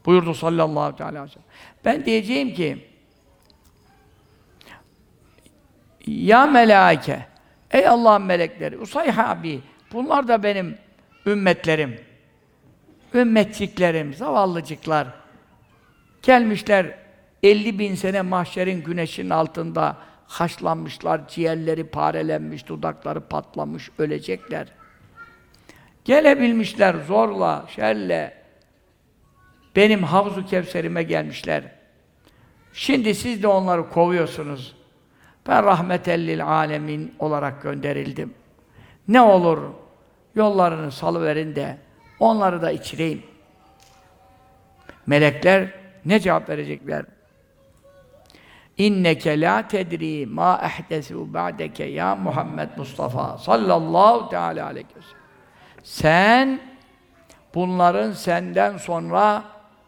Buyurdu 0.06 0.34
sallallahu 0.34 1.04
aleyhi 1.04 1.24
ve 1.24 1.28
sellem. 1.28 1.48
Ben 1.86 2.06
diyeceğim 2.06 2.54
ki 2.54 2.88
Ya 6.08 6.46
melaike 6.46 7.26
Ey 7.72 7.88
Allah'ın 7.88 8.22
melekleri 8.22 8.78
Usayhabi 8.78 9.62
Bunlar 9.94 10.28
da 10.28 10.44
benim 10.44 10.78
ümmetlerim. 11.26 12.00
Ümmetçiklerim, 13.14 14.14
zavallıcıklar. 14.14 15.08
Gelmişler 16.22 16.98
50 17.44 17.80
bin 17.80 17.96
sene 17.96 18.22
mahşerin 18.22 18.84
güneşin 18.84 19.30
altında 19.30 19.98
haşlanmışlar, 20.28 21.28
ciğerleri 21.28 21.84
parelenmiş, 21.84 22.68
dudakları 22.68 23.22
patlamış, 23.22 23.90
ölecekler. 23.98 24.68
Gelebilmişler 26.06 26.96
zorla, 27.08 27.66
şerle. 27.76 28.44
Benim 29.76 30.04
havzu 30.04 30.46
kevserime 30.46 31.04
gelmişler. 31.04 31.64
Şimdi 32.74 33.16
siz 33.16 33.44
de 33.44 33.48
onları 33.48 33.90
kovuyorsunuz. 33.90 34.77
Ben 35.48 35.64
rahmetellil 35.64 36.46
alemin 36.46 37.16
olarak 37.20 37.62
gönderildim. 37.62 38.34
Ne 39.08 39.22
olur 39.22 39.60
yollarını 40.36 40.92
salıverin 40.92 41.56
de 41.56 41.78
onları 42.20 42.62
da 42.62 42.72
içireyim. 42.72 43.24
Melekler 45.08 45.70
ne 46.06 46.20
cevap 46.20 46.50
verecekler? 46.50 47.06
İnneke 48.78 49.42
la 49.42 49.68
tedri 49.68 50.26
ma 50.26 50.62
ehdesu 50.64 51.34
ba'deke 51.34 51.84
ya 51.84 52.16
Muhammed 52.16 52.70
Mustafa 52.78 53.38
sallallahu 53.38 54.30
teala 54.30 54.66
aleyhi 54.66 54.88
ve. 54.88 55.02
Sen 55.84 56.60
bunların 57.56 58.12
senden 58.12 58.78
sonra 58.78 59.44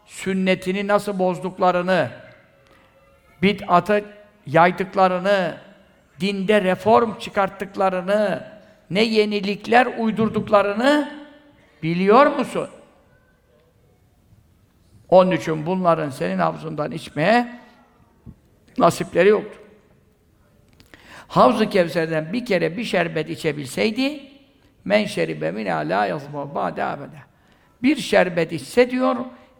sünnetini 0.06 0.86
nasıl 0.86 1.18
bozduklarını, 1.18 2.08
bid'atı 3.42 4.04
yaydıklarını, 4.46 5.56
dinde 6.20 6.62
reform 6.62 7.18
çıkarttıklarını, 7.18 8.46
ne 8.90 9.02
yenilikler 9.02 9.86
uydurduklarını 9.98 11.12
biliyor 11.82 12.26
musun? 12.26 12.68
Onun 15.08 15.30
için 15.30 15.66
bunların 15.66 16.10
senin 16.10 16.38
havzundan 16.38 16.92
içmeye 16.92 17.60
nasipleri 18.78 19.28
yoktur. 19.28 19.60
Havz-ı 21.28 21.68
Kevser'den 21.68 22.32
bir 22.32 22.46
kere 22.46 22.76
bir 22.76 22.84
şerbet 22.84 23.30
içebilseydi 23.30 24.30
men 24.84 25.04
şeribe 25.04 25.50
min 25.50 25.66
la 25.66 26.06
yazma 26.06 26.54
ba'de 26.54 26.84
abede. 26.84 27.18
Bir 27.82 27.96
şerbet 27.96 28.52
içse 28.52 28.90
diyor 28.90 29.16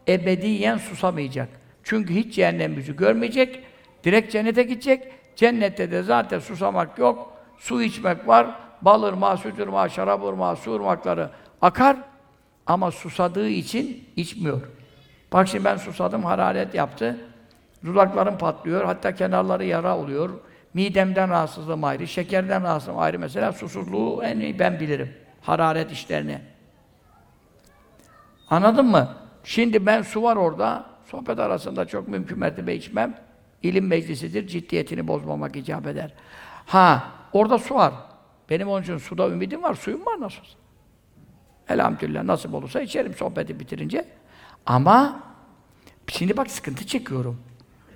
ebediyen 0.09 0.77
susamayacak. 0.77 1.49
Çünkü 1.85 2.15
hiç 2.15 2.35
cehennem 2.35 2.75
yüzü 2.75 2.97
görmeyecek. 2.97 3.65
Direkt 4.05 4.33
cennete 4.33 4.63
gidecek. 4.63 5.13
Cennette 5.37 5.91
de 5.91 6.03
zaten 6.03 6.39
susamak 6.39 6.99
yok. 6.99 7.33
Su 7.59 7.83
içmek 7.83 8.29
var. 8.29 8.47
Bal 8.83 9.03
ırmağı, 9.03 9.39
süt 9.39 9.59
ırmağı, 9.59 9.91
şarap 9.91 10.25
ırmağı, 10.25 10.57
su 10.57 10.75
ırmakları 10.75 11.31
akar. 11.63 11.97
Ama 12.67 12.91
susadığı 12.91 13.49
için 13.49 14.09
içmiyor. 14.17 14.61
Bak 15.33 15.49
şimdi 15.49 15.65
ben 15.65 15.77
susadım, 15.77 16.25
hararet 16.25 16.75
yaptı. 16.75 17.17
Dudaklarım 17.85 18.39
patlıyor, 18.39 18.85
hatta 18.85 19.15
kenarları 19.15 19.65
yara 19.65 19.99
oluyor. 19.99 20.31
Midemden 20.75 21.31
rahatsızlığım 21.31 21.85
ayrı, 21.85 22.07
şekerden 22.07 22.63
rahatsızlığım 22.63 22.99
ayrı 22.99 23.19
mesela. 23.19 23.53
Susuzluğu 23.53 24.23
en 24.25 24.41
iyi 24.41 24.59
ben 24.59 24.81
bilirim. 24.81 25.13
Hararet 25.41 25.93
işlerini. 25.93 26.39
Anladın 28.51 28.87
mı? 28.87 29.09
Şimdi 29.45 29.87
ben 29.87 30.03
su 30.03 30.23
var 30.23 30.37
orada, 30.37 30.85
sohbet 31.11 31.39
arasında 31.39 31.85
çok 31.85 32.09
mümkün 32.09 32.39
mertebe 32.39 32.75
içmem. 32.75 33.15
İlim 33.63 33.87
meclisidir, 33.87 34.47
ciddiyetini 34.47 35.09
bozmamak 35.09 35.57
icap 35.57 35.87
eder. 35.87 36.13
Ha, 36.67 37.13
orada 37.33 37.59
su 37.59 37.75
var. 37.75 37.95
Benim 38.51 38.69
onun 38.69 38.83
için 38.83 38.99
suda 38.99 39.29
ümidim 39.29 39.63
var, 39.63 39.75
suyum 39.75 40.07
var 40.07 40.21
nasıl. 40.21 40.43
Elhamdülillah 41.69 42.23
nasip 42.25 42.55
olursa 42.55 42.81
içerim 42.81 43.15
sohbeti 43.15 43.61
bitirince. 43.61 44.05
Ama 44.67 45.23
şimdi 46.07 46.37
bak 46.37 46.51
sıkıntı 46.51 46.87
çekiyorum. 46.87 47.41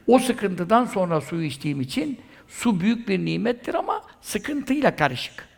O 0.06 0.18
sıkıntıdan 0.18 0.84
sonra 0.84 1.20
suyu 1.20 1.42
içtiğim 1.42 1.80
için 1.80 2.20
su 2.48 2.80
büyük 2.80 3.08
bir 3.08 3.24
nimettir 3.24 3.74
ama 3.74 4.02
sıkıntıyla 4.20 4.96
karışık. 4.96 5.48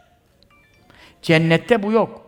Cennette 1.22 1.82
bu 1.82 1.92
yok. 1.92 2.26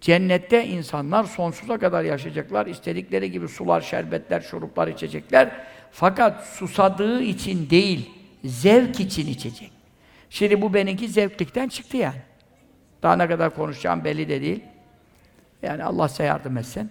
Cennette 0.00 0.66
insanlar 0.66 1.24
sonsuza 1.24 1.78
kadar 1.78 2.04
yaşayacaklar. 2.04 2.66
İstedikleri 2.66 3.30
gibi 3.30 3.48
sular, 3.48 3.80
şerbetler, 3.80 4.40
şuruplar 4.40 4.88
içecekler. 4.88 5.66
Fakat 5.92 6.46
susadığı 6.46 7.22
için 7.22 7.70
değil, 7.70 8.10
zevk 8.44 9.00
için 9.00 9.26
içecek. 9.26 9.72
Şimdi 10.30 10.62
bu 10.62 10.74
benimki 10.74 11.08
zevklikten 11.08 11.68
çıktı 11.68 11.96
yani. 11.96 12.22
Daha 13.02 13.16
ne 13.16 13.28
kadar 13.28 13.54
konuşacağım 13.54 14.04
belli 14.04 14.28
de 14.28 14.40
değil. 14.40 14.64
Yani 15.62 15.84
Allah 15.84 16.08
size 16.08 16.24
yardım 16.24 16.56
etsin. 16.56 16.90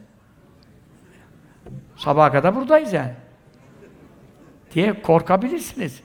Sabaha 1.97 2.31
kadar 2.31 2.55
buradayız 2.55 2.93
yani. 2.93 3.13
Diye 4.73 5.01
korkabilirsiniz. 5.01 6.01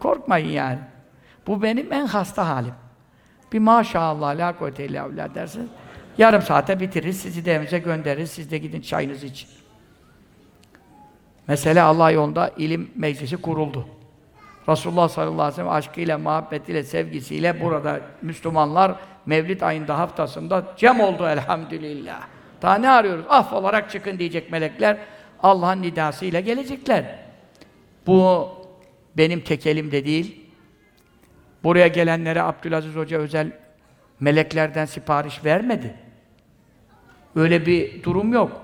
Korkmayın 0.00 0.48
yani. 0.48 0.78
Bu 1.46 1.62
benim 1.62 1.92
en 1.92 2.06
hasta 2.06 2.48
halim. 2.48 2.74
Bir 3.52 3.58
maşallah 3.58 4.36
la 4.36 4.58
kuvvete 4.58 4.86
illa 4.86 5.34
dersiniz. 5.34 5.68
Yarım 6.18 6.42
saate 6.42 6.80
bitiririz, 6.80 7.20
sizi 7.20 7.44
de 7.44 7.54
evinize 7.54 7.78
göndeririz, 7.78 8.30
siz 8.30 8.50
de 8.50 8.58
gidin 8.58 8.80
çayınızı 8.80 9.26
için. 9.26 9.48
Mesela 11.48 11.86
Allah 11.86 12.10
yolunda 12.10 12.50
ilim 12.56 12.90
meclisi 12.96 13.36
kuruldu. 13.36 13.86
Resulullah 14.68 15.08
sallallahu 15.08 15.42
aleyhi 15.42 15.52
ve 15.52 15.56
sellem 15.56 15.68
aşkıyla, 15.68 16.18
muhabbetiyle, 16.18 16.82
sevgisiyle 16.82 17.60
burada 17.60 18.00
Müslümanlar 18.22 18.94
Mevlid 19.26 19.60
ayında 19.60 19.98
haftasında 19.98 20.64
cem 20.76 21.00
oldu 21.00 21.26
elhamdülillah. 21.26 22.20
Daha 22.62 22.74
ne 22.74 22.90
arıyoruz? 22.90 23.24
Af 23.28 23.52
olarak 23.52 23.90
çıkın 23.90 24.18
diyecek 24.18 24.52
melekler. 24.52 24.98
Allah'ın 25.42 25.82
nidasıyla 25.82 26.40
gelecekler. 26.40 27.18
Bu 28.06 28.48
benim 29.16 29.40
tek 29.40 29.66
elimde 29.66 30.04
değil. 30.04 30.46
Buraya 31.64 31.86
gelenlere 31.86 32.42
Abdülaziz 32.42 32.96
Hoca 32.96 33.18
özel 33.18 33.52
meleklerden 34.20 34.84
sipariş 34.84 35.44
vermedi. 35.44 35.94
Öyle 37.36 37.66
bir 37.66 38.02
durum 38.02 38.32
yok. 38.32 38.62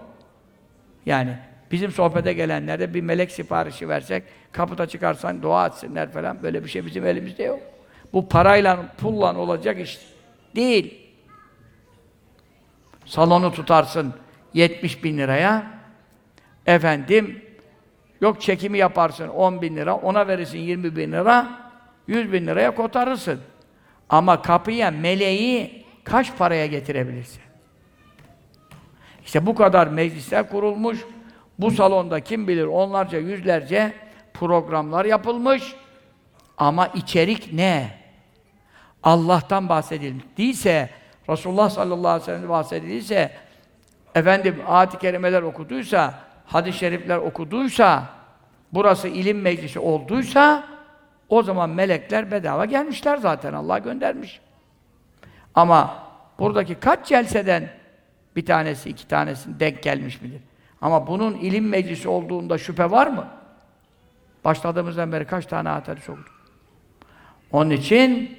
Yani 1.06 1.38
bizim 1.70 1.90
sohbete 1.90 2.32
gelenlerde 2.32 2.94
bir 2.94 3.00
melek 3.00 3.30
siparişi 3.30 3.88
versek, 3.88 4.22
kapıda 4.52 4.86
çıkarsan 4.86 5.42
dua 5.42 5.66
etsinler 5.66 6.12
falan, 6.12 6.42
böyle 6.42 6.64
bir 6.64 6.68
şey 6.68 6.86
bizim 6.86 7.06
elimizde 7.06 7.42
yok. 7.42 7.60
Bu 8.12 8.28
parayla, 8.28 8.78
pulla 8.98 9.36
olacak 9.36 9.80
iş 9.80 9.98
değil. 10.56 11.08
Salonu 13.06 13.52
tutarsın 13.52 14.14
70 14.54 15.04
bin 15.04 15.18
liraya, 15.18 15.66
efendim, 16.66 17.42
yok 18.20 18.40
çekimi 18.40 18.78
yaparsın 18.78 19.28
10 19.28 19.62
bin 19.62 19.76
lira, 19.76 19.96
ona 19.96 20.28
verirsin 20.28 20.58
20 20.58 20.96
bin 20.96 21.12
lira, 21.12 21.48
100 22.06 22.32
bin 22.32 22.46
liraya 22.46 22.74
kotarırsın. 22.74 23.40
Ama 24.08 24.42
kapıya 24.42 24.90
meleği 24.90 25.84
kaç 26.04 26.36
paraya 26.36 26.66
getirebilirsin? 26.66 27.42
İşte 29.24 29.46
bu 29.46 29.54
kadar 29.54 29.86
meclisler 29.86 30.48
kurulmuş, 30.48 30.98
bu 31.59 31.70
salonda 31.70 32.20
kim 32.20 32.48
bilir 32.48 32.64
onlarca, 32.64 33.18
yüzlerce 33.18 33.92
programlar 34.34 35.04
yapılmış. 35.04 35.74
Ama 36.59 36.86
içerik 36.86 37.52
ne? 37.52 37.90
Allah'tan 39.02 39.68
bahsedilmiş. 39.68 40.24
Değilse, 40.38 40.90
Resulullah 41.28 41.70
sallallahu 41.70 42.09
aleyhi 42.09 42.22
ve 42.22 42.36
sellem 42.36 42.48
bahsedildiyse, 42.48 43.32
efendim 44.14 44.62
ayet-i 44.66 44.98
kerimeler 44.98 45.42
okuduysa, 45.42 46.14
hadis-i 46.46 46.78
şerifler 46.78 47.16
okuduysa, 47.16 48.04
burası 48.72 49.09
ilim 49.09 49.40
meclisi 49.40 49.78
olduysa, 49.78 50.68
o 51.28 51.42
zaman 51.42 51.70
melekler 51.70 52.30
bedava 52.30 52.64
gelmişler 52.64 53.16
zaten, 53.16 53.52
Allah 53.52 53.78
göndermiş. 53.78 54.40
Ama 55.54 56.02
buradaki 56.38 56.74
kaç 56.74 57.06
celseden 57.06 57.70
bir 58.36 58.46
tanesi, 58.46 58.90
iki 58.90 59.09
tanesi 59.09 59.61
denk 59.61 59.82
gelmiş 59.82 60.22
midir? 60.22 60.40
Ama 60.82 61.06
bunun 61.06 61.34
ilim 61.34 61.68
meclisi 61.68 62.08
olduğunda 62.08 62.58
şüphe 62.58 62.90
var 62.90 63.06
mı? 63.06 63.26
Başladığımızdan 64.44 65.12
beri 65.12 65.24
kaç 65.24 65.46
tane 65.46 65.68
hadis 65.68 66.08
okuduk? 66.08 66.38
Onun 67.52 67.70
için 67.70 68.38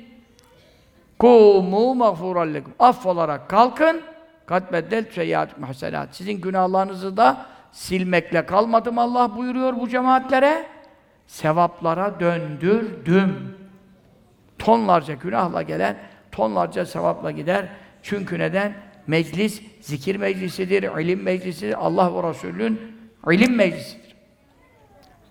kumu 1.19 1.95
mağfuran 1.95 2.53
lekum. 2.53 2.73
Affolarak 2.79 3.49
kalkın. 3.49 4.01
Kat 4.45 4.73
beddel 4.73 5.05
seyyiatü 5.11 5.61
hasenat. 5.61 6.15
Sizin 6.15 6.41
günahlarınızı 6.41 7.17
da 7.17 7.45
silmekle 7.71 8.45
kalmadım 8.45 8.97
Allah 8.97 9.35
buyuruyor 9.35 9.79
bu 9.79 9.89
cemaatlere. 9.89 10.65
Sevaplara 11.27 12.19
döndürdüm. 12.19 13.57
Tonlarca 14.59 15.13
günahla 15.13 15.61
gelen, 15.61 15.97
tonlarca 16.31 16.85
sevapla 16.85 17.31
gider. 17.31 17.67
Çünkü 18.03 18.39
neden? 18.39 18.73
Meclis, 19.09 19.61
zikir 19.81 20.15
meclisidir, 20.15 20.83
ilim 20.83 21.23
meclisidir. 21.23 21.85
Allah 21.85 22.15
ve 22.15 22.29
Resulü'nün 22.29 22.81
ilim 23.31 23.55
meclisidir. 23.55 24.15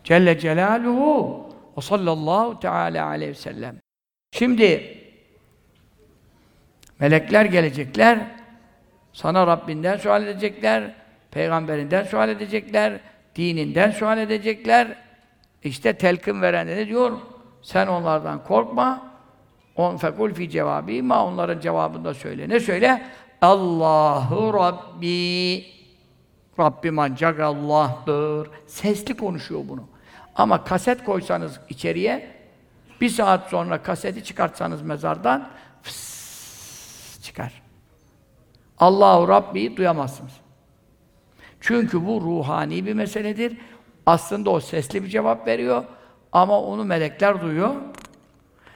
Celle 0.05 0.39
Celaluhu 0.39 1.47
ve 1.77 1.81
sallallahu 1.81 2.61
teala 2.61 3.07
aleyhi 3.07 3.31
ve 3.31 3.35
sellem. 3.35 3.77
Şimdi 4.33 4.99
melekler 7.01 7.45
gelecekler, 7.45 8.19
sana 9.13 9.47
Rabbinden 9.47 9.97
sual 9.97 10.27
edecekler, 10.27 10.95
peygamberinden 11.31 12.05
sual 12.05 12.29
edecekler, 12.29 13.01
dininden 13.37 13.91
sual 13.91 14.19
edecekler. 14.19 14.89
İşte 15.65 15.93
telkin 15.93 16.43
veren 16.43 16.67
ne 16.67 16.87
diyor? 16.87 17.19
Sen 17.63 17.87
onlardan 17.87 18.45
korkma. 18.45 19.09
On 19.77 19.97
fekul 19.97 20.35
fi 20.35 20.51
cevabı 20.51 21.03
ma 21.03 21.27
onların 21.27 21.61
cevabında 21.61 22.15
söyle. 22.15 22.49
Ne 22.49 22.61
söyle? 22.61 23.03
Allahu 23.43 24.55
Rabbi. 24.55 25.67
Rabbim 26.59 26.99
ancak 26.99 27.41
Allah'tır. 27.41 28.51
Sesli 28.67 29.17
konuşuyor 29.17 29.61
bunu. 29.69 29.85
Ama 30.35 30.65
kaset 30.65 31.05
koysanız 31.05 31.61
içeriye, 31.69 32.39
bir 33.01 33.09
saat 33.09 33.51
sonra 33.51 33.83
kaseti 33.83 34.25
çıkartsanız 34.25 34.83
mezardan, 34.83 35.49
fıs 35.83 37.23
çıkar. 37.23 37.63
Allahu 38.79 39.29
Rabbi'yi 39.29 39.77
duyamazsınız. 39.77 40.33
Çünkü 41.61 42.07
bu 42.07 42.21
ruhani 42.21 42.87
bir 42.87 42.95
meseledir. 42.95 43.57
Aslında 44.07 44.51
o 44.51 44.61
sesli 44.61 45.05
bir 45.05 45.09
cevap 45.09 45.47
veriyor 45.47 45.85
ama 46.33 46.61
onu 46.61 46.85
melekler 46.85 47.41
duyuyor. 47.41 47.75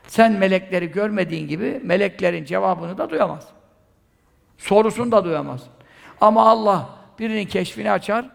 Sen 0.06 0.32
melekleri 0.32 0.90
görmediğin 0.90 1.48
gibi 1.48 1.80
meleklerin 1.84 2.44
cevabını 2.44 2.98
da 2.98 3.10
duyamaz. 3.10 3.48
Sorusunu 4.62 5.12
da 5.12 5.24
duyamaz. 5.24 5.60
Ama 6.20 6.50
Allah 6.50 6.88
birinin 7.18 7.46
keşfini 7.46 7.90
açar, 7.90 8.26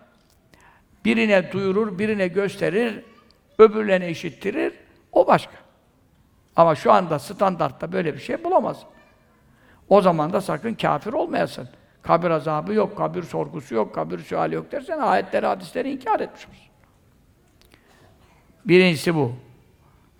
birine 1.06 1.52
duyurur, 1.52 2.00
birine 2.00 2.28
gösterir, 2.28 3.04
öbürlerine 3.58 4.10
işittirir, 4.10 4.74
o 5.12 5.28
başka. 5.28 5.54
Ama 6.56 6.76
şu 6.76 6.92
anda 6.92 7.20
standartta 7.20 7.92
böyle 7.92 8.14
bir 8.14 8.20
şey 8.20 8.44
bulamaz. 8.44 8.78
O 9.90 10.02
zaman 10.02 10.34
da 10.34 10.42
sakın 10.42 10.74
kafir 10.74 11.14
olmayasın. 11.14 11.70
Kabir 12.02 12.30
azabı 12.30 12.74
yok, 12.74 12.98
kabir 12.98 13.24
sorgusu 13.24 13.76
yok, 13.76 13.96
kabir 13.96 14.20
suali 14.20 14.56
yok 14.56 14.72
dersen 14.72 15.00
ayetleri, 15.00 15.46
hadisleri 15.46 15.92
inkar 15.92 16.20
etmiş 16.20 16.46
olursun. 16.46 16.64
Birincisi 18.66 19.16
bu. 19.16 19.32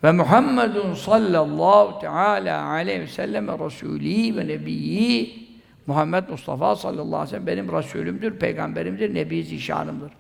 Ve 0.04 0.12
Muhammedun 0.12 0.94
sallallahu 0.94 2.00
teala 2.00 2.68
aleyhi 2.70 3.02
ve 3.02 3.08
sellem 3.08 3.48
Resulî 3.48 4.38
ve 4.38 4.48
Nebiyyi 4.48 5.47
Muhammed 5.88 6.30
Mustafa 6.30 6.76
sallallahu 6.76 7.06
aleyhi 7.06 7.24
ve 7.24 7.30
sellem 7.30 7.48
benim 7.48 7.72
Resulümdür, 7.72 8.40
Peygamberimdir, 8.40 9.14
Nebi 9.14 9.44
Zişanımdır. 9.44 10.12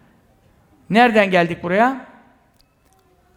Nereden 0.89 1.31
geldik 1.31 1.63
buraya? 1.63 2.05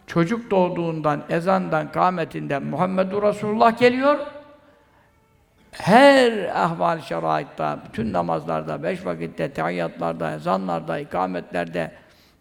Çocuk 0.07 0.51
doğduğundan, 0.51 1.23
ezandan, 1.29 1.91
kâmetinden 1.91 2.63
Muhammedur 2.63 3.23
Resulullah 3.23 3.79
geliyor. 3.79 4.19
Her 5.71 6.63
ahval 6.63 7.01
şeraitta, 7.01 7.79
bütün 7.87 8.13
namazlarda, 8.13 8.83
beş 8.83 9.05
vakitte, 9.05 9.51
tehiyyatlarda, 9.51 10.35
ezanlarda, 10.35 10.99
ikametlerde, 10.99 11.91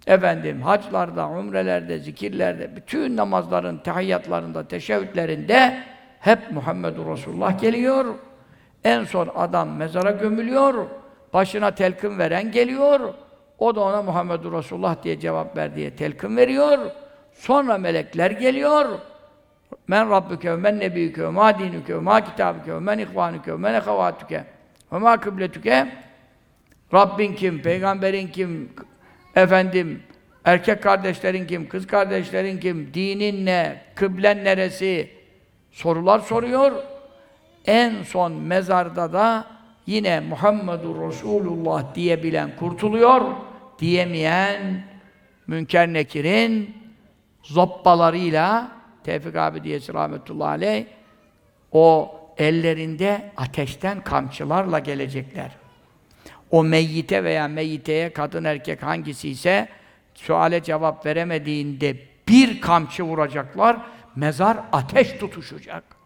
efendim 0.07 0.63
haclarda, 0.63 1.29
umrelerde, 1.29 1.99
zikirlerde, 1.99 2.77
bütün 2.77 3.17
namazların 3.17 3.79
tehiyyatlarında, 3.79 4.69
teşebbütlerinde 4.69 5.83
hep 6.21 6.53
Muhammedur 6.53 7.07
Resulullah 7.07 7.61
geliyor. 7.61 8.15
En 8.85 9.05
son 9.05 9.31
adam 9.35 9.77
mezara 9.77 10.11
gömülüyor. 10.11 10.87
Başına 11.33 11.71
telkin 11.71 12.19
veren 12.19 12.53
geliyor. 12.53 13.15
O 13.59 13.75
da 13.75 13.81
ona 13.81 14.03
Muhammedur 14.03 14.53
Resulullah 14.53 15.03
diye 15.03 15.21
cevap 15.21 15.57
ver 15.57 15.77
diye 15.77 15.97
telkin 15.97 16.37
veriyor. 16.37 16.79
Sonra 17.33 17.79
melekler 17.79 18.31
geliyor. 18.31 18.99
Men 19.87 20.11
rabbuke 20.11 20.53
ve 20.53 20.57
men 20.57 20.79
nebiyüke 20.79 21.23
ve 21.23 21.29
ma 21.29 21.59
dinüke 21.59 21.95
ve 21.95 22.01
ma 22.01 22.25
kitabüke 22.25 22.75
ve 22.75 22.79
men 22.79 22.99
ihvanüke 22.99 23.53
ve 23.53 23.57
men 23.57 23.75
ehavatüke 23.75 24.45
ve 24.93 24.99
ma 24.99 25.21
kıbletüke 25.21 25.89
Rabbin 26.95 27.35
kim, 27.35 27.63
peygamberin 27.63 28.27
kim, 28.29 28.73
efendim 29.37 30.03
erkek 30.45 30.83
kardeşlerin 30.83 31.47
kim, 31.47 31.69
kız 31.69 31.87
kardeşlerin 31.87 32.61
kim, 32.61 32.95
dinin 32.95 33.47
ne, 33.47 33.83
kıblen 33.95 34.45
neresi 34.45 35.11
sorular 35.71 36.19
soruyor. 36.19 36.73
En 37.71 38.03
son 38.03 38.33
mezarda 38.33 39.13
da 39.13 39.47
yine 39.87 40.21
Muhammedur 40.21 41.09
Resulullah 41.09 41.95
diyebilen 41.95 42.57
kurtuluyor, 42.57 43.21
diyemeyen 43.79 44.85
Münker 45.47 45.93
Nekir'in 45.93 46.77
zoppalarıyla 47.43 48.73
Tevfik 49.05 49.37
abi 49.37 49.65
diyesi 49.65 49.95
rahmetullahi 49.95 50.49
aleyh 50.49 50.85
o 51.73 52.15
ellerinde 52.39 53.33
ateşten 53.37 54.01
kamçılarla 54.01 54.79
gelecekler. 54.79 55.51
O 56.51 56.65
meyyite 56.65 57.25
veya 57.25 57.49
meyyiteye 57.49 58.13
kadın 58.13 58.45
erkek 58.45 58.83
hangisi 58.83 59.29
ise 59.29 59.69
suale 60.15 60.63
cevap 60.63 61.07
veremediğinde 61.07 61.97
bir 62.29 62.61
kamçı 62.61 63.03
vuracaklar, 63.03 63.77
mezar 64.17 64.57
ateş 64.73 65.13
tutuşacak. 65.13 66.00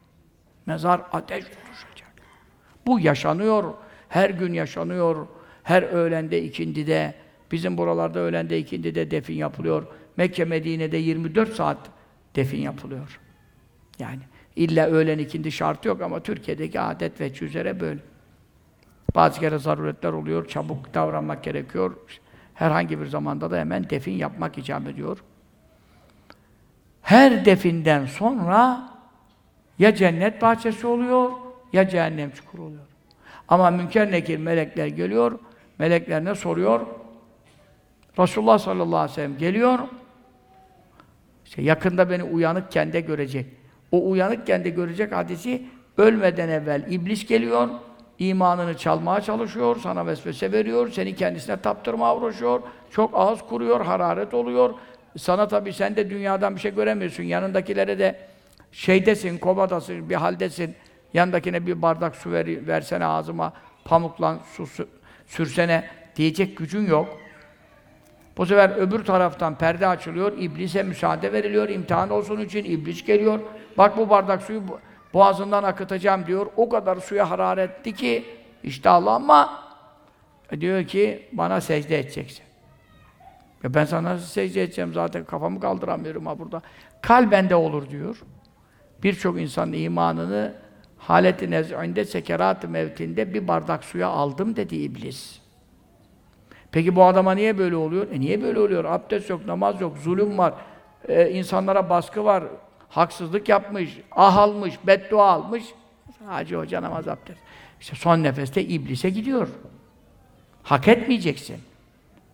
Mezar 0.66 1.02
ateş 1.12 1.44
tutuşacak. 1.44 2.12
Bu 2.86 3.00
yaşanıyor, 3.00 3.74
her 4.08 4.30
gün 4.30 4.52
yaşanıyor, 4.52 5.26
her 5.62 5.82
öğlende, 5.82 6.42
ikindide, 6.42 7.14
bizim 7.52 7.78
buralarda 7.78 8.18
öğlende, 8.18 8.58
ikindide 8.58 9.10
defin 9.10 9.34
yapılıyor. 9.34 9.86
Mekke, 10.16 10.44
Medine'de 10.44 10.96
24 10.96 11.54
saat 11.54 11.78
defin 12.36 12.60
yapılıyor. 12.60 13.20
Yani 13.98 14.20
illa 14.56 14.86
öğlen 14.86 15.18
ikindi 15.18 15.52
şartı 15.52 15.88
yok 15.88 16.02
ama 16.02 16.20
Türkiye'deki 16.20 16.80
adet 16.80 17.20
ve 17.20 17.30
üzere 17.44 17.80
böyle. 17.80 18.00
Bazı 19.14 19.40
kere 19.40 19.58
zaruretler 19.58 20.12
oluyor, 20.12 20.48
çabuk 20.48 20.94
davranmak 20.94 21.44
gerekiyor. 21.44 21.96
Herhangi 22.54 23.00
bir 23.00 23.06
zamanda 23.06 23.50
da 23.50 23.58
hemen 23.58 23.90
defin 23.90 24.12
yapmak 24.12 24.58
icap 24.58 24.88
ediyor. 24.88 25.18
Her 27.02 27.44
definden 27.44 28.06
sonra 28.06 28.88
ya 29.78 29.94
cennet 29.94 30.42
bahçesi 30.42 30.86
oluyor, 30.86 31.30
ya 31.72 31.88
cehennem 31.88 32.30
çukuru 32.30 32.62
oluyor. 32.62 32.82
Ama 33.48 33.70
münker 33.70 34.10
nekir 34.10 34.38
melekler 34.38 34.86
geliyor, 34.86 35.38
melekler 35.78 36.24
ne 36.24 36.34
soruyor? 36.34 36.86
Resulullah 38.18 38.58
sallallahu 38.58 38.96
aleyhi 38.96 39.10
ve 39.10 39.14
sellem 39.14 39.38
geliyor, 39.38 39.78
işte 41.44 41.62
yakında 41.62 42.10
beni 42.10 42.22
uyanıkken 42.22 42.92
de 42.92 43.00
görecek. 43.00 43.46
O 43.92 44.10
uyanıkken 44.10 44.64
de 44.64 44.70
görecek 44.70 45.12
hadisi 45.12 45.62
ölmeden 45.98 46.48
evvel 46.48 46.84
iblis 46.90 47.26
geliyor, 47.26 47.68
imanını 48.18 48.76
çalmaya 48.76 49.20
çalışıyor, 49.20 49.76
sana 49.82 50.06
vesvese 50.06 50.52
veriyor, 50.52 50.90
seni 50.92 51.16
kendisine 51.16 51.56
taptırmaya 51.56 52.16
uğraşıyor, 52.16 52.62
çok 52.90 53.10
ağız 53.14 53.42
kuruyor, 53.42 53.84
hararet 53.84 54.34
oluyor. 54.34 54.74
Sana 55.16 55.48
tabii 55.48 55.72
sen 55.72 55.96
de 55.96 56.10
dünyadan 56.10 56.56
bir 56.56 56.60
şey 56.60 56.74
göremiyorsun. 56.74 57.22
Yanındakilere 57.22 57.98
de 57.98 58.33
şeydesin, 58.74 59.38
komadasın, 59.38 60.10
bir 60.10 60.14
haldesin. 60.14 60.74
Yanındakine 61.14 61.66
bir 61.66 61.82
bardak 61.82 62.16
su 62.16 62.32
ver, 62.32 62.66
versene 62.66 63.06
ağzıma, 63.06 63.52
pamukla 63.84 64.38
su, 64.52 64.66
sürsene 65.26 65.84
diyecek 66.16 66.56
gücün 66.56 66.86
yok. 66.86 67.18
Bu 68.36 68.46
sefer 68.46 68.70
öbür 68.70 69.04
taraftan 69.04 69.58
perde 69.58 69.86
açılıyor, 69.86 70.38
iblise 70.38 70.82
müsaade 70.82 71.32
veriliyor, 71.32 71.68
imtihan 71.68 72.10
olsun 72.10 72.40
için 72.40 72.64
iblis 72.64 73.04
geliyor. 73.04 73.40
Bak 73.78 73.96
bu 73.96 74.10
bardak 74.10 74.42
suyu 74.42 74.62
boğazından 75.14 75.62
akıtacağım 75.62 76.26
diyor. 76.26 76.46
O 76.56 76.68
kadar 76.68 76.96
suya 76.96 77.30
hararetli 77.30 77.92
ki 77.92 78.24
iştahlanma. 78.62 79.64
E 80.52 80.60
diyor 80.60 80.84
ki 80.84 81.28
bana 81.32 81.60
secde 81.60 81.98
edeceksin. 81.98 82.44
Ya 83.62 83.74
ben 83.74 83.84
sana 83.84 84.10
nasıl 84.10 84.26
secde 84.26 84.62
edeceğim 84.62 84.92
zaten 84.94 85.24
kafamı 85.24 85.60
kaldıramıyorum 85.60 86.26
ha 86.26 86.38
burada. 86.38 86.62
Kalbende 87.02 87.54
olur 87.54 87.90
diyor. 87.90 88.16
Birçok 89.04 89.40
insanın 89.40 89.72
imanını 89.72 90.54
haleti 90.98 91.50
nez'inde 91.50 92.04
sekerat 92.04 92.68
mevtinde 92.68 93.34
bir 93.34 93.48
bardak 93.48 93.84
suya 93.84 94.08
aldım 94.08 94.56
dedi 94.56 94.76
iblis. 94.76 95.38
Peki 96.72 96.96
bu 96.96 97.04
adama 97.04 97.32
niye 97.32 97.58
böyle 97.58 97.76
oluyor? 97.76 98.06
E 98.12 98.20
niye 98.20 98.42
böyle 98.42 98.60
oluyor? 98.60 98.84
Abdest 98.84 99.30
yok, 99.30 99.46
namaz 99.46 99.80
yok, 99.80 99.98
zulüm 99.98 100.38
var, 100.38 100.54
e, 101.08 101.30
insanlara 101.30 101.90
baskı 101.90 102.24
var, 102.24 102.44
haksızlık 102.88 103.48
yapmış, 103.48 104.00
ah 104.12 104.36
almış, 104.36 104.74
beddua 104.86 105.30
almış. 105.30 105.64
Hacı 106.26 106.56
hoca 106.56 106.82
namaz 106.82 107.08
abdest. 107.08 107.40
İşte 107.80 107.96
son 107.96 108.22
nefeste 108.22 108.62
iblise 108.62 109.10
gidiyor. 109.10 109.48
Hak 110.62 110.88
etmeyeceksin. 110.88 111.56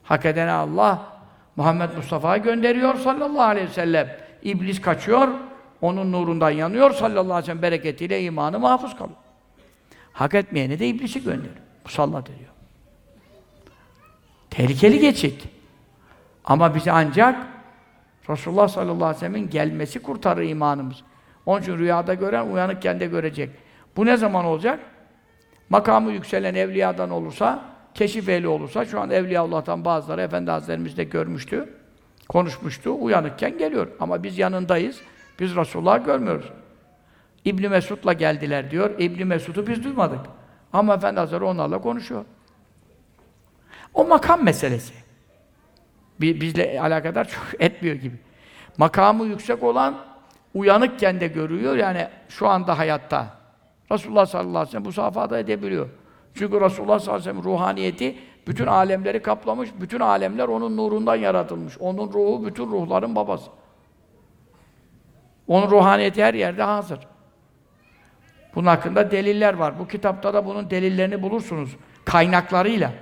Hak 0.03 0.27
edene 0.27 0.51
Allah 0.51 1.03
Muhammed 1.57 1.91
Mustafa'yı 1.97 2.43
gönderiyor 2.43 2.95
sallallahu 2.95 3.43
aleyhi 3.43 3.68
ve 3.68 3.73
sellem. 3.73 4.16
İblis 4.43 4.81
kaçıyor, 4.81 5.29
onun 5.83 6.12
nurundan 6.12 6.51
yanıyor 6.51 6.91
sallallahu 6.91 7.22
aleyhi 7.22 7.43
ve 7.43 7.47
sellem 7.47 7.62
bereketiyle 7.62 8.22
imanı 8.22 8.59
mahfuz 8.59 8.97
kalıyor. 8.97 9.18
Hak 10.12 10.35
etmeyene 10.35 10.78
de 10.78 10.89
iblisi 10.89 11.24
gönderiyor. 11.24 11.57
Musallat 11.85 12.31
ediyor. 12.31 12.51
Tehlikeli 14.51 14.99
geçit. 14.99 15.49
Ama 16.45 16.74
bizi 16.74 16.93
ancak 16.93 17.47
Resulullah 18.28 18.68
sallallahu 18.68 19.05
aleyhi 19.05 19.16
ve 19.16 19.20
sellem'in 19.20 19.51
gelmesi 19.51 20.03
kurtarır 20.03 20.43
imanımız. 20.43 20.97
Onun 21.47 21.62
için 21.62 21.78
rüyada 21.78 22.14
gören 22.14 22.47
uyanıkken 22.47 23.01
de 23.01 23.07
görecek. 23.07 23.51
Bu 23.97 24.07
ne 24.07 24.16
zaman 24.16 24.45
olacak? 24.45 24.81
Makamı 25.70 26.12
yükselen 26.12 26.55
evliyadan 26.55 27.11
olursa, 27.11 27.64
keşif 27.95 28.28
ehli 28.28 28.49
olursa, 28.49 28.85
şu 28.85 29.01
an 29.01 29.11
Evliyaullah'tan 29.11 29.85
bazıları 29.85 30.20
Efendi 30.20 30.51
Hazretlerimiz 30.51 30.97
de 30.97 31.05
görmüştü, 31.05 31.68
konuşmuştu, 32.28 32.97
uyanıkken 33.01 33.59
geliyor. 33.59 33.89
Ama 34.01 34.22
biz 34.22 34.39
yanındayız, 34.39 35.01
biz 35.41 35.57
Resulullah'ı 35.57 36.05
görmüyoruz. 36.05 36.47
İbn 37.45 37.68
Mesud'la 37.68 38.12
geldiler 38.12 38.70
diyor, 38.70 38.99
İbn 38.99 39.26
Mesud'u 39.26 39.66
biz 39.66 39.84
duymadık. 39.84 40.20
Ama 40.72 40.95
Efendi 40.95 41.20
Hazretleri 41.20 41.45
onlarla 41.45 41.80
konuşuyor. 41.80 42.24
O 43.95 44.05
makam 44.05 44.45
meselesi. 44.45 44.95
Bizle 46.20 46.80
alakadar 46.80 47.28
çok 47.28 47.45
etmiyor 47.62 47.97
gibi. 47.97 48.16
Makamı 48.78 49.24
yüksek 49.24 49.62
olan 49.62 49.95
uyanıkken 50.55 51.20
de 51.20 51.26
görüyor 51.26 51.76
yani 51.76 52.09
şu 52.28 52.49
anda 52.49 52.78
hayatta. 52.78 53.26
Resulullah 53.93 54.26
sallallahu 54.26 54.51
aleyhi 54.51 54.66
ve 54.66 54.70
sellem 54.70 54.84
bu 54.84 54.93
safhada 54.93 55.38
edebiliyor. 55.38 55.88
Çünkü 56.34 56.61
Resulullah 56.61 56.99
sallallahu 56.99 57.22
aleyhi 57.22 57.38
ve 57.38 57.43
sellem 57.43 57.53
ruhaniyeti 57.53 58.16
Bütün 58.47 58.66
alemleri 58.66 59.22
kaplamış, 59.22 59.70
bütün 59.80 60.01
alemler 60.01 60.49
onun 60.49 60.76
nurundan 60.76 61.16
yaratılmış. 61.16 61.78
Onun 61.78 62.12
ruhu 62.12 62.47
bütün 62.47 62.66
ruhların 62.66 63.16
babası. 63.16 63.51
Onun 65.51 65.71
ruhaniyeti 65.71 66.25
her 66.25 66.35
yerde 66.35 66.63
hazır. 66.63 66.99
Bunun 68.55 68.67
hakkında 68.67 69.11
deliller 69.11 69.55
var. 69.55 69.79
Bu 69.79 69.89
kitapta 69.89 70.35
da 70.35 70.47
bunun 70.47 70.71
delillerini 70.71 71.23
bulursunuz. 71.23 71.77
Kaynaklarıyla. 72.05 72.93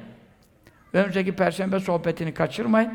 Önümüzdeki 0.92 1.36
Perşembe 1.36 1.80
sohbetini 1.80 2.34
kaçırmayın. 2.34 2.92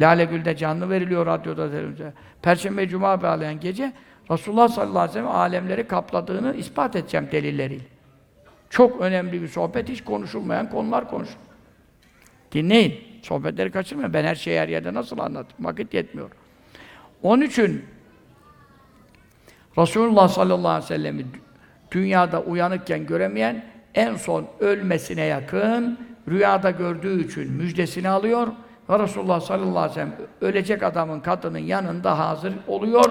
Lale 0.00 0.24
Gül'de 0.24 0.56
canlı 0.56 0.90
veriliyor 0.90 1.26
radyoda 1.26 1.70
televizyonda. 1.70 2.12
Perşembe 2.42 2.88
Cuma 2.88 3.22
bağlayan 3.22 3.60
gece 3.60 3.92
Resulullah 4.30 4.68
sallallahu 4.68 4.98
aleyhi 4.98 5.10
ve 5.10 5.12
sellem 5.12 5.36
alemleri 5.36 5.88
kapladığını 5.88 6.54
ispat 6.54 6.96
edeceğim 6.96 7.28
delilleriyle. 7.32 7.84
Çok 8.70 9.00
önemli 9.00 9.42
bir 9.42 9.48
sohbet, 9.48 9.88
hiç 9.88 10.04
konuşulmayan 10.04 10.70
konular 10.70 11.10
konuşulur. 11.10 11.38
Dinleyin. 12.52 13.00
Sohbetleri 13.22 13.70
kaçırmayın. 13.70 14.12
Ben 14.12 14.24
her 14.24 14.34
şeyi 14.34 14.60
her 14.60 14.68
yerde 14.68 14.94
nasıl 14.94 15.18
anlatayım? 15.18 15.64
Vakit 15.64 15.94
yetmiyor. 15.94 16.30
Onun 17.22 17.42
için 17.42 17.84
Resulullah 19.78 20.28
sallallahu 20.28 20.68
aleyhi 20.68 20.84
ve 20.84 20.96
sellem'i 20.96 21.26
dünyada 21.90 22.42
uyanıkken 22.42 23.06
göremeyen 23.06 23.64
en 23.94 24.16
son 24.16 24.46
ölmesine 24.60 25.24
yakın 25.24 25.98
rüyada 26.28 26.70
gördüğü 26.70 27.24
için 27.26 27.52
müjdesini 27.52 28.08
alıyor 28.08 28.48
ve 28.90 28.98
Resulullah 28.98 29.40
sallallahu 29.40 29.78
aleyhi 29.78 29.90
ve 29.90 29.94
sellem 29.94 30.14
ölecek 30.40 30.82
adamın 30.82 31.20
kadının 31.20 31.58
yanında 31.58 32.18
hazır 32.18 32.54
oluyor 32.66 33.10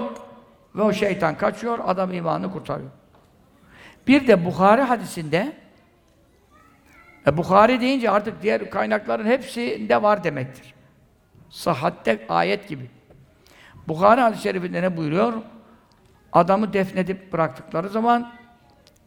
ve 0.75 0.81
o 0.81 0.93
şeytan 0.93 1.37
kaçıyor, 1.37 1.79
adam 1.85 2.13
imanını 2.13 2.51
kurtarıyor. 2.51 2.89
Bir 4.07 4.27
de 4.27 4.45
Bukhari 4.45 4.81
hadisinde 4.81 5.53
e, 7.27 7.37
Bukhari 7.37 7.81
deyince 7.81 8.09
artık 8.09 8.41
diğer 8.41 8.69
kaynakların 8.69 9.25
hepsinde 9.25 10.03
var 10.03 10.23
demektir. 10.23 10.73
Sahatte 11.49 12.25
ayet 12.29 12.67
gibi. 12.67 12.89
Bukhari 13.87 14.21
hadis-i 14.21 14.41
şerifinde 14.41 14.81
ne 14.81 14.97
buyuruyor? 14.97 15.33
Adamı 16.33 16.73
defnedip 16.73 17.33
bıraktıkları 17.33 17.89
zaman 17.89 18.33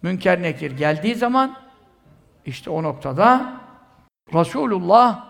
Münker 0.03 0.43
Nekir 0.43 0.71
geldiği 0.71 1.15
zaman 1.15 1.57
işte 2.47 2.71
o 2.71 2.83
noktada 2.83 3.61
Resulullah 4.35 5.27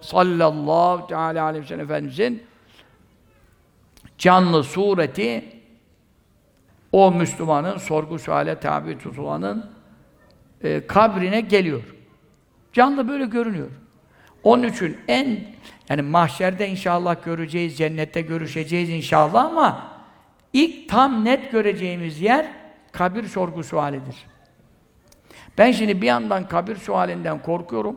sallallahu 0.00 1.06
teala 1.06 1.44
aleyhi 1.44 1.64
ve 1.64 1.68
sellem 1.68 1.84
Efendimizin 1.84 2.42
canlı 4.18 4.64
sureti 4.64 5.44
o 6.92 7.12
Müslümanın 7.12 7.78
sorgu 7.78 8.18
suale 8.18 8.60
tabi 8.60 8.98
tutulanın 8.98 9.70
e, 10.62 10.86
kabrine 10.86 11.40
geliyor. 11.40 11.82
Canlı 12.72 13.08
böyle 13.08 13.24
görünüyor. 13.24 13.70
Onun 14.42 14.62
için 14.62 14.98
en 15.08 15.44
yani 15.88 16.02
mahşerde 16.02 16.68
inşallah 16.68 17.24
göreceğiz, 17.24 17.78
cennette 17.78 18.20
görüşeceğiz 18.20 18.90
inşallah 18.90 19.44
ama 19.44 19.95
ilk 20.56 20.88
tam 20.88 21.24
net 21.24 21.52
göreceğimiz 21.52 22.20
yer 22.20 22.46
kabir 22.92 23.24
sorgu 23.24 23.64
sualidir. 23.64 24.16
Ben 25.58 25.72
şimdi 25.72 26.02
bir 26.02 26.06
yandan 26.06 26.48
kabir 26.48 26.76
sualinden 26.76 27.42
korkuyorum, 27.42 27.96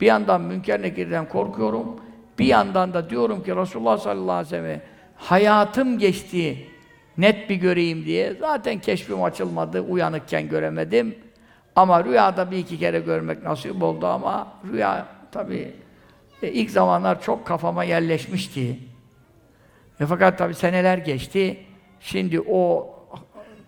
bir 0.00 0.06
yandan 0.06 0.40
münker 0.40 0.82
nekirden 0.82 1.28
korkuyorum, 1.28 2.00
bir 2.38 2.44
yandan 2.44 2.94
da 2.94 3.10
diyorum 3.10 3.42
ki 3.42 3.56
Resulullah 3.56 3.98
sallallahu 3.98 4.32
aleyhi 4.32 4.46
ve 4.52 4.56
sellem 4.56 4.80
hayatım 5.16 5.98
geçti, 5.98 6.68
net 7.18 7.50
bir 7.50 7.56
göreyim 7.56 8.04
diye. 8.04 8.34
Zaten 8.40 8.78
keşfim 8.78 9.22
açılmadı, 9.22 9.80
uyanıkken 9.80 10.48
göremedim. 10.48 11.14
Ama 11.76 12.04
rüyada 12.04 12.50
bir 12.50 12.58
iki 12.58 12.78
kere 12.78 13.00
görmek 13.00 13.42
nasip 13.42 13.82
oldu 13.82 14.06
ama 14.06 14.52
rüya 14.72 15.06
tabii 15.32 15.74
e, 16.42 16.48
ilk 16.48 16.70
zamanlar 16.70 17.22
çok 17.22 17.46
kafama 17.46 17.84
yerleşmişti. 17.84 18.78
E 20.00 20.06
fakat 20.06 20.38
tabii 20.38 20.54
seneler 20.54 20.98
geçti. 20.98 21.66
Şimdi 22.04 22.40
o 22.40 22.90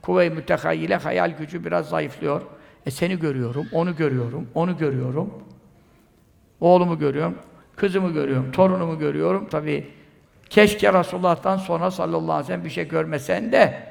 kuvve-i 0.02 0.30
mütehayyile 0.30 0.96
hayal 0.96 1.30
gücü 1.30 1.64
biraz 1.64 1.88
zayıflıyor. 1.88 2.42
E 2.86 2.90
seni 2.90 3.18
görüyorum, 3.18 3.66
onu 3.72 3.96
görüyorum, 3.96 4.48
onu 4.54 4.78
görüyorum. 4.78 5.34
Oğlumu 6.60 6.98
görüyorum, 6.98 7.38
kızımı 7.76 8.12
görüyorum, 8.12 8.52
torunumu 8.52 8.98
görüyorum. 8.98 9.48
Tabii 9.50 9.90
keşke 10.50 10.92
Resulullah'tan 10.92 11.56
sonra 11.56 11.90
sallallahu 11.90 12.32
aleyhi 12.32 12.42
ve 12.42 12.46
sellem 12.46 12.64
bir 12.64 12.70
şey 12.70 12.88
görmesen 12.88 13.52
de 13.52 13.82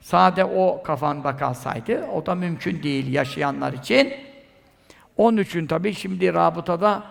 sade 0.00 0.44
o 0.44 0.82
kafanda 0.82 1.36
kalsaydı. 1.36 2.06
O 2.14 2.26
da 2.26 2.34
mümkün 2.34 2.82
değil 2.82 3.12
yaşayanlar 3.12 3.72
için. 3.72 4.12
Onun 5.16 5.36
için 5.36 5.66
tabii 5.66 5.94
şimdi 5.94 6.34
rabıtada 6.34 7.02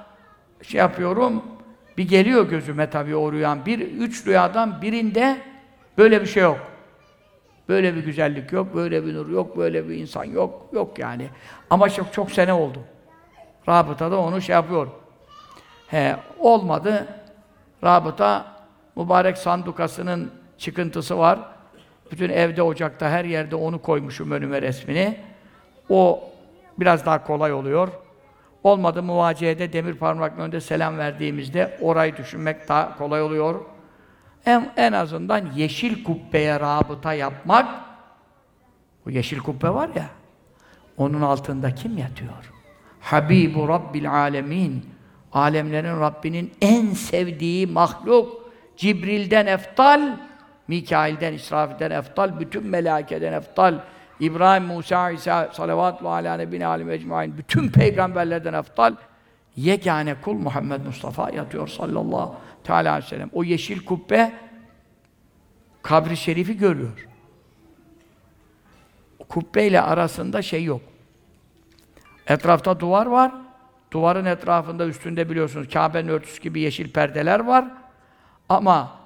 şey 0.61 0.79
yapıyorum, 0.79 1.43
bir 1.97 2.07
geliyor 2.07 2.49
gözüme 2.49 2.89
tabii 2.89 3.15
o 3.15 3.31
rüyan. 3.31 3.65
Bir, 3.65 3.79
üç 3.79 4.27
rüyadan 4.27 4.81
birinde 4.81 5.37
böyle 5.97 6.21
bir 6.21 6.27
şey 6.27 6.43
yok. 6.43 6.74
Böyle 7.69 7.95
bir 7.95 8.03
güzellik 8.03 8.51
yok, 8.51 8.75
böyle 8.75 9.05
bir 9.05 9.13
nur 9.13 9.29
yok, 9.29 9.57
böyle 9.57 9.89
bir 9.89 9.95
insan 9.95 10.23
yok, 10.23 10.69
yok 10.73 10.99
yani. 10.99 11.29
Ama 11.69 11.89
çok 11.89 12.13
çok 12.13 12.31
sene 12.31 12.53
oldu. 12.53 12.79
Rabıtada 13.69 14.19
onu 14.19 14.41
şey 14.41 14.53
yapıyor. 14.53 14.87
He, 15.87 16.15
olmadı. 16.39 17.07
Rabıta 17.83 18.45
mübarek 18.95 19.37
sandukasının 19.37 20.31
çıkıntısı 20.57 21.17
var. 21.17 21.39
Bütün 22.11 22.29
evde, 22.29 22.61
ocakta, 22.61 23.09
her 23.09 23.25
yerde 23.25 23.55
onu 23.55 23.81
koymuşum 23.81 24.31
önüme 24.31 24.61
resmini. 24.61 25.17
O 25.89 26.23
biraz 26.79 27.05
daha 27.05 27.23
kolay 27.23 27.53
oluyor. 27.53 27.89
Olmadı 28.63 29.03
muvaciyede 29.03 29.73
demir 29.73 29.93
parmakla 29.93 30.43
önünde 30.43 30.61
selam 30.61 30.97
verdiğimizde 30.97 31.77
orayı 31.81 32.17
düşünmek 32.17 32.69
daha 32.69 32.97
kolay 32.97 33.21
oluyor. 33.21 33.55
En, 34.45 34.71
en 34.77 34.93
azından 34.93 35.51
yeşil 35.55 36.03
kubbeye 36.03 36.59
rabıta 36.59 37.13
yapmak, 37.13 37.65
o 39.07 39.09
yeşil 39.09 39.39
kubbe 39.39 39.69
var 39.69 39.89
ya, 39.95 40.05
onun 40.97 41.21
altında 41.21 41.75
kim 41.75 41.97
yatıyor? 41.97 42.51
Habibu 43.01 43.67
Rabbil 43.67 44.11
Alemin, 44.11 44.89
alemlerin 45.33 45.99
Rabbinin 45.99 46.53
en 46.61 46.93
sevdiği 46.93 47.67
mahluk, 47.67 48.51
Cibril'den 48.77 49.45
eftal, 49.45 50.17
Mikail'den, 50.67 51.33
İsrafil'den 51.33 51.91
eftal, 51.91 52.39
bütün 52.39 52.67
melekeden 52.67 53.33
eftal, 53.33 53.79
İbrahim, 54.19 54.63
Musa, 54.63 55.11
İsa, 55.11 55.49
salavat 55.53 56.03
ve 56.03 56.07
ala 56.07 56.37
nebine 56.37 56.65
alim 56.65 56.89
ecmain, 56.89 57.37
bütün 57.37 57.69
peygamberlerden 57.69 58.53
eftal, 58.53 58.95
yegane 59.57 60.15
kul 60.21 60.33
Muhammed 60.33 60.85
Mustafa 60.85 61.29
yatıyor 61.29 61.67
sallallahu 61.67 62.35
teala 62.63 62.91
aleyhi 62.91 63.05
ve 63.05 63.09
sellem. 63.09 63.29
O 63.33 63.43
yeşil 63.43 63.85
kubbe 63.85 64.33
kabri 65.81 66.17
şerifi 66.17 66.57
görüyor. 66.57 67.07
O 69.19 69.23
kubbeyle 69.23 69.81
arasında 69.81 70.41
şey 70.41 70.63
yok. 70.63 70.81
Etrafta 72.27 72.79
duvar 72.79 73.05
var. 73.05 73.31
Duvarın 73.91 74.25
etrafında 74.25 74.85
üstünde 74.85 75.29
biliyorsunuz 75.29 75.69
Kabe'nin 75.73 76.07
örtüsü 76.07 76.41
gibi 76.41 76.59
yeşil 76.59 76.91
perdeler 76.91 77.39
var. 77.39 77.65
Ama 78.49 78.99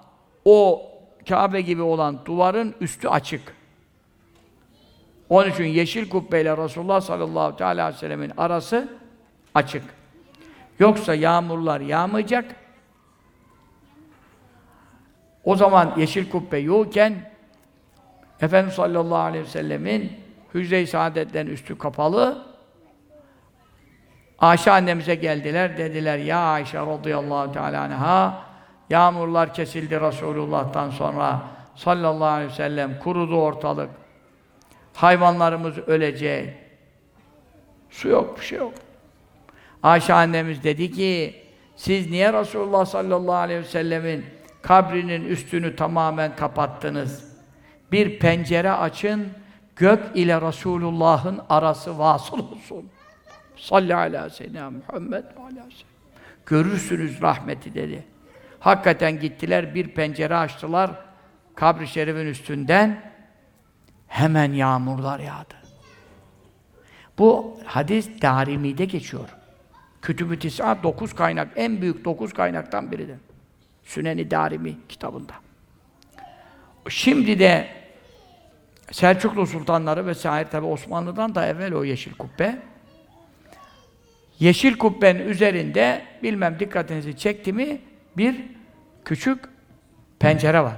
o 0.46 0.86
Kabe 1.30 1.62
gibi 1.62 1.82
olan 1.82 2.20
duvarın 2.26 2.76
üstü 2.82 3.08
açık. 3.08 3.56
Onun 5.30 5.50
için 5.50 5.64
yeşil 5.64 6.10
kubbeyle 6.10 6.58
Resulullah 6.58 7.02
sallallahu 7.02 7.64
aleyhi 7.66 7.88
ve 7.88 7.94
sellemin 7.94 8.32
arası 8.38 8.90
açık. 9.56 9.99
Yoksa 10.80 11.16
yağmurlar 11.16 11.82
yağmayacak. 11.82 12.56
O 15.44 15.56
zaman 15.56 15.94
yeşil 15.98 16.30
kubbe 16.30 16.58
yokken 16.58 17.30
Efendimiz 18.42 18.76
sallallahu 18.76 19.18
aleyhi 19.18 19.44
ve 19.44 19.50
sellemin 19.50 20.14
hücre-i 20.54 20.88
saadetten 20.88 21.48
üstü 21.48 21.78
kapalı. 21.78 22.46
Ayşe 24.40 24.72
annemize 24.72 25.16
geldiler, 25.16 25.78
dediler 25.78 26.18
ya 26.18 26.40
Ayşe 26.40 26.78
radıyallahu 26.78 27.52
teala 27.52 27.82
anha 27.82 28.44
yağmurlar 28.90 29.54
kesildi 29.54 30.02
Resulullah'tan 30.02 30.90
sonra 30.90 31.42
sallallahu 31.76 32.26
aleyhi 32.26 32.52
ve 32.52 32.56
sellem 32.56 33.00
kurudu 33.00 33.42
ortalık. 33.42 33.90
Hayvanlarımız 34.94 35.78
ölecek. 35.78 36.54
Su 37.90 38.08
yok, 38.08 38.40
bir 38.40 38.46
şey 38.46 38.58
yok. 38.58 38.74
Ayşe 39.84 40.14
annemiz 40.14 40.64
dedi 40.64 40.92
ki 40.92 41.44
siz 41.76 42.10
niye 42.10 42.34
Resulullah 42.34 42.86
sallallahu 42.86 43.36
aleyhi 43.36 43.60
ve 43.60 43.66
sellemin 43.66 44.26
kabrinin 44.62 45.26
üstünü 45.26 45.76
tamamen 45.76 46.36
kapattınız? 46.36 47.30
Bir 47.92 48.20
pencere 48.20 48.72
açın, 48.72 49.28
gök 49.76 50.00
ile 50.16 50.42
Resulullah'ın 50.42 51.42
arası 51.50 52.00
vasıl 52.00 52.40
olsun. 52.40 52.90
Salli 53.56 53.96
ala 53.96 54.30
seyyidina 54.30 54.70
Muhammed 54.72 55.24
ve 55.24 55.62
Görürsünüz 56.46 57.22
rahmeti 57.22 57.74
dedi. 57.74 58.06
Hakikaten 58.60 59.20
gittiler, 59.20 59.76
bir 59.76 59.88
pencere 59.88 60.36
açtılar, 60.36 60.92
kabri 61.56 61.88
şerifin 61.88 62.28
üstünden 62.28 63.12
hemen 64.08 64.54
yağmurlar 64.54 65.20
yağdı. 65.20 65.56
Bu 67.18 67.58
hadis 67.66 68.22
Darimi'de 68.22 68.86
geçiyor. 68.86 69.30
Kütüb-ü 70.02 70.40
Tis'a 70.40 70.84
dokuz 70.84 71.16
kaynak, 71.16 71.48
en 71.56 71.82
büyük 71.82 72.06
dokuz 72.06 72.34
kaynaktan 72.34 72.92
biridir. 72.92 73.18
Sünen-i 73.84 74.32
Darimi 74.32 74.78
kitabında. 74.90 75.34
Şimdi 76.90 77.40
de 77.40 77.68
Selçuklu 78.92 79.48
sultanları 79.48 80.06
vesaire 80.06 80.50
tabi 80.50 80.66
Osmanlı'dan 80.66 81.36
da 81.36 81.46
evvel 81.46 81.74
o 81.74 81.84
yeşil 81.84 82.14
kubbe. 82.14 82.60
Yeşil 84.40 84.78
kubbenin 84.78 85.28
üzerinde 85.28 86.02
bilmem 86.24 86.60
dikkatinizi 86.60 87.18
çekti 87.18 87.54
mi 87.54 87.82
bir 88.18 88.36
küçük 89.06 89.46
pencere 90.20 90.64
var. 90.64 90.78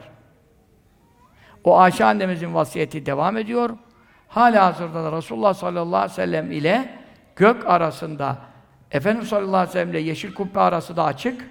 O 1.63 1.79
Ayşe 1.79 2.05
annemizin 2.05 2.53
vasiyeti 2.53 3.05
devam 3.05 3.37
ediyor. 3.37 3.69
Hala 4.27 4.65
hazırda 4.65 5.03
da 5.03 5.17
Resulullah 5.17 5.53
sallallahu 5.53 5.95
aleyhi 5.95 6.11
ve 6.11 6.15
sellem 6.15 6.51
ile 6.51 6.99
gök 7.35 7.67
arasında 7.67 8.37
Efendimiz 8.91 9.29
sallallahu 9.29 9.55
aleyhi 9.55 9.69
ve 9.69 9.73
sellem 9.73 9.89
ile 9.89 9.99
yeşil 9.99 10.33
kubbe 10.33 10.59
arası 10.59 10.95
da 10.95 11.03
açık. 11.03 11.49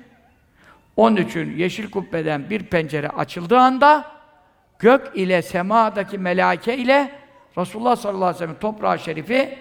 Onun 0.97 1.17
için 1.17 1.57
yeşil 1.57 1.91
kubbeden 1.91 2.51
bir 2.51 2.63
pencere 2.63 3.09
açıldığı 3.09 3.59
anda 3.59 4.05
gök 4.79 5.11
ile 5.15 5.43
semadaki 5.43 6.19
melaike 6.19 6.77
ile 6.77 7.13
Resulullah 7.59 7.97
sallallahu 7.97 8.25
aleyhi 8.25 8.35
ve 8.35 8.47
sellem 8.47 8.61
toprağı 8.61 8.99
şerifi 8.99 9.59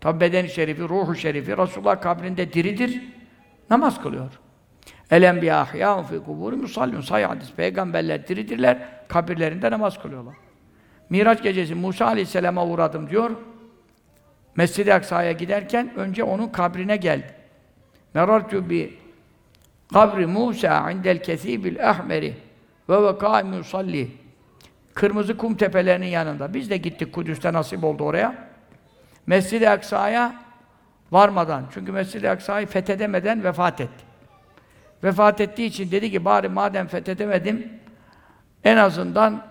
tabi 0.00 0.20
bedeni 0.20 0.48
şerifi, 0.48 0.82
ruhu 0.82 1.14
şerifi 1.14 1.56
Resulullah 1.56 2.00
kabrinde 2.00 2.52
diridir. 2.52 3.02
Namaz 3.70 4.02
kılıyor. 4.02 4.30
El 5.10 5.22
enbiya 5.22 5.60
ahyâun 5.60 6.02
fî 6.02 6.14
kubûri 6.14 6.56
musallûn. 6.56 7.26
Hadis. 7.26 7.52
Peygamberler 7.52 8.28
diridirler, 8.28 8.78
kabirlerinde 9.08 9.70
namaz 9.70 10.02
kılıyorlar. 10.02 10.34
Miraç 11.10 11.42
gecesi 11.42 11.74
Musa 11.74 12.06
aleyhisselama 12.06 12.66
uğradım 12.66 13.10
diyor. 13.10 13.30
Mescid-i 14.56 14.94
Aksa'ya 14.94 15.32
giderken 15.32 15.90
önce 15.96 16.24
onun 16.24 16.48
kabrine 16.48 16.96
geldi. 16.96 17.34
Merartu 18.14 18.70
bi 18.70 18.98
kabri 19.92 20.26
Musa 20.26 20.90
indel 20.90 21.22
kesîbil 21.22 21.90
ahmeri 21.90 22.34
ve 22.88 23.02
ve 23.02 23.18
kâim 23.18 23.52
yusalli. 23.52 24.10
Kırmızı 24.94 25.36
kum 25.36 25.56
tepelerinin 25.56 26.06
yanında. 26.06 26.54
Biz 26.54 26.70
de 26.70 26.76
gittik 26.76 27.12
Kudüs'te 27.12 27.52
nasip 27.52 27.84
oldu 27.84 28.04
oraya. 28.04 28.34
Mescid-i 29.26 29.68
Aksa'ya 29.70 30.34
varmadan, 31.12 31.64
çünkü 31.74 31.92
Mescid-i 31.92 32.30
Aksa'yı 32.30 32.66
fethedemeden 32.66 33.44
vefat 33.44 33.80
etti. 33.80 34.04
Vefat 35.04 35.40
ettiği 35.40 35.66
için 35.66 35.90
dedi 35.90 36.10
ki 36.10 36.24
bari 36.24 36.48
madem 36.48 36.86
fethedemedim 36.86 37.72
en 38.64 38.76
azından 38.76 39.46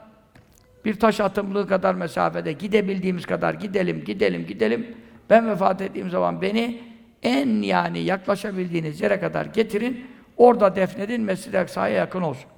bir 0.85 0.99
taş 0.99 1.19
atımlığı 1.19 1.67
kadar 1.67 1.95
mesafede 1.95 2.51
gidebildiğimiz 2.51 3.25
kadar 3.25 3.53
gidelim, 3.53 4.03
gidelim, 4.03 4.45
gidelim. 4.45 4.97
Ben 5.29 5.49
vefat 5.49 5.81
ettiğim 5.81 6.09
zaman 6.09 6.41
beni 6.41 6.81
en 7.23 7.61
yani 7.61 7.99
yaklaşabildiğiniz 7.99 9.01
yere 9.01 9.19
kadar 9.19 9.45
getirin. 9.45 10.07
Orada 10.37 10.75
defnedin, 10.75 11.21
Mescid-i 11.21 11.59
Aksa'ya 11.59 11.95
yakın 11.95 12.21
olsun. 12.21 12.49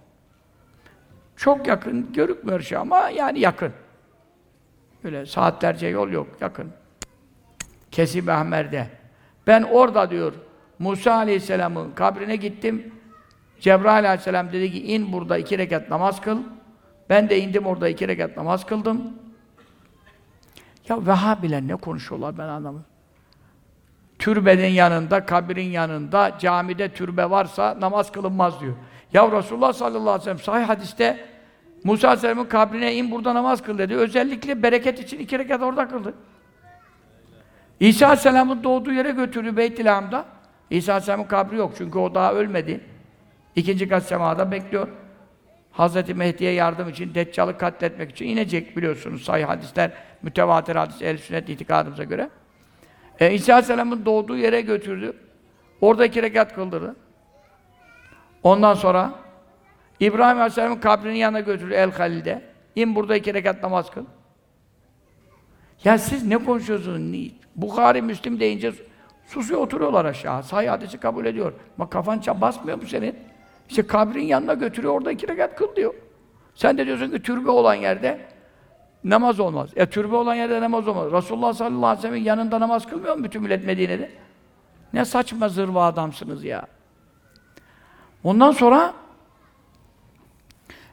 Çok 1.35 1.67
yakın, 1.67 2.13
görükmüyor 2.13 2.59
şey 2.59 2.77
ama 2.77 3.09
yani 3.09 3.39
yakın. 3.39 3.71
Öyle 5.03 5.25
saatlerce 5.25 5.87
yol 5.87 6.09
yok, 6.09 6.27
yakın. 6.41 6.71
Kesib 7.91 8.27
Ahmer'de. 8.27 8.87
Ben 9.47 9.63
orada 9.63 10.09
diyor, 10.09 10.33
Musa 10.79 11.13
Aleyhisselam'ın 11.13 11.91
kabrine 11.91 12.35
gittim. 12.35 12.91
Cebrail 13.59 14.05
Aleyhisselam 14.05 14.51
dedi 14.51 14.71
ki, 14.71 14.93
in 14.93 15.13
burada 15.13 15.37
iki 15.37 15.57
rekat 15.57 15.89
namaz 15.89 16.21
kıl. 16.21 16.37
Ben 17.09 17.29
de 17.29 17.39
indim 17.39 17.65
orada 17.65 17.89
iki 17.89 18.07
rekat 18.07 18.37
namaz 18.37 18.65
kıldım. 18.65 19.13
Ya 20.89 21.07
Vehhabiler 21.07 21.61
ne 21.61 21.75
konuşuyorlar 21.75 22.37
ben 22.37 22.47
anlamadım. 22.47 22.85
Türbenin 24.19 24.67
yanında, 24.67 25.25
kabrin 25.25 25.69
yanında, 25.69 26.37
camide 26.39 26.89
türbe 26.89 27.29
varsa 27.29 27.77
namaz 27.79 28.11
kılınmaz 28.11 28.61
diyor. 28.61 28.73
Ya 29.13 29.31
Resulullah 29.31 29.73
sallallahu 29.73 30.01
aleyhi 30.09 30.19
ve 30.19 30.23
sellem 30.23 30.39
sahih 30.39 30.69
hadiste 30.69 31.25
Musa 31.83 32.07
aleyhisselamın 32.07 32.45
kabrine 32.45 32.95
in 32.95 33.11
burada 33.11 33.35
namaz 33.35 33.61
kıl 33.61 33.77
dedi. 33.77 33.95
Özellikle 33.95 34.63
bereket 34.63 34.99
için 34.99 35.19
iki 35.19 35.39
rekat 35.39 35.61
orada 35.61 35.87
kıldı. 35.87 36.13
İsa 37.79 38.05
aleyhisselamın 38.05 38.63
doğduğu 38.63 38.91
yere 38.91 39.11
götürdü 39.11 39.57
Beyt-i 39.57 39.85
Lahm'da. 39.85 40.25
İsa 40.69 40.93
aleyhisselamın 40.93 41.25
kabri 41.25 41.57
yok 41.57 41.73
çünkü 41.77 41.99
o 41.99 42.15
daha 42.15 42.33
ölmedi. 42.33 42.81
İkinci 43.55 43.89
kat 43.89 44.03
semada 44.03 44.51
bekliyor. 44.51 44.87
Hazreti 45.77 46.13
Mehdi'ye 46.13 46.51
yardım 46.51 46.89
için, 46.89 47.15
Deccal'ı 47.15 47.57
katletmek 47.57 48.11
için 48.11 48.25
inecek 48.25 48.77
biliyorsunuz. 48.77 49.23
Sahih 49.23 49.47
hadisler, 49.47 49.91
mütevatir 50.21 50.75
hadis, 50.75 51.01
el 51.01 51.17
sünnet 51.17 51.49
itikadımıza 51.49 52.03
göre. 52.03 52.29
E, 53.19 53.33
İsa 53.33 53.53
Aleyhisselam'ın 53.53 54.05
doğduğu 54.05 54.37
yere 54.37 54.61
götürdü. 54.61 55.13
Orada 55.81 56.05
iki 56.05 56.21
rekat 56.21 56.55
kıldırdı. 56.55 56.95
Ondan 58.43 58.73
sonra 58.73 59.13
İbrahim 59.99 60.37
Aleyhisselam'ın 60.37 60.79
kabrinin 60.79 61.15
yanına 61.15 61.39
götürdü 61.39 61.73
El 61.73 61.91
Halil'de. 61.91 62.41
İn 62.75 62.95
burada 62.95 63.15
iki 63.15 63.33
rekat 63.33 63.63
namaz 63.63 63.91
kıl. 63.91 64.05
Ya 65.83 65.97
siz 65.97 66.25
ne 66.25 66.37
konuşuyorsunuz? 66.37 67.31
Bukhari, 67.55 68.01
Müslim 68.01 68.39
deyince 68.39 68.71
susuyor 69.27 69.61
oturuyorlar 69.61 70.05
aşağı. 70.05 70.43
Sahih 70.43 70.69
hadisi 70.69 70.97
kabul 70.97 71.25
ediyor. 71.25 71.53
Bak 71.77 71.91
kafan 71.91 72.21
basmıyor 72.41 72.77
mu 72.77 72.87
senin? 72.87 73.15
İşte 73.69 73.87
kabrin 73.87 74.23
yanına 74.23 74.53
götürüyor, 74.53 74.93
orada 74.93 75.11
iki 75.11 75.27
rekat 75.27 75.55
kıl 75.55 75.75
diyor. 75.75 75.93
Sen 76.55 76.77
de 76.77 76.85
diyorsun 76.85 77.11
ki 77.11 77.21
türbe 77.21 77.51
olan 77.51 77.73
yerde 77.73 78.19
namaz 79.03 79.39
olmaz. 79.39 79.69
E 79.75 79.85
türbe 79.85 80.15
olan 80.15 80.35
yerde 80.35 80.61
namaz 80.61 80.87
olmaz. 80.87 81.11
Resulullah 81.11 81.53
sallallahu 81.53 81.85
aleyhi 81.85 81.97
ve 81.97 82.01
sellem'in 82.01 82.23
yanında 82.23 82.59
namaz 82.59 82.87
kılmıyor 82.87 83.15
mu 83.15 83.23
bütün 83.23 83.41
millet 83.41 83.65
Medine'de? 83.65 84.11
Ne 84.93 85.05
saçma 85.05 85.49
zırva 85.49 85.85
adamsınız 85.85 86.43
ya. 86.43 86.67
Ondan 88.23 88.51
sonra 88.51 88.93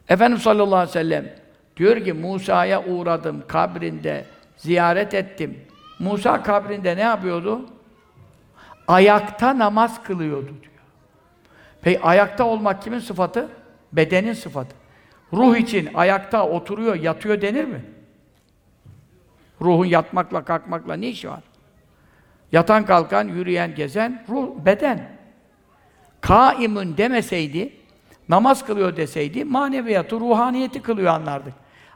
Efendimiz 0.09 0.43
sallallahu 0.43 0.75
aleyhi 0.75 0.89
ve 0.89 0.93
sellem 0.93 1.25
diyor 1.77 2.03
ki 2.03 2.13
Musa'ya 2.13 2.85
uğradım 2.85 3.43
kabrinde, 3.47 4.25
ziyaret 4.57 5.13
ettim. 5.13 5.61
Musa 5.99 6.43
kabrinde 6.43 6.97
ne 6.97 7.01
yapıyordu? 7.01 7.65
Ayakta 8.87 9.57
namaz 9.59 10.03
kılıyordu 10.03 10.47
diyor. 10.61 10.74
Peki 11.85 12.01
ayakta 12.01 12.43
olmak 12.43 12.81
kimin 12.81 12.99
sıfatı? 12.99 13.49
Bedenin 13.93 14.33
sıfatı. 14.33 14.75
Ruh 15.33 15.57
için 15.57 15.89
ayakta 15.93 16.47
oturuyor, 16.47 16.95
yatıyor 16.95 17.41
denir 17.41 17.65
mi? 17.65 17.85
Ruhun 19.61 19.85
yatmakla, 19.85 20.45
kalkmakla 20.45 20.93
ne 20.93 21.07
işi 21.07 21.29
var? 21.29 21.43
Yatan, 22.51 22.85
kalkan, 22.85 23.27
yürüyen, 23.27 23.75
gezen, 23.75 24.25
ruh, 24.29 24.65
beden. 24.65 25.09
Kaimun 26.21 26.97
demeseydi, 26.97 27.73
namaz 28.29 28.65
kılıyor 28.65 28.97
deseydi, 28.97 29.45
maneviyatı, 29.45 30.19
ruhaniyeti 30.19 30.81
kılıyor 30.81 31.13
anlardık. 31.13 31.53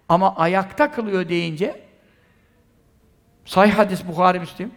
Ama 0.10 0.36
ayakta 0.36 0.92
kılıyor 0.92 1.30
deyince, 1.30 1.82
sahih 3.46 3.74
hadis 3.74 4.08
Bukhari 4.08 4.40
Müslim, 4.40 4.72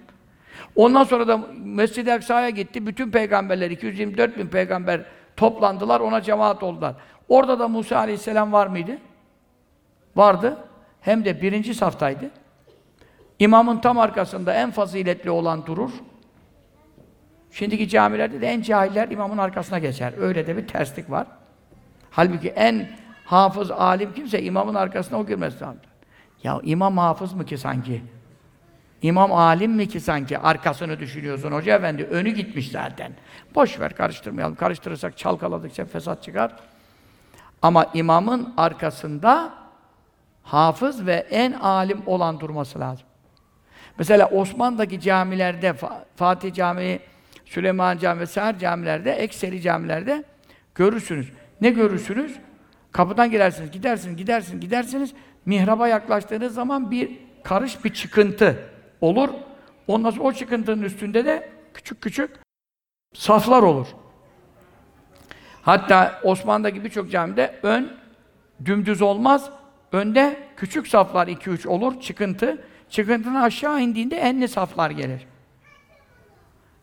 Ondan 0.77 1.05
sonra 1.05 1.29
da 1.29 1.41
Mescid-i 1.65 2.13
Aksa'ya 2.13 2.51
gitti. 2.51 2.87
Bütün 2.87 3.11
peygamberler, 3.11 3.71
224 3.71 4.39
bin 4.39 4.47
peygamber 4.47 5.05
toplandılar, 5.37 6.01
ona 6.01 6.23
cemaat 6.23 6.63
oldular. 6.63 6.95
Orada 7.29 7.59
da 7.59 7.69
Musa 7.69 7.97
aleyhisselam 7.97 8.53
var 8.53 8.67
mıydı? 8.67 8.99
Vardı. 10.17 10.57
Hem 11.01 11.25
de 11.25 11.43
birinci 11.43 11.75
saftaydı. 11.75 12.31
İmamın 13.39 13.79
tam 13.79 13.99
arkasında 13.99 14.55
en 14.55 14.71
faziletli 14.71 15.31
olan 15.31 15.67
durur. 15.67 15.91
Şimdiki 17.51 17.89
camilerde 17.89 18.41
de 18.41 18.47
en 18.47 18.63
cahiller 18.63 19.09
imamın 19.09 19.39
arkasına 19.39 19.79
geçer. 19.79 20.13
Öyle 20.19 20.47
de 20.47 20.57
bir 20.57 20.67
terslik 20.67 21.11
var. 21.11 21.27
Halbuki 22.11 22.49
en 22.49 22.89
hafız, 23.25 23.71
alim 23.71 24.15
kimse 24.15 24.43
imamın 24.43 24.75
arkasına 24.75 25.21
o 25.21 25.27
girmez. 25.27 25.55
Ya 26.43 26.61
imam 26.63 26.99
hafız 26.99 27.33
mı 27.33 27.47
ki 27.47 27.59
sanki? 27.59 28.03
İmam 29.03 29.33
alim 29.33 29.73
mi 29.73 29.89
ki 29.89 30.01
sanki 30.01 30.39
arkasını 30.39 31.01
düşünüyorsun 31.01 31.53
hoca 31.53 31.77
efendi? 31.77 32.05
Önü 32.05 32.31
gitmiş 32.31 32.71
zaten. 32.71 33.13
Boş 33.55 33.81
ver 33.81 33.97
karıştırmayalım. 33.97 34.55
Karıştırırsak 34.55 35.19
çalkaladıkça 35.19 35.85
fesat 35.85 36.23
çıkar. 36.23 36.57
Ama 37.63 37.87
imamın 37.95 38.55
arkasında 38.57 39.55
hafız 40.43 41.07
ve 41.07 41.15
en 41.15 41.53
alim 41.53 42.03
olan 42.07 42.41
durması 42.41 42.81
lazım. 42.81 43.07
Mesela 43.99 44.27
Osmanlı'daki 44.27 45.01
camilerde, 45.01 45.75
Fatih 46.17 46.55
Camii, 46.55 47.01
Süleyman 47.45 47.99
Camii 47.99 48.21
vesaire 48.21 48.59
camilerde, 48.59 49.13
ekseri 49.13 49.61
camilerde 49.61 50.25
görürsünüz. 50.75 51.33
Ne 51.61 51.71
görürsünüz? 51.71 52.39
Kapıdan 52.93 53.31
girersiniz, 53.31 53.71
gidersiniz, 53.71 54.17
gidersiniz, 54.17 54.61
gidersiniz. 54.61 55.15
Mihraba 55.47 55.89
yaklaştığınız 55.89 56.55
zaman 56.55 56.91
bir 56.91 57.19
karış, 57.45 57.85
bir 57.85 57.95
çıkıntı 57.95 58.72
olur. 59.03 59.29
Ondan 59.87 60.11
sonra 60.11 60.25
o 60.25 60.33
çıkıntının 60.33 60.83
üstünde 60.83 61.25
de 61.25 61.51
küçük 61.75 62.01
küçük 62.01 62.31
saflar 63.15 63.63
olur. 63.63 63.87
Hatta 65.63 66.21
Osmanlı'daki 66.25 66.85
birçok 66.85 67.11
camide 67.11 67.59
ön 67.63 67.97
dümdüz 68.65 69.03
olmaz. 69.03 69.51
Önde 69.93 70.49
küçük 70.57 70.89
saflar 70.89 71.29
2-3 71.29 71.69
olur, 71.69 72.01
çıkıntı. 72.01 72.65
Çıkıntının 72.91 73.35
aşağı 73.35 73.81
indiğinde 73.81 74.17
enli 74.17 74.49
saflar 74.49 74.91
gelir. 74.91 75.27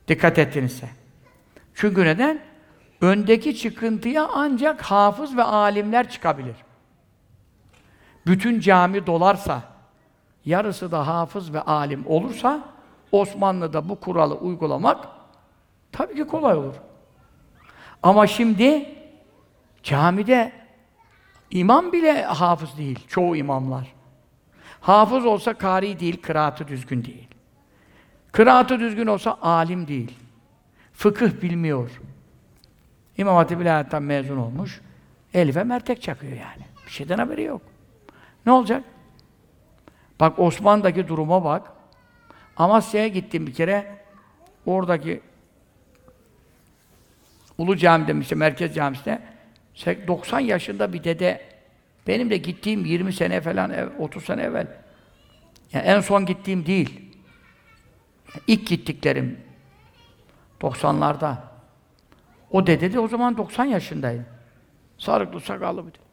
Dikkat 0.07 0.39
ettinizse. 0.39 0.89
Çünkü 1.73 2.05
neden? 2.05 2.39
Öndeki 3.01 3.57
çıkıntıya 3.57 4.27
ancak 4.33 4.81
hafız 4.81 5.37
ve 5.37 5.43
alimler 5.43 6.09
çıkabilir. 6.09 6.55
Bütün 8.25 8.59
cami 8.59 9.07
dolarsa, 9.07 9.63
yarısı 10.45 10.91
da 10.91 11.07
hafız 11.07 11.53
ve 11.53 11.61
alim 11.61 12.03
olursa, 12.07 12.63
Osmanlı'da 13.11 13.89
bu 13.89 13.99
kuralı 13.99 14.35
uygulamak 14.35 15.07
tabii 15.91 16.15
ki 16.15 16.27
kolay 16.27 16.55
olur. 16.55 16.75
Ama 18.03 18.27
şimdi 18.27 18.95
camide 19.83 20.51
imam 21.51 21.91
bile 21.91 22.23
hafız 22.23 22.77
değil, 22.77 23.07
çoğu 23.07 23.35
imamlar. 23.35 23.93
Hafız 24.81 25.25
olsa 25.25 25.53
kari 25.53 25.99
değil, 25.99 26.21
kıraatı 26.21 26.67
düzgün 26.67 27.05
değil. 27.05 27.27
Kıraatı 28.31 28.79
düzgün 28.79 29.07
olsa 29.07 29.37
alim 29.41 29.87
değil. 29.87 30.15
Fıkıh 30.93 31.41
bilmiyor. 31.41 32.01
İmam 33.17 33.35
Hatip 33.35 33.59
mezun 34.01 34.37
olmuş. 34.37 34.81
Elif'e 35.33 35.63
mertek 35.63 36.01
çakıyor 36.01 36.31
yani. 36.31 36.65
Bir 36.85 36.91
şeyden 36.91 37.17
haberi 37.17 37.43
yok. 37.43 37.61
Ne 38.45 38.51
olacak? 38.51 38.83
Bak 40.19 40.39
Osman'daki 40.39 41.07
duruma 41.07 41.43
bak. 41.43 41.71
Amasya'ya 42.57 43.07
gittim 43.07 43.47
bir 43.47 43.53
kere. 43.53 43.97
Oradaki 44.65 45.21
Ulu 47.57 47.77
Cami'de 47.77 48.19
işte 48.19 48.35
Merkez 48.35 48.75
Camisi'nde 48.75 49.21
90 50.07 50.39
yaşında 50.39 50.93
bir 50.93 51.03
dede 51.03 51.41
benim 52.07 52.29
de 52.29 52.37
gittiğim 52.37 52.85
20 52.85 53.13
sene 53.13 53.41
falan 53.41 54.01
30 54.01 54.25
sene 54.25 54.41
evvel. 54.41 54.67
Yani 55.73 55.85
en 55.85 55.99
son 55.99 56.25
gittiğim 56.25 56.65
değil. 56.65 57.01
İlk 58.47 58.67
gittiklerim 58.67 59.39
90'larda. 60.61 61.35
O 62.51 62.67
dede 62.67 62.93
de 62.93 62.99
o 62.99 63.07
zaman 63.07 63.37
90 63.37 63.65
yaşındaydı. 63.65 64.25
Sarıklı 64.97 65.39
sakallı 65.39 65.87
bir 65.87 65.91
dede. 65.91 66.09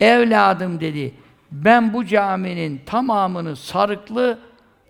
Evladım 0.00 0.80
dedi, 0.80 1.14
ben 1.52 1.92
bu 1.92 2.04
caminin 2.04 2.80
tamamını 2.86 3.56
sarıklı, 3.56 4.38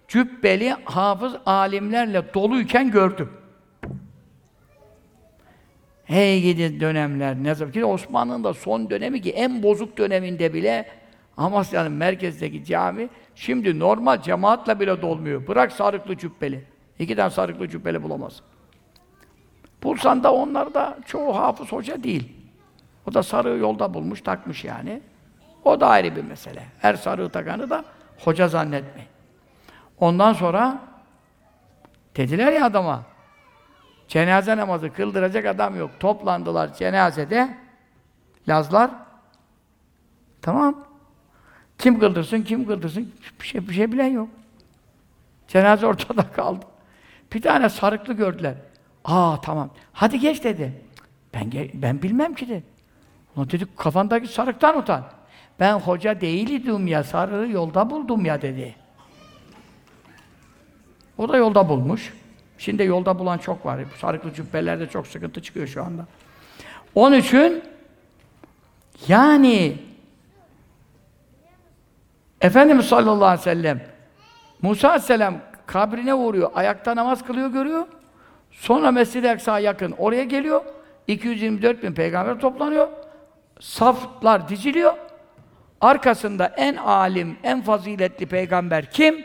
cübbeli, 0.08 0.76
hafız 0.84 1.36
alimlerle 1.46 2.34
doluyken 2.34 2.90
gördüm. 2.90 3.32
Hey 6.04 6.42
gidi 6.42 6.80
dönemler, 6.80 7.36
ne 7.36 7.54
zaman 7.54 7.72
ki 7.72 7.84
Osmanlı'nın 7.84 8.44
da 8.44 8.54
son 8.54 8.90
dönemi 8.90 9.20
ki 9.20 9.30
en 9.30 9.62
bozuk 9.62 9.98
döneminde 9.98 10.54
bile 10.54 10.86
Amasya'nın 11.36 11.92
merkezdeki 11.92 12.64
cami 12.64 13.08
şimdi 13.34 13.78
normal 13.78 14.22
cemaatla 14.22 14.80
bile 14.80 15.02
dolmuyor. 15.02 15.46
Bırak 15.46 15.72
sarıklı 15.72 16.16
cübbeli. 16.16 16.64
İki 16.98 17.16
tane 17.16 17.30
sarıklı 17.30 17.68
cübbeli 17.68 18.02
bulamazsın. 18.02 18.46
Bulsan 19.82 20.22
da 20.22 20.34
onlar 20.34 20.74
da 20.74 20.98
çoğu 21.06 21.36
hafız 21.36 21.72
hoca 21.72 22.02
değil. 22.02 22.32
O 23.08 23.14
da 23.14 23.22
sarığı 23.22 23.58
yolda 23.58 23.94
bulmuş, 23.94 24.20
takmış 24.20 24.64
yani. 24.64 25.00
O 25.64 25.80
da 25.80 25.88
ayrı 25.88 26.16
bir 26.16 26.24
mesele. 26.24 26.66
Her 26.78 26.94
sarığı 26.94 27.28
takanı 27.28 27.70
da 27.70 27.84
hoca 28.18 28.48
zannetmeyin. 28.48 29.08
Ondan 29.98 30.32
sonra 30.32 30.80
dediler 32.16 32.52
ya 32.52 32.66
adama, 32.66 33.02
cenaze 34.08 34.56
namazı 34.56 34.92
kıldıracak 34.92 35.46
adam 35.46 35.76
yok. 35.76 35.90
Toplandılar 36.00 36.74
cenazede, 36.74 37.56
Lazlar. 38.48 38.90
Tamam. 40.42 40.84
Kim 41.78 41.98
kıldırsın, 42.00 42.42
kim 42.42 42.66
kıldırsın? 42.66 43.12
Bir 43.40 43.46
şey, 43.46 43.68
bir 43.68 43.74
şey 43.74 43.92
bilen 43.92 44.06
yok. 44.06 44.28
Cenaze 45.48 45.86
ortada 45.86 46.30
kaldı. 46.32 46.66
Bir 47.32 47.42
tane 47.42 47.68
sarıklı 47.68 48.12
gördüler. 48.14 48.54
Aa 49.04 49.40
tamam. 49.40 49.70
Hadi 49.92 50.20
geç 50.20 50.44
dedi. 50.44 50.82
Ben 51.34 51.52
ben 51.74 52.02
bilmem 52.02 52.34
ki 52.34 52.48
dedi. 52.48 52.64
Ulan 53.36 53.50
dedi 53.50 53.66
kafandaki 53.76 54.28
sarıktan 54.28 54.78
utan. 54.78 55.04
Ben 55.62 55.74
hoca 55.74 56.20
değildim 56.20 56.86
ya, 56.86 57.04
sarığı 57.04 57.50
yolda 57.50 57.90
buldum 57.90 58.24
ya 58.24 58.42
dedi. 58.42 58.74
O 61.18 61.28
da 61.28 61.36
yolda 61.36 61.68
bulmuş. 61.68 62.14
Şimdi 62.58 62.84
yolda 62.84 63.18
bulan 63.18 63.38
çok 63.38 63.66
var. 63.66 63.80
Sarıklı 64.00 64.34
cübbelerde 64.34 64.86
çok 64.86 65.06
sıkıntı 65.06 65.42
çıkıyor 65.42 65.66
şu 65.66 65.84
anda. 65.84 66.06
Onun 66.94 67.16
için 67.16 67.62
yani 69.08 69.78
Efendimiz 72.40 72.86
sallallahu 72.86 73.24
aleyhi 73.24 73.40
ve 73.40 73.44
sellem 73.44 73.80
Musa 74.62 74.88
aleyhisselam 74.88 75.34
kabrine 75.66 76.14
uğruyor, 76.14 76.50
ayakta 76.54 76.96
namaz 76.96 77.24
kılıyor 77.24 77.48
görüyor. 77.48 77.86
Sonra 78.50 78.90
Mescid-i 78.90 79.30
Aksa'ya 79.30 79.58
yakın 79.58 79.94
oraya 79.98 80.24
geliyor. 80.24 80.64
224 81.06 81.82
bin 81.82 81.92
peygamber 81.92 82.40
toplanıyor. 82.40 82.88
Saflar 83.60 84.48
diziliyor. 84.48 85.11
Arkasında 85.82 86.46
en 86.46 86.76
alim, 86.76 87.36
en 87.42 87.62
faziletli 87.62 88.26
peygamber 88.26 88.90
kim? 88.90 89.24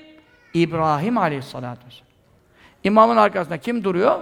İbrahim 0.54 1.18
aleyhissalatü 1.18 1.86
vesselam. 1.86 2.08
İmamın 2.84 3.18
arkasında 3.18 3.58
kim 3.58 3.84
duruyor? 3.84 4.20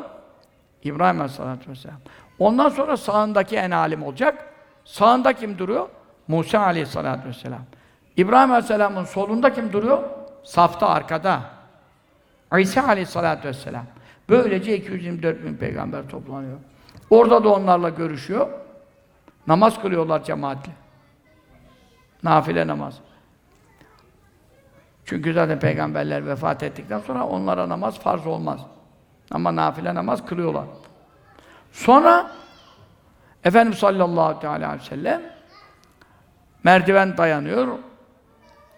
İbrahim 0.84 1.22
aleyhissalatü 1.22 1.70
vesselam. 1.70 1.98
Ondan 2.40 2.70
sonra 2.70 2.98
sağındaki 2.98 3.56
en 3.56 3.72
alim 3.72 4.04
olacak. 4.04 4.46
Sağında 4.86 5.34
kim 5.34 5.58
duruyor? 5.58 5.90
Musa 6.28 6.60
aleyhissalatü 6.60 7.28
vesselam. 7.28 7.62
İbrahim 8.18 8.52
aleyhisselamın 8.52 9.04
solunda 9.04 9.54
kim 9.54 9.74
duruyor? 9.74 10.04
Safta 10.44 10.90
arkada. 10.90 11.42
İsa 12.60 12.88
aleyhissalatü 12.88 13.48
vesselam. 13.48 13.86
Böylece 14.30 14.78
224 14.78 15.44
bin 15.44 15.56
peygamber 15.58 16.08
toplanıyor. 16.08 16.58
Orada 17.10 17.44
da 17.44 17.50
onlarla 17.50 17.90
görüşüyor. 17.90 18.48
Namaz 19.48 19.82
kılıyorlar 19.82 20.24
cemaatle. 20.24 20.85
Nafile 22.26 22.68
namaz. 22.68 22.98
Çünkü 25.06 25.34
zaten 25.34 25.60
peygamberler 25.60 26.28
vefat 26.28 26.64
ettikten 26.64 27.00
sonra 27.00 27.28
onlara 27.28 27.70
namaz 27.70 28.00
farz 28.00 28.28
olmaz. 28.28 28.60
Ama 29.32 29.56
nafile 29.56 29.96
namaz 29.96 30.26
kılıyorlar. 30.26 30.66
Sonra 31.72 32.32
Efendimiz 33.44 33.80
sallallahu 33.80 34.48
aleyhi 34.48 34.74
ve 34.74 34.80
sellem 34.80 35.22
merdiven 36.64 37.18
dayanıyor. 37.18 37.68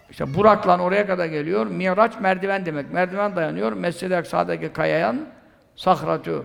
İşte 0.09 0.33
Burak'la 0.33 0.79
oraya 0.79 1.07
kadar 1.07 1.25
geliyor. 1.25 1.67
Miraç 1.67 2.19
merdiven 2.19 2.65
demek. 2.65 2.93
Merdiven 2.93 3.35
dayanıyor. 3.35 3.71
Mescid-i 3.73 4.15
Aksa'daki 4.15 4.73
kayayan 4.73 5.27
Sahratü 5.75 6.43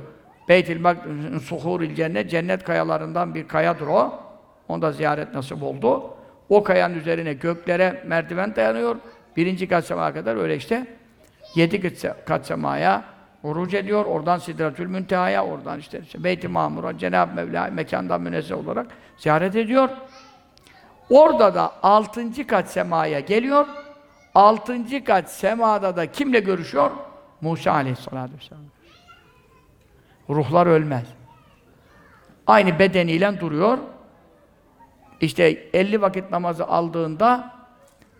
Beytil 0.48 0.80
Makdis'in 0.80 1.38
suhuril 1.38 1.94
cennet 1.94 2.30
cennet 2.30 2.64
kayalarından 2.64 3.34
bir 3.34 3.48
kayadır 3.48 3.86
o. 3.86 4.20
Onda 4.68 4.92
ziyaret 4.92 5.34
nasip 5.34 5.62
oldu. 5.62 6.14
O 6.53 6.64
kayanın 6.64 6.94
üzerine 6.94 7.32
göklere 7.32 8.03
merdiven 8.07 8.57
dayanıyor. 8.57 8.96
Birinci 9.36 9.68
kat 9.68 9.84
semaya 9.84 10.14
kadar 10.14 10.36
öyle 10.36 10.57
işte 10.57 10.86
yedi 11.55 11.94
kat 12.26 12.46
semaya 12.46 13.05
oruç 13.42 13.74
ediyor. 13.74 14.05
Oradan 14.05 14.38
Sidretül 14.38 14.86
Münteha'ya, 14.86 15.44
oradan 15.44 15.78
işte, 15.78 16.00
işte 16.00 16.24
Beyt-i 16.24 16.48
Mamur'a, 16.48 16.98
Cenab-ı 16.98 17.34
Mevla 17.34 17.66
mekandan 17.72 18.20
münezzeh 18.20 18.59
olarak 18.59 18.86
ziyaret 19.18 19.57
ediyor. 19.57 19.88
Orada 21.11 21.55
da 21.55 21.72
altıncı 21.82 22.46
kat 22.46 22.70
semaya 22.70 23.20
geliyor. 23.20 23.66
Altıncı 24.34 25.05
kat 25.05 25.30
semada 25.30 25.96
da 25.96 26.12
kimle 26.12 26.40
görüşüyor? 26.40 26.90
Musa 27.40 27.72
aleyhissalatü 27.72 28.34
vesselam. 28.34 28.62
Ruhlar 30.30 30.66
ölmez. 30.66 31.05
Aynı 32.46 32.78
bedeniyle 32.78 33.40
duruyor. 33.40 33.78
İşte 35.22 35.68
50 35.72 36.00
vakit 36.00 36.30
namazı 36.30 36.66
aldığında 36.66 37.54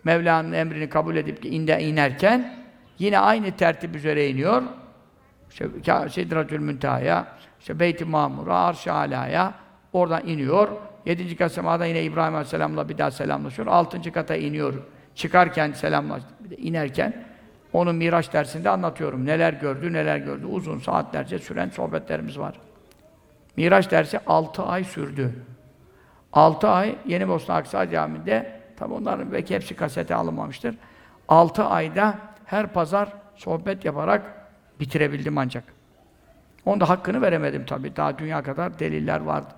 Mevla'nın 0.03 0.53
emrini 0.53 0.89
kabul 0.89 1.15
edip 1.15 1.45
inde 1.45 1.83
inerken 1.83 2.55
yine 2.99 3.19
aynı 3.19 3.51
tertip 3.51 3.95
üzere 3.95 4.29
iniyor. 4.29 4.63
İşte 5.49 5.67
Sidratül 6.09 6.59
Münteha'ya, 6.59 7.27
işte 7.59 7.79
Beyt-i 7.79 8.05
Mamur'a, 8.05 8.57
Arş-ı 8.57 8.93
Ala'ya 8.93 9.53
oradan 9.93 10.27
iniyor. 10.27 10.67
Yedinci 11.05 11.35
kat 11.35 11.51
semada 11.51 11.85
yine 11.85 12.03
İbrahim 12.03 12.35
Aleyhisselam'la 12.35 12.89
bir 12.89 12.97
daha 12.97 13.11
selamlaşıyor. 13.11 13.67
Altıncı 13.67 14.11
kata 14.11 14.35
iniyor. 14.35 14.73
Çıkarken 15.15 15.71
selamlaş, 15.71 16.23
inerken 16.57 17.25
onun 17.73 17.95
Miraç 17.95 18.33
dersinde 18.33 18.69
anlatıyorum. 18.69 19.25
Neler 19.25 19.53
gördü, 19.53 19.93
neler 19.93 20.17
gördü. 20.17 20.45
Uzun 20.45 20.79
saatlerce 20.79 21.39
süren 21.39 21.69
sohbetlerimiz 21.69 22.39
var. 22.39 22.53
Miraç 23.57 23.91
dersi 23.91 24.19
altı 24.27 24.63
ay 24.63 24.83
sürdü. 24.83 25.33
Altı 26.33 26.69
ay 26.69 26.95
Yeni 27.05 27.27
Bosna 27.27 27.55
Aksa 27.55 27.89
Camii'nde, 27.89 28.59
tabi 28.77 28.93
onların 28.93 29.31
belki 29.31 29.55
hepsi 29.55 29.75
kasete 29.75 30.15
alınmamıştır. 30.15 30.75
Altı 31.27 31.65
ayda 31.65 32.15
her 32.45 32.67
pazar 32.67 33.09
sohbet 33.35 33.85
yaparak 33.85 34.21
bitirebildim 34.79 35.37
ancak. 35.37 35.63
Onda 36.65 36.89
hakkını 36.89 37.21
veremedim 37.21 37.65
tabi. 37.65 37.95
Daha 37.95 38.17
dünya 38.17 38.43
kadar 38.43 38.79
deliller 38.79 39.19
vardı. 39.19 39.53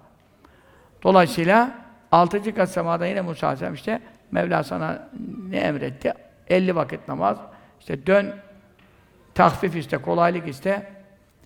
Dolayısıyla 1.04 1.72
altıncı 2.12 2.56
kat 2.56 2.70
semada 2.70 3.06
yine 3.06 3.22
Musa 3.22 3.48
Aleyhisselam 3.48 3.74
işte 3.74 4.02
Mevla 4.32 4.64
sana 4.64 5.10
ne 5.50 5.58
emretti? 5.58 6.14
50 6.50 6.76
vakit 6.76 7.08
namaz, 7.08 7.38
işte 7.80 8.08
dön, 8.08 8.36
tahfif 9.34 9.76
iste, 9.76 9.98
kolaylık 9.98 10.48
iste. 10.48 10.92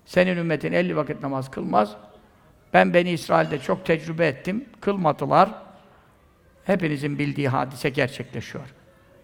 Senin 0.04 0.36
ümmetin 0.36 0.72
50 0.72 0.96
vakit 0.96 1.22
namaz 1.22 1.50
kılmaz. 1.50 1.96
Ben 2.74 2.94
Beni 2.94 3.10
İsrail'de 3.10 3.58
çok 3.58 3.86
tecrübe 3.86 4.26
ettim. 4.26 4.64
Kılmadılar. 4.80 5.50
Hepinizin 6.64 7.18
bildiği 7.18 7.48
hadise 7.48 7.88
gerçekleşiyor. 7.90 8.64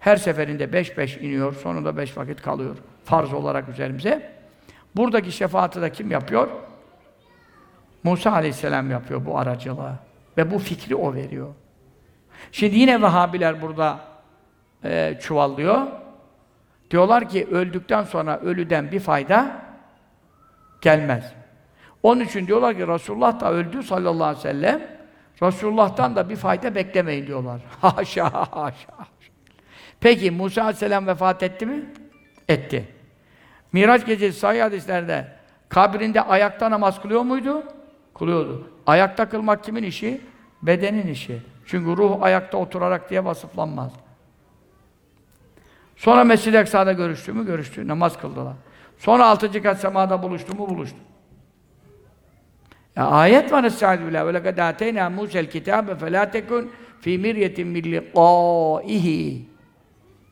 Her 0.00 0.16
seferinde 0.16 0.72
beş 0.72 0.98
beş 0.98 1.16
iniyor, 1.16 1.54
sonunda 1.54 1.96
beş 1.96 2.16
vakit 2.16 2.42
kalıyor. 2.42 2.76
Farz 3.04 3.32
olarak 3.32 3.68
üzerimize. 3.68 4.32
Buradaki 4.96 5.32
şefaati 5.32 5.82
de 5.82 5.92
kim 5.92 6.10
yapıyor? 6.10 6.48
Musa 8.02 8.32
aleyhisselam 8.32 8.90
yapıyor 8.90 9.26
bu 9.26 9.38
aracılığı. 9.38 9.92
Ve 10.36 10.50
bu 10.50 10.58
fikri 10.58 10.96
o 10.96 11.14
veriyor. 11.14 11.54
Şimdi 12.52 12.76
yine 12.76 13.02
Vehhabiler 13.02 13.62
burada 13.62 14.00
e, 14.84 15.18
çuvallıyor. 15.20 15.86
Diyorlar 16.90 17.28
ki 17.28 17.46
öldükten 17.50 18.02
sonra 18.02 18.40
ölüden 18.40 18.92
bir 18.92 19.00
fayda 19.00 19.62
gelmez. 20.80 21.32
Onun 22.02 22.20
için 22.20 22.46
diyorlar 22.46 22.76
ki 22.76 22.86
Resulullah 22.86 23.40
da 23.40 23.52
öldü 23.52 23.82
sallallahu 23.82 24.24
aleyhi 24.24 24.38
ve 24.38 24.50
sellem. 24.52 24.96
Resulullah'tan 25.42 26.16
da 26.16 26.28
bir 26.28 26.36
fayda 26.36 26.74
beklemeyin 26.74 27.26
diyorlar. 27.26 27.60
Haşa 27.80 28.46
haşa. 28.52 28.92
Peki 30.00 30.30
Musa 30.30 30.62
aleyhisselam 30.62 31.06
vefat 31.06 31.42
etti 31.42 31.66
mi? 31.66 31.84
Etti. 32.48 32.88
Miraç 33.72 34.06
gecesi 34.06 34.38
sahih 34.38 34.62
hadislerde 34.62 35.28
kabrinde 35.68 36.20
ayakta 36.20 36.70
namaz 36.70 37.02
kılıyor 37.02 37.22
muydu? 37.22 37.62
Kılıyordu. 38.18 38.70
Ayakta 38.86 39.28
kılmak 39.28 39.64
kimin 39.64 39.82
işi? 39.82 40.20
Bedenin 40.62 41.06
işi. 41.06 41.42
Çünkü 41.66 41.96
ruh 41.96 42.22
ayakta 42.22 42.58
oturarak 42.58 43.10
diye 43.10 43.24
vasıflanmaz. 43.24 43.92
Sonra 45.96 46.24
Mescid-i 46.24 46.56
Eksa'da 46.56 46.92
görüştü 46.92 47.32
mü? 47.32 47.46
Görüştü. 47.46 47.88
Namaz 47.88 48.18
kıldılar. 48.18 48.54
Sonra 48.98 49.26
altıncı 49.26 49.62
kat 49.62 49.80
semada 49.80 50.22
buluştu 50.22 50.54
mu? 50.54 50.68
Buluştu. 50.68 50.96
Ya 52.96 53.06
ayet 53.06 53.52
var 53.52 53.64
Estaizu 53.64 54.06
billah. 54.06 54.26
Ve 54.26 54.34
lekad 54.34 54.58
ateyna 54.58 55.10
Musa'l 55.10 55.46
kitabe 55.46 55.96
fe 55.96 56.12
la 56.12 56.30
tekun 56.30 56.72
fi 57.00 57.18
miryetin 57.18 57.68
min 57.68 57.82
liqaihi. 57.82 59.46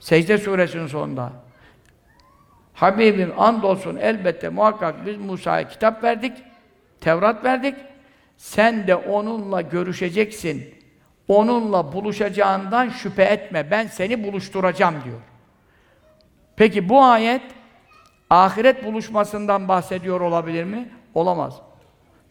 Secde 0.01 0.39
suresinin 0.39 0.87
sonunda. 0.87 1.33
Habibim 2.75 3.33
andolsun 3.39 3.97
elbette 3.97 4.49
muhakkak 4.49 5.07
biz 5.07 5.17
Musa'ya 5.17 5.69
kitap 5.69 6.05
verdik. 6.05 6.33
Tevrat 7.01 7.45
verdik. 7.45 7.75
Sen 8.37 8.87
de 8.87 8.97
onunla 8.97 9.61
görüşeceksin. 9.61 10.75
Onunla 11.29 11.93
buluşacağından 11.93 12.89
şüphe 12.89 13.23
etme. 13.23 13.71
Ben 13.71 13.87
seni 13.87 14.25
buluşturacağım 14.25 14.95
diyor. 15.05 15.21
Peki 16.57 16.89
bu 16.89 17.03
ayet 17.05 17.43
ahiret 18.31 18.85
buluşmasından 18.85 19.69
bahsediyor 19.69 20.21
olabilir 20.21 20.65
mi? 20.65 20.89
Olamaz. 21.15 21.61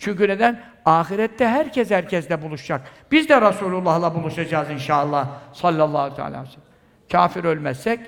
Çünkü 0.03 0.27
neden? 0.27 0.61
Ahirette 0.85 1.47
herkes 1.47 1.91
herkesle 1.91 2.41
buluşacak. 2.41 2.81
Biz 3.11 3.29
de 3.29 3.41
Resulullah'la 3.41 4.15
buluşacağız 4.15 4.69
inşallah 4.69 5.27
sallallahu 5.53 6.01
aleyhi 6.01 6.13
ve 6.13 6.25
sellem. 6.25 6.45
Kafir 7.11 7.43
ölmezsek, 7.43 7.99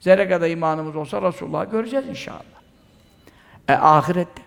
zerre 0.00 0.28
kadar 0.28 0.50
imanımız 0.50 0.96
olsa 0.96 1.22
Resulullah'ı 1.22 1.70
göreceğiz 1.70 2.08
inşallah. 2.08 2.60
E 3.68 3.72
ahirette. 3.72 4.42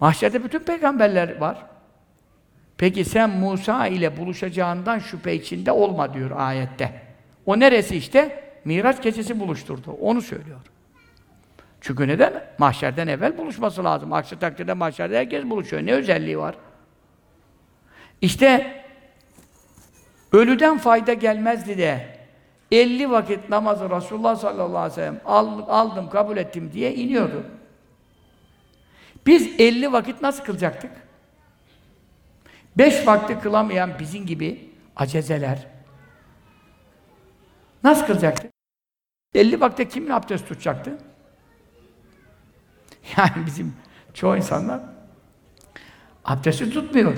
Mahşerde 0.00 0.44
bütün 0.44 0.58
peygamberler 0.58 1.38
var. 1.40 1.66
Peki 2.78 3.04
sen 3.04 3.30
Musa 3.30 3.86
ile 3.86 4.16
buluşacağından 4.16 4.98
şüphe 4.98 5.34
içinde 5.34 5.72
olma 5.72 6.14
diyor 6.14 6.30
ayette. 6.36 7.02
O 7.46 7.60
neresi 7.60 7.96
işte? 7.96 8.44
Miraç 8.64 9.02
gecesi 9.02 9.40
buluşturdu. 9.40 9.92
Onu 10.00 10.22
söylüyor. 10.22 10.60
Çünkü 11.82 12.08
neden? 12.08 12.44
Mahşerden 12.58 13.08
evvel 13.08 13.38
buluşması 13.38 13.84
lazım. 13.84 14.12
Aksi 14.12 14.38
takdirde 14.38 14.72
mahşerde 14.72 15.18
herkes 15.18 15.44
buluşuyor. 15.44 15.86
Ne 15.86 15.92
özelliği 15.92 16.38
var? 16.38 16.54
İşte 18.20 18.82
ölüden 20.32 20.78
fayda 20.78 21.12
gelmezdi 21.12 21.78
de 21.78 22.18
50 22.70 23.10
vakit 23.10 23.48
namazı 23.48 23.90
Resulullah 23.90 24.36
sallallahu 24.36 24.78
aleyhi 24.78 24.90
ve 24.90 24.94
sellem 24.94 25.20
aldım, 25.68 26.10
kabul 26.10 26.36
ettim 26.36 26.70
diye 26.72 26.94
iniyordu. 26.94 27.44
Biz 29.26 29.60
50 29.60 29.92
vakit 29.92 30.22
nasıl 30.22 30.44
kılacaktık? 30.44 30.90
5 32.76 33.06
vakti 33.06 33.40
kılamayan 33.40 33.90
bizim 33.98 34.26
gibi 34.26 34.70
acezeler 34.96 35.66
nasıl 37.84 38.06
kılacaktık? 38.06 38.52
50 39.34 39.60
vakte 39.60 39.88
kimin 39.88 40.10
abdest 40.10 40.48
tutacaktı? 40.48 40.98
Yani 43.16 43.46
bizim 43.46 43.74
çoğu 44.14 44.36
insanlar 44.36 44.80
abdesti 46.24 46.70
tutmuyor. 46.70 47.16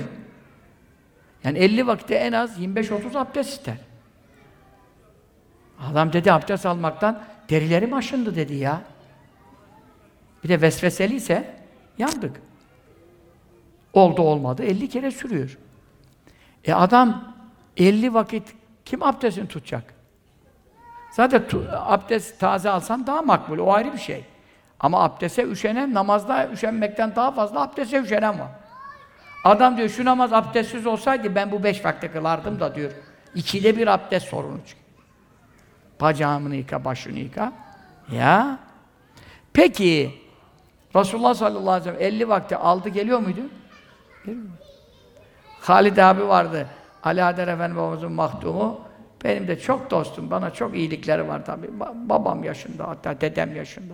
Yani 1.43 1.57
50 1.57 1.87
vakitte 1.87 2.15
en 2.15 2.31
az 2.31 2.59
25-30 2.59 3.19
abdest 3.19 3.49
ister. 3.49 3.77
Adam 5.79 6.13
dedi 6.13 6.31
abdest 6.31 6.65
almaktan 6.65 7.23
derilerim 7.49 7.93
aşındı 7.93 8.35
dedi 8.35 8.55
ya. 8.55 8.81
Bir 10.43 10.49
de 10.49 10.61
vesveseliyse 10.61 11.55
yandık. 11.97 12.41
Oldu 13.93 14.21
olmadı 14.21 14.63
50 14.63 14.89
kere 14.89 15.11
sürüyor. 15.11 15.57
E 16.63 16.73
adam 16.73 17.35
50 17.77 18.13
vakit 18.13 18.55
kim 18.85 19.03
abdestini 19.03 19.47
tutacak? 19.47 19.93
Zaten 21.11 21.47
tu, 21.47 21.67
abdest 21.71 22.39
taze 22.39 22.69
alsan 22.69 23.07
daha 23.07 23.21
makbul, 23.21 23.57
o 23.57 23.71
ayrı 23.73 23.93
bir 23.93 23.97
şey. 23.97 24.25
Ama 24.85 25.03
abdeste 25.03 25.43
üşenen, 25.43 25.93
namazda 25.93 26.49
üşenmekten 26.49 27.15
daha 27.15 27.31
fazla 27.31 27.61
abdeste 27.61 28.01
üşenen 28.01 28.39
var. 28.39 28.47
Adam 29.43 29.77
diyor, 29.77 29.89
şu 29.89 30.05
namaz 30.05 30.33
abdestsiz 30.33 30.87
olsaydı 30.87 31.35
ben 31.35 31.51
bu 31.51 31.63
beş 31.63 31.85
vakte 31.85 32.11
kılardım 32.11 32.59
da 32.59 32.75
diyor. 32.75 32.91
İkide 33.35 33.77
bir 33.77 33.87
abdest 33.87 34.27
sorunu 34.27 34.57
çıkıyor. 34.57 34.89
Bacağımını 36.01 36.55
yıka, 36.55 36.85
başını 36.85 37.19
yıka. 37.19 37.53
Ya. 38.11 38.59
Peki, 39.53 40.11
Resulullah 40.95 41.33
sallallahu 41.33 41.71
aleyhi 41.71 41.89
ve 41.89 41.99
sellem 41.99 42.13
50 42.13 42.29
vakti 42.29 42.57
aldı 42.57 42.89
geliyor 42.89 43.19
muydu? 43.19 43.41
Geliyor. 44.25 44.45
Halid 45.61 45.97
abi 45.97 46.27
vardı. 46.27 46.67
Ali 47.03 47.23
Adem 47.23 47.49
Efendi 47.49 47.75
babamızın 47.75 48.11
mahdumu. 48.11 48.81
Benim 49.23 49.47
de 49.47 49.59
çok 49.59 49.91
dostum, 49.91 50.31
bana 50.31 50.51
çok 50.51 50.75
iyilikleri 50.75 51.27
var 51.27 51.45
tabii. 51.45 51.69
Babam 52.09 52.43
yaşında, 52.43 52.87
hatta 52.87 53.21
dedem 53.21 53.55
yaşında. 53.55 53.93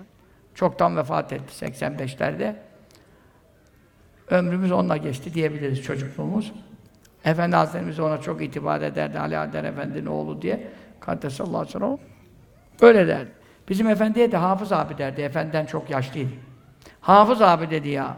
Çoktan 0.55 0.97
vefat 0.97 1.33
etti 1.33 1.65
85'lerde. 1.65 2.55
Ömrümüz 4.29 4.71
onunla 4.71 4.97
geçti 4.97 5.33
diyebiliriz 5.33 5.83
çocukluğumuz. 5.83 6.53
Efendi 7.25 7.55
Hazretlerimiz 7.55 7.99
ona 7.99 8.21
çok 8.21 8.41
itibar 8.41 8.81
ederdi. 8.81 9.19
Ali 9.19 9.37
Adem 9.37 9.65
Efendi'nin 9.65 10.05
oğlu 10.05 10.41
diye. 10.41 10.67
Kaddesallahu 10.99 11.57
aleyhi 11.57 11.81
ve. 11.81 11.97
Öyle 12.81 13.07
derdi. 13.07 13.31
Bizim 13.69 13.87
efendiye 13.87 14.31
de 14.31 14.37
Hafız 14.37 14.71
abi 14.71 14.97
derdi. 14.97 15.21
Efendiden 15.21 15.65
çok 15.65 15.89
yaşlıydı. 15.89 16.31
Hafız 17.01 17.41
abi 17.41 17.69
dedi 17.69 17.89
ya. 17.89 18.17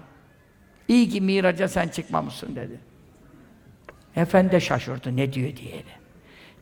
İyi 0.87 1.09
ki 1.09 1.21
miraca 1.21 1.67
sen 1.67 1.87
çıkmamışsın 1.87 2.55
dedi. 2.55 2.79
Efendi 4.15 4.61
şaşırdı 4.61 5.17
ne 5.17 5.33
diyor 5.33 5.55
diye. 5.55 5.73
De. 5.73 6.02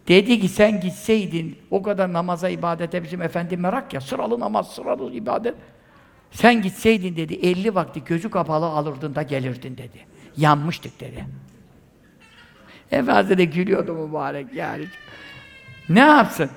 Dedi 0.07 0.40
ki 0.40 0.48
sen 0.48 0.80
gitseydin 0.80 1.57
o 1.72 1.82
kadar 1.82 2.14
namaza, 2.14 2.49
ibadete 2.49 3.03
bizim 3.03 3.22
efendi 3.22 3.57
merak 3.57 3.94
ya, 3.94 4.02
sıralı 4.02 4.40
namaz, 4.40 4.72
sıralı 4.72 5.14
ibadet. 5.14 5.56
Sen 6.32 6.61
gitseydin 6.61 7.15
dedi, 7.15 7.34
50 7.34 7.76
vakti 7.76 8.03
gözü 8.03 8.30
kapalı 8.30 8.65
alırdın 8.65 9.15
da 9.15 9.22
gelirdin 9.22 9.78
dedi. 9.78 10.06
Yanmıştık 10.38 10.99
dedi. 10.99 11.26
Efendi 12.91 13.38
de 13.38 13.45
gülüyordu 13.45 13.94
mübarek 13.94 14.53
yani. 14.53 14.86
Ne 15.90 15.99
yapsın? 15.99 16.49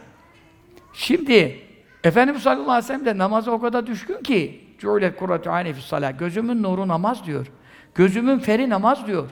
Şimdi 0.93 1.61
Efendimiz 2.05 2.43
sallallahu 2.43 2.71
aleyhi 2.71 2.85
ve 2.85 2.87
sellem 2.87 3.07
de 3.07 3.19
namaza 3.19 3.51
o 3.51 3.61
kadar 3.61 3.87
düşkün 3.87 4.23
ki 4.23 4.65
Cu'let 4.79 5.17
kurratu 5.17 5.51
ayni 5.51 5.75
salah. 5.75 6.19
Gözümün 6.19 6.63
nuru 6.63 6.89
namaz 6.89 7.27
diyor. 7.27 7.47
Gözümün 7.95 8.39
feri 8.39 8.69
namaz 8.69 9.07
diyor. 9.07 9.31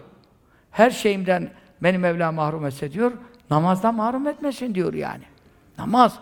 Her 0.70 0.90
şeyimden 0.90 1.50
beni 1.82 1.98
Mevla 1.98 2.32
mahrum 2.32 2.66
etse 2.66 2.92
diyor. 2.92 3.12
Namazdan 3.52 3.94
mahrum 3.94 4.28
etmesin 4.28 4.74
diyor 4.74 4.94
yani. 4.94 5.22
Namaz. 5.78 6.18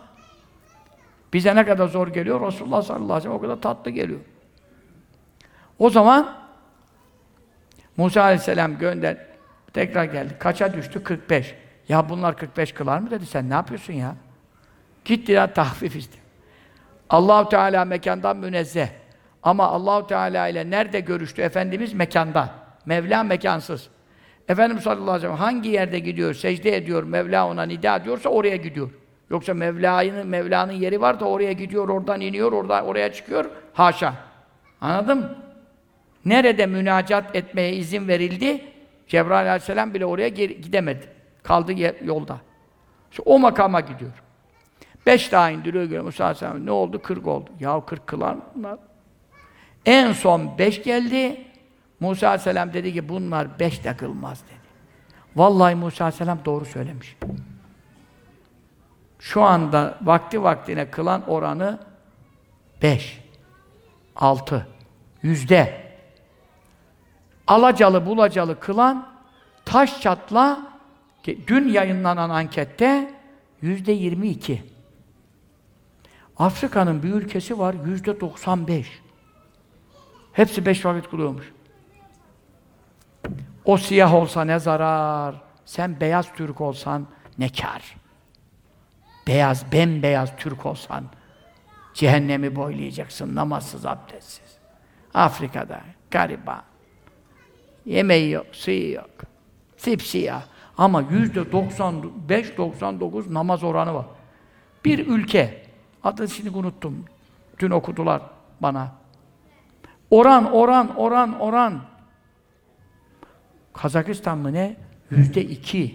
Bize 1.33 1.57
ne 1.57 1.67
kadar 1.67 1.89
zor 1.89 2.09
geliyor, 2.09 2.47
Resulullah 2.47 2.83
sallallahu 2.83 3.05
aleyhi 3.05 3.19
ve 3.19 3.21
sellem 3.21 3.37
o 3.37 3.41
kadar 3.41 3.57
tatlı 3.57 3.91
geliyor. 3.91 4.21
O 5.79 5.91
zaman 5.91 6.37
Musa 7.97 8.23
aleyhisselam 8.23 8.79
gönder, 8.79 9.17
tekrar 9.73 10.05
geldi. 10.05 10.37
Kaça 10.39 10.75
düştü? 10.75 11.03
45. 11.03 11.55
Ya 11.89 12.09
bunlar 12.09 12.37
45 12.37 12.73
kılar 12.73 12.99
mı 12.99 13.11
dedi, 13.11 13.27
sen 13.27 13.51
ne 13.51 13.55
yapıyorsun 13.55 13.93
ya? 13.93 14.15
Gitti 15.05 15.33
ya 15.33 15.53
tahfif 15.53 15.97
iste. 15.97 16.19
Allahu 17.11 17.49
Teala 17.49 17.85
mekandan 17.85 18.37
münezzeh. 18.37 18.89
Ama 19.43 19.69
Allahu 19.69 20.07
Teala 20.07 20.49
ile 20.49 20.71
nerede 20.71 21.01
görüştü 21.01 21.43
Efendimiz 21.43 21.93
mekanda. 21.93 22.55
Mevla 22.87 23.23
mekansız. 23.23 23.89
Efendimiz 24.49 24.83
sallallahu 24.83 25.11
aleyhi 25.11 25.17
ve 25.17 25.21
sellem 25.21 25.37
hangi 25.37 25.69
yerde 25.69 25.99
gidiyor, 25.99 26.35
secde 26.35 26.77
ediyor, 26.77 27.03
Mevla 27.03 27.49
ona 27.49 27.63
nida 27.63 28.05
diyorsa 28.05 28.29
oraya 28.29 28.57
gidiyor. 28.57 28.91
Yoksa 29.31 29.55
Mevla'nın 29.55 30.27
Mevla'nın 30.27 30.73
yeri 30.73 31.01
var 31.01 31.21
da 31.21 31.25
oraya 31.25 31.53
gidiyor, 31.53 31.89
oradan 31.89 32.21
iniyor, 32.21 32.53
orada 32.53 32.85
oraya 32.85 33.13
çıkıyor. 33.13 33.45
Haşa. 33.73 34.15
Anladın 34.81 35.19
mı? 35.19 35.37
Nerede 36.25 36.67
münacat 36.67 37.37
etmeye 37.37 37.73
izin 37.73 38.09
verildi? 38.09 38.65
Cebrail 39.09 39.49
aleyhisselam 39.49 39.95
bile 39.95 40.07
oraya 40.07 40.29
gidemedi. 40.29 41.07
Kaldı 41.43 41.73
yolda. 42.05 42.39
İşte 43.11 43.23
o 43.27 43.39
makama 43.39 43.81
gidiyor. 43.81 44.13
Beş 45.07 45.33
daha 45.33 45.51
indiriyor 45.51 45.85
göre 45.85 46.01
Musa 46.01 46.25
aleyhisselam 46.25 46.67
ne 46.67 46.71
oldu? 46.71 47.03
Kırk 47.03 47.27
oldu. 47.27 47.51
Ya 47.61 47.81
kırk 47.87 48.07
kılar 48.07 48.35
mı 48.35 48.43
bunlar. 48.55 48.79
En 49.87 50.13
son 50.13 50.59
beş 50.59 50.83
geldi. 50.83 51.45
Musa 52.01 52.29
aleyhisselam 52.29 52.73
dedi 52.73 52.93
ki 52.93 53.09
bunlar 53.09 53.59
beş 53.59 53.85
de 53.85 53.97
kılmaz 53.97 54.43
dedi. 54.45 54.61
Vallahi 55.37 55.75
Musa 55.75 56.05
aleyhisselam 56.05 56.39
doğru 56.45 56.65
söylemiş. 56.65 57.17
Şu 59.19 59.43
anda 59.43 59.99
vakti 60.03 60.43
vaktine 60.43 60.91
kılan 60.91 61.29
oranı 61.29 61.79
beş, 62.83 63.25
altı, 64.17 64.67
yüzde. 65.23 65.91
Alacalı 67.47 68.07
bulacalı 68.07 68.61
kılan 68.61 69.09
taş 69.65 70.01
çatla 70.01 70.71
dün 71.27 71.69
yayınlanan 71.69 72.31
ankette 72.31 73.15
yüzde 73.63 73.93
yirmi 73.93 74.29
iki. 74.29 74.63
Afrika'nın 76.37 77.03
bir 77.03 77.13
ülkesi 77.13 77.59
var 77.59 77.75
yüzde 77.87 78.21
doksan 78.21 78.69
beş. 78.69 79.01
Hepsi 80.33 80.67
beş 80.67 80.85
vakit 80.85 81.11
kılıyormuş. 81.11 81.53
O 83.65 83.77
siyah 83.77 84.15
olsa 84.15 84.45
ne 84.45 84.59
zarar, 84.59 85.35
sen 85.65 86.01
beyaz 86.01 86.33
Türk 86.35 86.61
olsan 86.61 87.07
ne 87.39 87.49
kar. 87.49 87.97
Beyaz, 89.27 89.73
bembeyaz 89.73 90.37
Türk 90.37 90.67
olsan 90.67 91.05
cehennemi 91.95 92.57
boylayacaksın 92.57 93.35
namazsız, 93.35 93.87
abdestsiz. 93.87 94.59
Afrika'da 95.15 95.81
gariban. 96.11 96.63
Yemeği 97.85 98.31
yok, 98.31 98.47
suyu 98.53 98.93
yok. 98.93 99.11
Sipsiyah. 99.77 100.43
Ama 100.79 101.05
yüzde 101.11 101.41
95-99 101.41 103.35
namaz 103.35 103.65
oranı 103.65 103.95
var. 103.95 104.07
Bir 104.85 105.07
ülke, 105.07 105.67
adını 106.05 106.29
şimdi 106.29 106.51
unuttum. 106.51 107.05
Dün 107.59 107.71
okudular 107.71 108.23
bana. 108.61 108.93
Oran, 110.11 110.53
oran, 110.53 110.97
oran, 110.97 111.41
oran. 111.41 111.81
Kazakistan 113.83 114.39
mı 114.39 114.53
ne? 114.53 114.77
Yüzde 115.11 115.45
iki. 115.45 115.95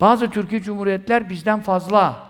Bazı 0.00 0.30
Türkiye 0.30 0.62
Cumhuriyetler 0.62 1.30
bizden 1.30 1.60
fazla. 1.60 2.26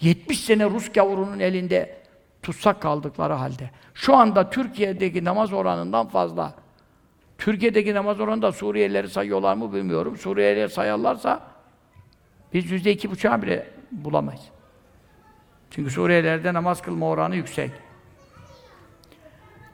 70 0.00 0.40
sene 0.40 0.70
Rus 0.70 0.92
gavurunun 0.92 1.38
elinde 1.38 2.02
tutsak 2.42 2.82
kaldıkları 2.82 3.32
halde. 3.32 3.70
Şu 3.94 4.16
anda 4.16 4.50
Türkiye'deki 4.50 5.24
namaz 5.24 5.52
oranından 5.52 6.08
fazla. 6.08 6.54
Türkiye'deki 7.38 7.94
namaz 7.94 8.20
oranında 8.20 8.52
Suriyelileri 8.52 9.08
sayıyorlar 9.08 9.54
mı 9.54 9.72
bilmiyorum. 9.72 10.16
Suriyelileri 10.16 10.70
sayarlarsa 10.70 11.40
biz 12.52 12.70
yüzde 12.70 12.92
iki 12.92 13.10
buçuğa 13.10 13.42
bile 13.42 13.70
bulamayız. 13.92 14.42
Çünkü 15.70 15.90
Suriyelilerde 15.90 16.54
namaz 16.54 16.82
kılma 16.82 17.08
oranı 17.08 17.36
yüksek. 17.36 17.70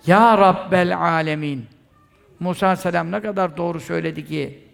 Ya 0.07 0.39
Rabbel 0.39 0.99
Alemin. 0.99 1.80
Musa 2.41 2.67
Aleyhisselam 2.67 3.11
ne 3.11 3.23
kadar 3.23 3.57
doğru 3.57 3.81
söyledi 3.81 4.27
ki 4.27 4.65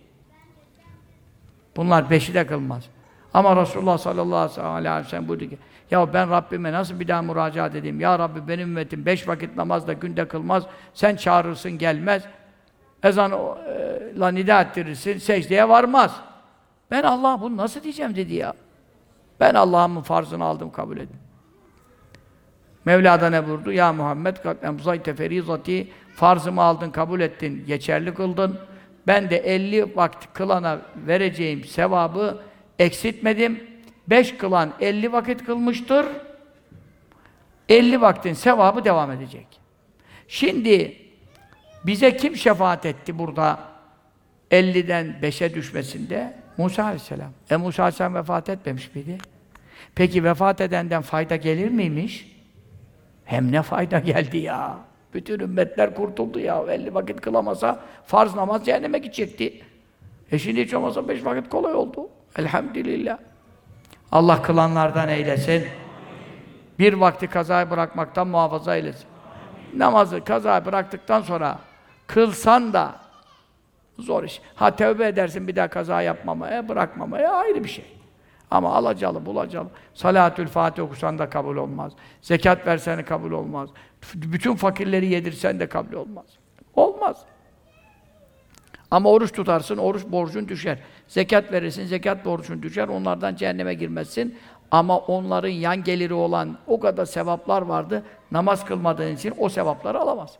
bunlar 1.77 2.11
beşi 2.11 2.35
de 2.35 2.47
kılmaz. 2.47 2.85
Ama 3.35 3.57
Resulullah 3.57 3.99
sallallahu 3.99 4.63
aleyhi 4.63 5.05
ve 5.05 5.05
sellem 5.05 5.29
buyurdu 5.29 5.49
ki 5.49 5.59
ya 5.91 6.15
ben 6.15 6.31
Rabbime 6.31 6.73
nasıl 6.73 7.01
bir 7.01 7.09
daha 7.09 7.23
müracaat 7.23 7.75
edeyim? 7.75 8.01
Ya 8.01 8.19
Rabbi 8.19 8.49
benim 8.49 8.69
ümmetim 8.69 9.07
beş 9.07 9.29
vakit 9.29 9.57
namaz 9.57 9.87
da 9.87 9.93
günde 9.93 10.29
kılmaz. 10.29 10.67
Sen 10.95 11.17
çağırırsın 11.17 11.71
gelmez. 11.73 12.23
Ezanla 13.03 14.29
nida 14.33 14.63
ettirirsin. 14.63 15.19
Secdeye 15.19 15.69
varmaz. 15.69 16.21
Ben 16.91 17.03
Allah 17.03 17.39
bunu 17.41 17.57
nasıl 17.57 17.83
diyeceğim 17.83 18.17
dedi 18.17 18.35
ya. 18.35 18.55
Ben 19.41 19.55
Allah'ımın 19.55 20.03
farzını 20.03 20.45
aldım 20.45 20.71
kabul 20.71 20.97
ettim. 20.97 21.26
Mevla 22.87 23.21
da 23.21 23.31
ne 23.31 23.47
buyurdu? 23.47 23.73
Ya 23.73 23.93
Muhammed 23.93 24.37
kad 24.37 24.63
emzayte 24.63 25.15
ferizati 25.15 25.89
farzımı 26.15 26.63
aldın, 26.63 26.91
kabul 26.91 27.21
ettin, 27.21 27.65
geçerli 27.67 28.15
kıldın. 28.15 28.59
Ben 29.07 29.31
de 29.31 29.37
50 29.37 29.97
vakit 29.97 30.33
kılana 30.33 30.79
vereceğim 30.97 31.65
sevabı 31.65 32.43
eksiltmedim. 32.79 33.65
5 34.09 34.37
kılan 34.37 34.73
50 34.81 35.13
vakit 35.13 35.45
kılmıştır. 35.45 36.07
50 37.69 38.01
vaktin 38.01 38.33
sevabı 38.33 38.85
devam 38.85 39.11
edecek. 39.11 39.47
Şimdi 40.29 40.97
bize 41.85 42.17
kim 42.17 42.37
şefaat 42.37 42.87
etti 42.87 43.19
burada 43.19 43.59
50'den 44.51 45.17
5'e 45.23 45.55
düşmesinde? 45.55 46.37
Musa 46.57 46.85
Aleyhisselam. 46.85 47.33
E 47.51 47.57
Musa 47.57 47.83
Aleyhisselam 47.83 48.15
vefat 48.15 48.49
etmemiş 48.49 48.95
miydi? 48.95 49.19
Peki 49.95 50.25
vefat 50.25 50.61
edenden 50.61 51.03
fayda 51.03 51.37
gelir 51.37 51.71
miymiş? 51.71 52.36
Hem 53.27 53.53
ne 53.53 53.63
fayda 53.63 53.99
geldi 53.99 54.39
ya. 54.39 54.77
Bütün 55.15 55.41
ümmetler 55.41 55.95
kurtuldu 55.95 56.39
ya. 56.39 56.65
50 56.69 56.95
vakit 56.95 57.21
kılamasa 57.21 57.81
farz 58.07 58.35
namaz 58.35 58.67
cehenneme 58.67 58.99
gidecekti. 58.99 59.63
E 60.33 60.39
şimdi 60.39 60.65
hiç 60.65 60.75
olmazsa 60.75 61.09
5 61.09 61.25
vakit 61.25 61.49
kolay 61.49 61.75
oldu. 61.75 62.09
Elhamdülillah. 62.39 63.19
Allah 64.13 64.43
kılanlardan 64.43 65.09
eylesin. 65.09 65.65
Bir 66.79 66.93
vakti 66.93 67.27
kazayı 67.27 67.71
bırakmaktan 67.71 68.29
muhafaza 68.29 68.77
eylesin. 68.77 69.07
Namazı 69.75 70.25
kazayı 70.25 70.65
bıraktıktan 70.65 71.23
sonra 71.23 71.59
kılsan 72.07 72.73
da 72.73 72.95
zor 73.99 74.25
iş. 74.25 74.41
Ha 74.55 74.77
tövbe 74.77 75.07
edersin 75.07 75.49
bir 75.49 75.57
daha 75.57 75.69
kaza 75.69 76.03
yapmamaya, 76.03 76.69
bırakmamaya 76.69 77.33
ayrı 77.33 77.65
bir 77.65 77.69
şey. 77.69 77.96
Ama 78.51 78.75
alacalı, 78.75 79.27
bulacalı. 79.27 79.69
Salatül 79.95 80.47
Fatih 80.47 80.83
okusan 80.83 81.19
da 81.19 81.31
kabul 81.31 81.57
olmaz. 81.57 81.93
Zekat 82.23 82.67
versen 82.67 82.99
de 82.99 83.05
kabul 83.05 83.33
olmaz. 83.33 83.71
Bütün 84.15 84.55
fakirleri 84.55 85.07
yedirsen 85.07 85.61
de 85.61 85.69
kabul 85.69 85.93
olmaz. 85.93 86.27
Olmaz. 86.75 87.25
Ama 88.91 89.11
oruç 89.11 89.33
tutarsın, 89.33 89.77
oruç 89.77 90.03
borcun 90.07 90.49
düşer. 90.49 90.79
Zekat 91.09 91.53
verirsin, 91.53 91.87
zekat 91.87 92.25
borcun 92.25 92.63
düşer. 92.63 92.89
Onlardan 92.89 93.37
cehenneme 93.37 93.75
girmezsin. 93.75 94.39
Ama 94.71 94.99
onların 94.99 95.49
yan 95.49 95.85
geliri 95.85 96.15
olan 96.15 96.59
o 96.67 96.81
kadar 96.81 97.05
sevaplar 97.05 97.63
vardı. 97.63 98.03
Namaz 98.31 98.65
kılmadığın 98.65 99.15
için 99.17 99.35
o 99.39 99.49
sevapları 99.49 99.99
alamaz. 99.99 100.39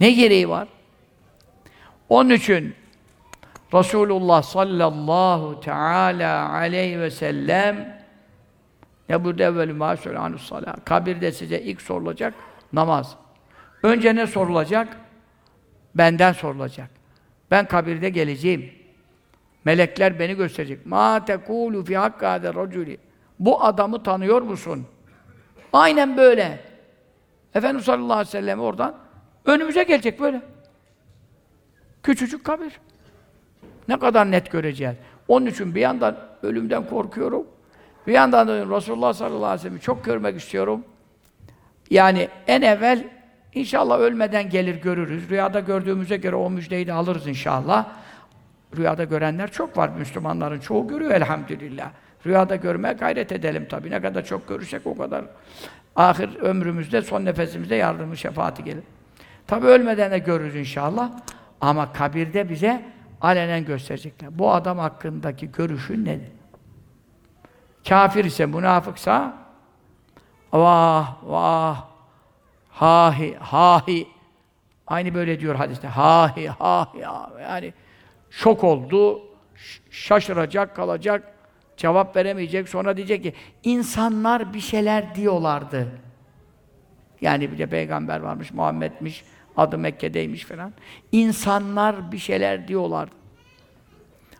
Ne 0.00 0.10
gereği 0.10 0.48
var? 0.48 0.68
Onun 2.08 2.30
için 2.30 2.74
Resulullah 3.74 4.42
sallallahu 4.42 5.60
teala 5.60 6.52
aleyhi 6.52 7.00
ve 7.00 7.10
sellem 7.10 7.98
ne 9.08 9.24
burada 9.24 9.44
evvelü 9.44 9.72
mâ 9.72 9.96
söyle 9.96 10.18
salat. 10.38 10.84
Kabirde 10.84 11.32
size 11.32 11.60
ilk 11.60 11.82
sorulacak 11.82 12.34
namaz. 12.72 13.16
Önce 13.82 14.14
ne 14.14 14.26
sorulacak? 14.26 14.96
Benden 15.94 16.32
sorulacak. 16.32 16.90
Ben 17.50 17.68
kabirde 17.68 18.08
geleceğim. 18.08 18.72
Melekler 19.64 20.18
beni 20.18 20.34
gösterecek. 20.34 20.86
Ma 20.86 21.24
tekulu 21.24 21.84
fi 21.84 21.96
hakkâde 21.96 22.54
raculi. 22.54 22.98
Bu 23.38 23.64
adamı 23.64 24.02
tanıyor 24.02 24.42
musun? 24.42 24.86
Aynen 25.72 26.16
böyle. 26.16 26.60
Efendimiz 27.54 27.84
sallallahu 27.84 28.12
aleyhi 28.12 28.28
ve 28.28 28.30
sellem 28.30 28.60
oradan 28.60 28.94
önümüze 29.44 29.82
gelecek 29.82 30.20
böyle. 30.20 30.42
Küçücük 32.02 32.44
kabir. 32.44 32.80
Ne 33.88 33.98
kadar 33.98 34.30
net 34.30 34.50
göreceğiz. 34.50 34.96
Onun 35.28 35.46
için 35.46 35.74
bir 35.74 35.80
yandan 35.80 36.16
ölümden 36.42 36.86
korkuyorum. 36.86 37.46
Bir 38.06 38.12
yandan 38.12 38.48
da 38.48 38.76
Resulullah 38.76 39.12
sallallahu 39.12 39.44
aleyhi 39.44 39.54
ve 39.54 39.62
sellem'i 39.62 39.80
çok 39.80 40.04
görmek 40.04 40.40
istiyorum. 40.40 40.84
Yani 41.90 42.28
en 42.46 42.62
evvel 42.62 43.04
inşallah 43.54 43.98
ölmeden 43.98 44.50
gelir 44.50 44.74
görürüz. 44.74 45.30
Rüyada 45.30 45.60
gördüğümüze 45.60 46.16
göre 46.16 46.36
o 46.36 46.50
müjdeyi 46.50 46.86
de 46.86 46.92
alırız 46.92 47.26
inşallah. 47.26 47.86
Rüyada 48.76 49.04
görenler 49.04 49.50
çok 49.50 49.76
var. 49.76 49.88
Müslümanların 49.88 50.60
çoğu 50.60 50.88
görüyor 50.88 51.10
elhamdülillah. 51.10 51.90
Rüyada 52.26 52.56
görmeye 52.56 52.92
gayret 52.92 53.32
edelim 53.32 53.66
tabii. 53.70 53.90
Ne 53.90 54.02
kadar 54.02 54.24
çok 54.24 54.48
görürsek 54.48 54.86
o 54.86 54.96
kadar 54.96 55.24
ahir 55.96 56.36
ömrümüzde, 56.36 57.02
son 57.02 57.24
nefesimizde 57.24 57.74
yardımı, 57.74 58.16
şefaati 58.16 58.64
gelir. 58.64 58.84
Tabii 59.46 59.66
ölmeden 59.66 60.10
de 60.10 60.18
görürüz 60.18 60.56
inşallah. 60.56 61.10
Ama 61.60 61.92
kabirde 61.92 62.48
bize 62.48 62.82
alenen 63.20 63.64
gösterecekler. 63.64 64.38
Bu 64.38 64.52
adam 64.52 64.78
hakkındaki 64.78 65.52
görüşün 65.52 66.04
nedir? 66.04 66.32
Kafir 67.88 68.24
ise, 68.24 68.46
münafıksa 68.46 69.38
vah 70.52 71.16
vah 71.22 71.84
hahi 72.70 73.36
hahi. 73.36 74.08
Aynı 74.86 75.14
böyle 75.14 75.40
diyor 75.40 75.54
hadiste 75.54 75.88
hahi 75.88 76.48
hahi 76.48 76.98
yani 77.42 77.74
şok 78.30 78.64
oldu 78.64 79.22
şaşıracak 79.90 80.76
kalacak 80.76 81.34
cevap 81.76 82.16
veremeyecek. 82.16 82.68
Sonra 82.68 82.96
diyecek 82.96 83.22
ki 83.22 83.32
insanlar 83.62 84.54
bir 84.54 84.60
şeyler 84.60 85.14
diyorlardı. 85.14 85.88
Yani 87.20 87.52
bir 87.52 87.58
de 87.58 87.66
peygamber 87.66 88.20
varmış, 88.20 88.52
Muhammed'miş, 88.52 89.24
adı 89.58 89.78
Mekke'deymiş 89.78 90.44
falan. 90.44 90.72
İnsanlar 91.12 92.12
bir 92.12 92.18
şeyler 92.18 92.68
diyorlardı. 92.68 93.14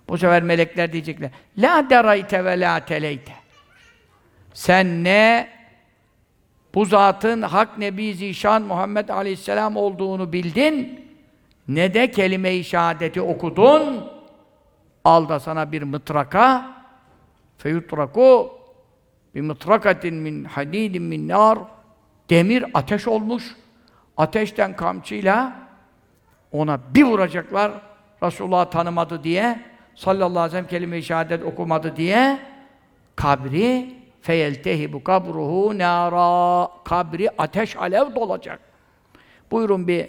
Bu 0.08 0.18
sefer 0.18 0.42
melekler 0.42 0.92
diyecekler. 0.92 1.30
La 1.58 1.90
derayte 1.90 2.44
ve 2.44 2.60
la 2.60 2.84
teleyte. 2.84 3.32
Sen 4.54 5.04
ne 5.04 5.48
bu 6.74 6.84
zatın 6.84 7.42
hak 7.42 7.78
Nebi 7.78 8.14
Zişan 8.14 8.62
Muhammed 8.62 9.08
Aleyhisselam 9.08 9.76
olduğunu 9.76 10.32
bildin, 10.32 11.00
ne 11.68 11.94
de 11.94 12.10
kelime-i 12.10 12.64
şehadeti 12.64 13.20
okudun, 13.20 14.04
al 15.04 15.28
da 15.28 15.40
sana 15.40 15.72
bir 15.72 15.82
mıtraka, 15.82 16.72
feyutraku 17.58 18.52
bir 19.34 19.40
mıtrakatin 19.40 20.14
min 20.14 20.44
hadidin 20.44 21.02
min 21.02 21.28
nar, 21.28 21.58
demir 22.30 22.64
ateş 22.74 23.08
olmuş, 23.08 23.44
ateşten 24.18 24.76
kamçıyla 24.76 25.52
ona 26.52 26.80
bir 26.94 27.04
vuracaklar, 27.04 27.72
Resulullah 28.22 28.70
tanımadı 28.70 29.24
diye, 29.24 29.60
sallallahu 29.94 30.28
aleyhi 30.28 30.46
ve 30.46 30.50
sellem 30.50 30.66
kelime-i 30.66 31.02
şehadet 31.02 31.44
okumadı 31.44 31.96
diye, 31.96 32.38
kabri 33.16 33.94
feyeltehibu 34.22 35.04
kabruhu 35.04 35.78
nara 35.78 36.68
kabri 36.84 37.30
ateş 37.38 37.76
alev 37.76 38.14
dolacak. 38.14 38.60
Buyurun 39.50 39.88
bir 39.88 40.06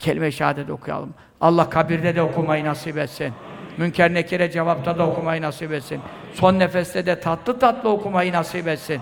kelime-i 0.00 0.32
şehadet 0.32 0.70
okuyalım. 0.70 1.14
Allah 1.40 1.70
kabirde 1.70 2.16
de 2.16 2.22
okumayı 2.22 2.64
nasip 2.64 2.98
etsin. 2.98 3.32
Münker 3.76 4.14
nekire 4.14 4.50
cevapta 4.50 4.98
da 4.98 5.06
okumayı 5.06 5.42
nasip 5.42 5.72
etsin. 5.72 6.00
Son 6.34 6.58
nefeste 6.58 7.06
de 7.06 7.20
tatlı 7.20 7.58
tatlı 7.58 7.88
okumayı 7.88 8.32
nasip 8.32 8.68
etsin. 8.68 9.00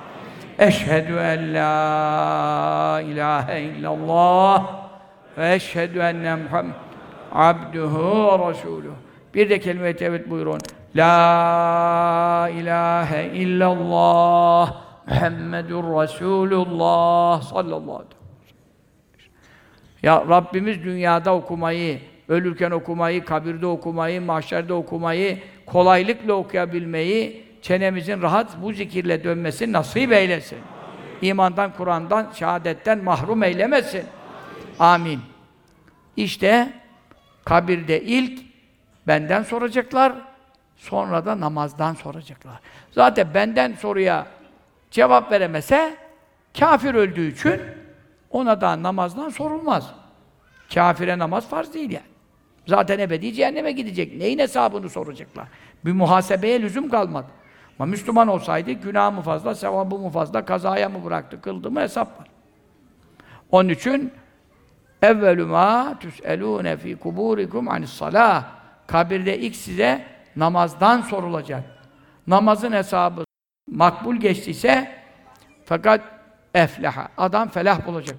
Eşhedü 0.59 1.13
en 1.13 1.55
la 1.55 3.01
ilahe 3.01 3.61
illallah 3.61 4.67
ve 5.39 5.55
eşhedü 5.55 5.99
enne 5.99 6.35
Muhammed 6.35 6.75
abduhu 7.33 8.41
ve 8.41 8.51
resuluhu. 8.51 8.95
Bir 9.35 9.51
de 9.51 9.61
kelime-i 9.61 9.97
tevhid 9.97 10.31
buyurun. 10.31 10.59
La 10.97 12.49
ilahe 12.55 13.31
illallah 13.35 14.75
Muhammedur 15.07 15.85
Resulullah 15.85 17.43
sallallahu 17.43 17.97
aleyhi 17.97 18.09
ve 18.09 19.19
sellem. 19.19 19.35
Ya 20.03 20.25
Rabbimiz 20.29 20.85
dünyada 20.85 21.35
okumayı, 21.35 22.01
ölürken 22.29 22.71
okumayı, 22.71 23.25
kabirde 23.25 23.67
okumayı, 23.67 24.23
mahşerde 24.23 24.73
okumayı, 24.73 25.39
kolaylıkla 25.67 26.33
okuyabilmeyi, 26.33 27.44
çenemizin 27.65 28.23
rahat 28.23 28.63
bu 28.63 28.73
zikirle 28.73 29.25
dönmesi 29.25 29.73
nasip 29.73 30.13
eylesin. 30.13 30.59
İmandan, 31.23 31.73
Kur'an'dan, 31.73 32.31
şehadetten 32.35 33.05
mahrum 33.05 33.43
eylemesin. 33.43 34.05
Amin. 34.79 35.21
İşte 36.17 36.73
kabirde 37.45 38.03
ilk 38.03 38.43
benden 39.07 39.43
soracaklar, 39.43 40.13
sonra 40.77 41.27
da 41.27 41.41
namazdan 41.41 41.95
soracaklar. 41.95 42.61
Zaten 42.91 43.35
benden 43.35 43.73
soruya 43.73 44.27
cevap 44.91 45.33
veremese, 45.33 45.97
kafir 46.59 46.95
öldüğü 46.95 47.33
için 47.33 47.61
ona 48.31 48.61
da 48.61 48.83
namazdan 48.83 49.29
sorulmaz. 49.29 49.95
Kafire 50.75 51.19
namaz 51.19 51.49
farz 51.49 51.75
değil 51.75 51.91
yani. 51.91 52.07
Zaten 52.67 52.99
ebedi 52.99 53.33
cehenneme 53.33 53.73
gidecek. 53.73 54.17
Neyin 54.17 54.39
hesabını 54.39 54.91
soracaklar? 54.91 55.47
Bir 55.85 55.93
muhasebeye 55.93 56.63
lüzum 56.63 56.89
kalmadı. 56.89 57.27
Ama 57.79 57.91
Müslüman 57.91 58.29
olsaydı 58.29 58.73
günah 58.73 59.15
mı 59.15 59.23
fazla, 59.23 59.55
sevabı 59.55 59.99
mı 59.99 60.11
fazla, 60.11 60.45
kazaya 60.45 60.89
mı 60.89 61.05
bıraktı, 61.05 61.41
kıldı 61.41 61.71
mı 61.71 61.81
hesap 61.81 62.21
var. 62.21 62.29
Onun 63.51 63.69
için 63.69 64.13
evvelü 65.03 65.45
ma 65.45 65.99
tüs'elûne 66.01 66.77
fî 66.77 66.97
kubûrikum 66.97 67.71
anis-salâh 67.71 68.45
Kabirde 68.87 69.39
ilk 69.39 69.57
size 69.57 70.05
namazdan 70.37 71.01
sorulacak. 71.01 71.65
Namazın 72.27 72.73
hesabı 72.73 73.25
makbul 73.71 74.17
geçtiyse 74.17 74.93
fakat 75.65 76.01
efleha. 76.55 77.09
Adam 77.19 77.49
felah 77.49 77.87
bulacak. 77.87 78.19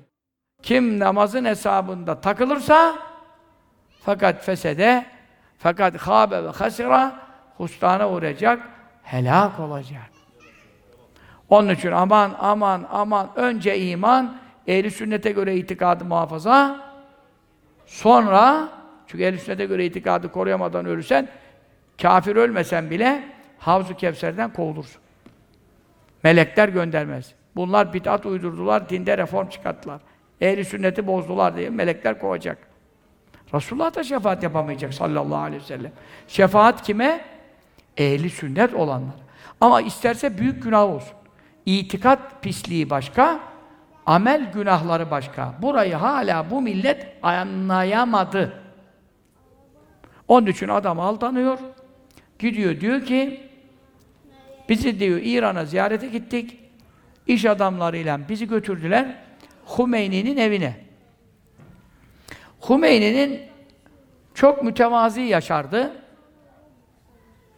Kim 0.63 0.99
namazın 0.99 1.45
hesabında 1.45 2.21
takılırsa 2.21 2.95
fakat 4.01 4.45
fesede 4.45 5.05
fakat 5.57 5.97
habe 5.97 6.43
ve 6.43 6.49
hasira 6.49 7.15
hustana 7.57 8.09
uğrayacak, 8.09 8.69
helak 9.05 9.59
olacak. 9.59 10.09
Onun 11.49 11.69
için 11.69 11.91
aman 11.91 12.35
aman 12.39 12.87
aman 12.91 13.29
önce 13.35 13.79
iman, 13.79 14.37
ehli 14.67 14.91
sünnete 14.91 15.31
göre 15.31 15.55
itikadı 15.55 16.05
muhafaza, 16.05 16.81
sonra 17.85 18.69
çünkü 19.07 19.23
ehl 19.23 19.37
sünnete 19.37 19.65
göre 19.65 19.85
itikadı 19.85 20.31
koruyamadan 20.31 20.85
ölürsen 20.85 21.27
kafir 22.01 22.35
ölmesen 22.35 22.89
bile 22.89 23.23
Havzu 23.59 23.95
Kevser'den 23.95 24.53
kovulursun. 24.53 25.01
Melekler 26.23 26.69
göndermez. 26.69 27.33
Bunlar 27.55 27.93
bid'at 27.93 28.25
uydurdular, 28.25 28.89
dinde 28.89 29.17
reform 29.17 29.49
çıkarttılar. 29.49 30.01
Ehli 30.41 30.65
sünneti 30.65 31.07
bozdular 31.07 31.57
diye 31.57 31.69
melekler 31.69 32.19
kovacak. 32.19 32.57
Resulullah 33.53 33.95
da 33.95 34.03
şefaat 34.03 34.43
yapamayacak 34.43 34.93
sallallahu 34.93 35.39
aleyhi 35.39 35.63
ve 35.63 35.67
sellem. 35.67 35.91
Şefaat 36.27 36.81
kime? 36.81 37.34
Ehli 37.97 38.29
sünnet 38.29 38.73
olanlar. 38.73 39.15
Ama 39.61 39.81
isterse 39.81 40.37
büyük 40.37 40.63
günah 40.63 40.83
olsun. 40.83 41.17
İtikat 41.65 42.43
pisliği 42.43 42.89
başka, 42.89 43.39
amel 44.05 44.51
günahları 44.51 45.11
başka. 45.11 45.53
Burayı 45.61 45.95
hala 45.95 46.51
bu 46.51 46.61
millet 46.61 47.07
anlayamadı. 47.23 48.53
Onun 50.27 50.47
için 50.47 50.67
adam 50.67 50.99
aldanıyor. 50.99 51.59
Gidiyor 52.39 52.81
diyor 52.81 53.05
ki 53.05 53.49
bizi 54.69 54.99
diyor 54.99 55.19
İran'a 55.23 55.65
ziyarete 55.65 56.07
gittik. 56.07 56.59
İş 57.27 57.45
adamlarıyla 57.45 58.19
bizi 58.29 58.47
götürdüler 58.47 59.15
Hümeyni'nin 59.77 60.37
evine. 60.37 60.75
Hümeyni'nin 62.69 63.41
çok 64.33 64.63
mütevazi 64.63 65.21
yaşardı. 65.21 66.04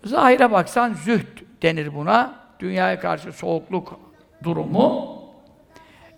Zahire 0.04 0.52
baksan 0.52 0.94
zühd 0.94 1.38
denir 1.62 1.96
buna. 1.96 2.48
Dünyaya 2.60 3.00
karşı 3.00 3.32
soğukluk 3.32 4.00
durumu. 4.44 5.18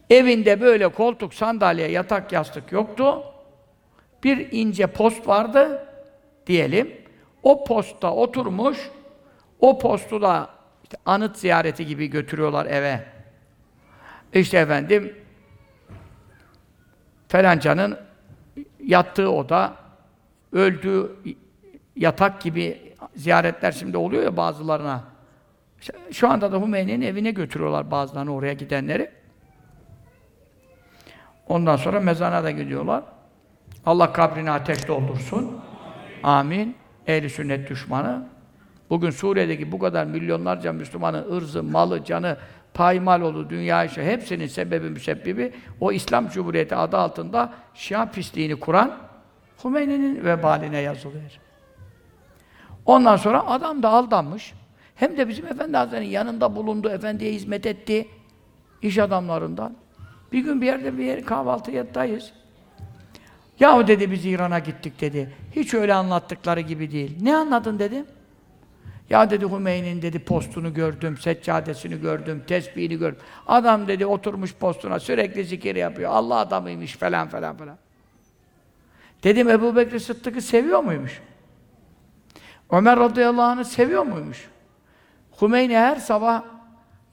Evinde 0.10 0.61
böyle 0.61 0.88
koltuk, 0.88 1.34
sandalye, 1.34 1.91
yatak, 1.91 2.31
yastık 2.31 2.72
yoktu. 2.72 3.23
Bir 4.23 4.47
ince 4.51 4.88
post 4.88 5.27
vardı 5.27 5.88
diyelim. 6.47 6.93
O 7.43 7.64
postta 7.64 8.14
oturmuş, 8.14 8.77
o 9.60 9.80
postu 9.80 10.22
da 10.22 10.49
işte 10.84 10.97
anıt 11.06 11.38
ziyareti 11.38 11.85
gibi 11.85 12.07
götürüyorlar 12.07 12.65
eve. 12.65 13.06
İşte 14.34 14.57
efendim 14.57 15.15
felancanın 17.27 17.97
yattığı 18.84 19.31
oda, 19.31 19.76
öldüğü 20.51 21.15
yatak 21.95 22.41
gibi 22.41 22.88
ziyaretler 23.15 23.72
şimdi 23.72 23.98
oluyor 23.98 24.23
ya 24.23 24.38
bazılarına. 24.38 25.03
Şu 26.11 26.30
anda 26.30 26.52
da 26.52 26.61
Hümeyni'nin 26.61 27.02
evine 27.02 27.31
götürüyorlar 27.31 27.91
bazılarını 27.91 28.34
oraya 28.34 28.53
gidenleri. 28.53 29.11
Ondan 31.48 31.76
sonra 31.76 31.99
mezana 31.99 32.44
da 32.44 32.52
gidiyorlar. 32.52 33.03
Allah 33.86 34.14
kabrini 34.14 34.52
ateş 34.52 34.88
doldursun. 34.88 35.60
Amin. 36.23 36.76
Ehli 37.07 37.30
sünnet 37.30 37.69
düşmanı. 37.69 38.27
Bugün 38.90 39.10
Suriye'deki 39.10 39.72
bu 39.72 39.80
kadar 39.80 40.06
milyonlarca 40.06 40.73
Müslümanın 40.73 41.36
ırzı, 41.38 41.64
malı, 41.64 42.03
canı 42.03 42.38
paymal 42.73 43.22
oldu 43.22 43.49
dünya 43.49 43.84
işi. 43.84 44.03
Hepsinin 44.03 44.48
sebebi 44.48 44.90
müsebbibi 44.90 45.53
o 45.80 45.91
İslam 45.91 46.30
Cumhuriyeti 46.30 46.76
adı 46.76 46.98
altında 46.98 47.53
Şia 47.73 48.11
pisliğini 48.11 48.56
kuran 48.56 48.98
Hümeyni'nin 49.64 50.26
vebaline 50.26 50.80
yazılıyor. 50.80 51.48
Ondan 52.85 53.15
sonra 53.15 53.47
adam 53.47 53.84
da 53.84 53.89
aldanmış. 53.89 54.53
Hem 54.95 55.18
de 55.18 55.27
bizim 55.27 55.47
Efendi 55.47 55.77
Hazretleri'nin 55.77 56.10
yanında 56.10 56.56
bulundu, 56.56 56.89
Efendi'ye 56.89 57.34
hizmet 57.34 57.65
etti. 57.65 58.07
iş 58.81 58.97
adamlarından. 58.97 59.73
Bir 60.31 60.39
gün 60.39 60.61
bir 60.61 60.65
yerde 60.65 60.97
bir 60.97 61.03
yer 61.03 61.26
kahvaltıdayız. 61.26 62.31
Yahu 63.60 63.88
dedi 63.88 64.11
biz 64.11 64.26
İran'a 64.26 64.60
gittik 64.60 65.01
dedi. 65.01 65.34
Hiç 65.56 65.73
öyle 65.73 65.93
anlattıkları 65.93 66.60
gibi 66.60 66.91
değil. 66.91 67.18
Ne 67.22 67.35
anladın 67.35 67.80
dedim. 67.80 68.06
Ya 69.10 69.30
dedi 69.30 69.51
Hümeyni'nin 69.51 70.01
dedi 70.01 70.19
postunu 70.19 70.73
gördüm, 70.73 71.18
seccadesini 71.18 72.01
gördüm, 72.01 72.43
tesbihini 72.47 72.99
gördüm. 72.99 73.19
Adam 73.47 73.88
dedi 73.88 74.06
oturmuş 74.06 74.56
postuna 74.56 74.99
sürekli 74.99 75.43
zikir 75.43 75.76
yapıyor. 75.76 76.11
Allah 76.11 76.35
adamıymış 76.35 76.95
falan 76.95 77.27
falan 77.27 77.57
falan. 77.57 77.77
Dedim 79.23 79.49
Ebu 79.49 79.76
Bekir 79.76 79.99
Sıddık'ı 79.99 80.41
seviyor 80.41 80.80
muymuş? 80.84 81.22
Ömer 82.71 82.99
radıyallahu 82.99 83.45
anh'ı 83.45 83.65
seviyor 83.65 84.03
muymuş? 84.03 84.49
Hümeyni 85.41 85.77
her 85.77 85.95
sabah 85.95 86.43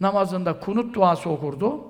namazında 0.01 0.61
kunut 0.61 0.95
duası 0.95 1.31
okurdu. 1.31 1.81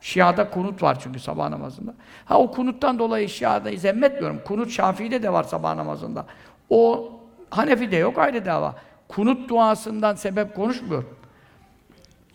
Şia'da 0.00 0.50
kunut 0.50 0.82
var 0.82 1.00
çünkü 1.00 1.20
sabah 1.20 1.48
namazında. 1.48 1.94
Ha 2.24 2.38
o 2.38 2.50
kunuttan 2.50 2.98
dolayı 2.98 3.28
Şia'da 3.28 3.76
zemmetmiyorum. 3.76 4.40
Kunut 4.44 4.70
Şafii'de 4.70 5.22
de 5.22 5.32
var 5.32 5.44
sabah 5.44 5.74
namazında. 5.74 6.26
O 6.70 7.12
Hanefi'de 7.50 7.96
yok 7.96 8.18
ayrı 8.18 8.44
dava. 8.44 8.74
Kunut 9.08 9.48
duasından 9.48 10.14
sebep 10.14 10.56
konuşmuyorum. 10.56 11.16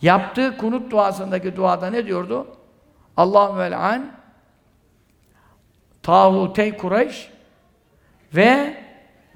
Yaptığı 0.02 0.56
kunut 0.56 0.90
duasındaki 0.90 1.56
duada 1.56 1.90
ne 1.90 2.06
diyordu? 2.06 2.46
Allahümme 3.16 3.64
vel'an 3.64 4.06
tağutey 6.02 6.76
Kureyş 6.76 7.30
ve 8.34 8.76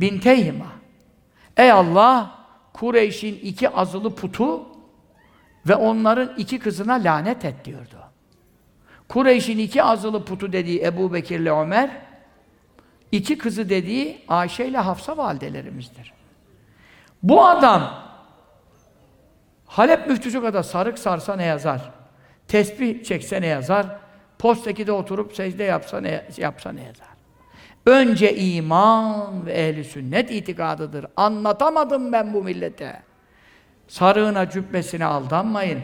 binteyhima. 0.01 0.80
Ey 1.57 1.73
Allah! 1.73 2.41
Kureyş'in 2.73 3.35
iki 3.43 3.69
azılı 3.69 4.15
putu 4.15 4.67
ve 5.69 5.75
onların 5.75 6.37
iki 6.37 6.59
kızına 6.59 6.93
lanet 6.93 7.45
et 7.45 7.65
diyordu. 7.65 7.97
Kureyş'in 9.09 9.59
iki 9.59 9.83
azılı 9.83 10.25
putu 10.25 10.53
dediği 10.53 10.83
Ebu 10.83 11.13
Bekir 11.13 11.41
ile 11.41 11.51
Ömer, 11.51 11.91
iki 13.13 13.39
kızı 13.39 13.69
dediği 13.69 14.25
Ayşe 14.29 14.67
ile 14.67 14.79
Hafsa 14.79 15.17
validelerimizdir. 15.17 16.13
Bu 17.23 17.47
adam 17.47 18.11
Halep 19.67 20.07
müftüsü 20.07 20.41
kadar 20.43 20.63
sarık 20.63 20.99
sarsa 20.99 21.37
ne 21.37 21.45
yazar? 21.45 21.91
Tesbih 22.49 23.05
çekse 23.05 23.41
ne 23.41 23.47
yazar? 23.47 23.87
Postekide 24.39 24.93
oturup 24.93 25.35
secde 25.35 25.65
yapsa 25.65 26.01
ne, 26.01 26.27
yapsa 26.37 26.73
ne 26.73 26.83
yazar? 26.83 27.10
Önce 27.87 28.37
iman 28.37 29.47
ve 29.47 29.53
ehli 29.53 29.85
sünnet 29.85 30.31
itikadıdır. 30.31 31.07
Anlatamadım 31.17 32.13
ben 32.13 32.35
bu 32.35 32.45
millete. 32.45 33.03
Sarığına, 33.89 34.51
cübbesine 34.51 35.05
aldanmayın. 35.05 35.81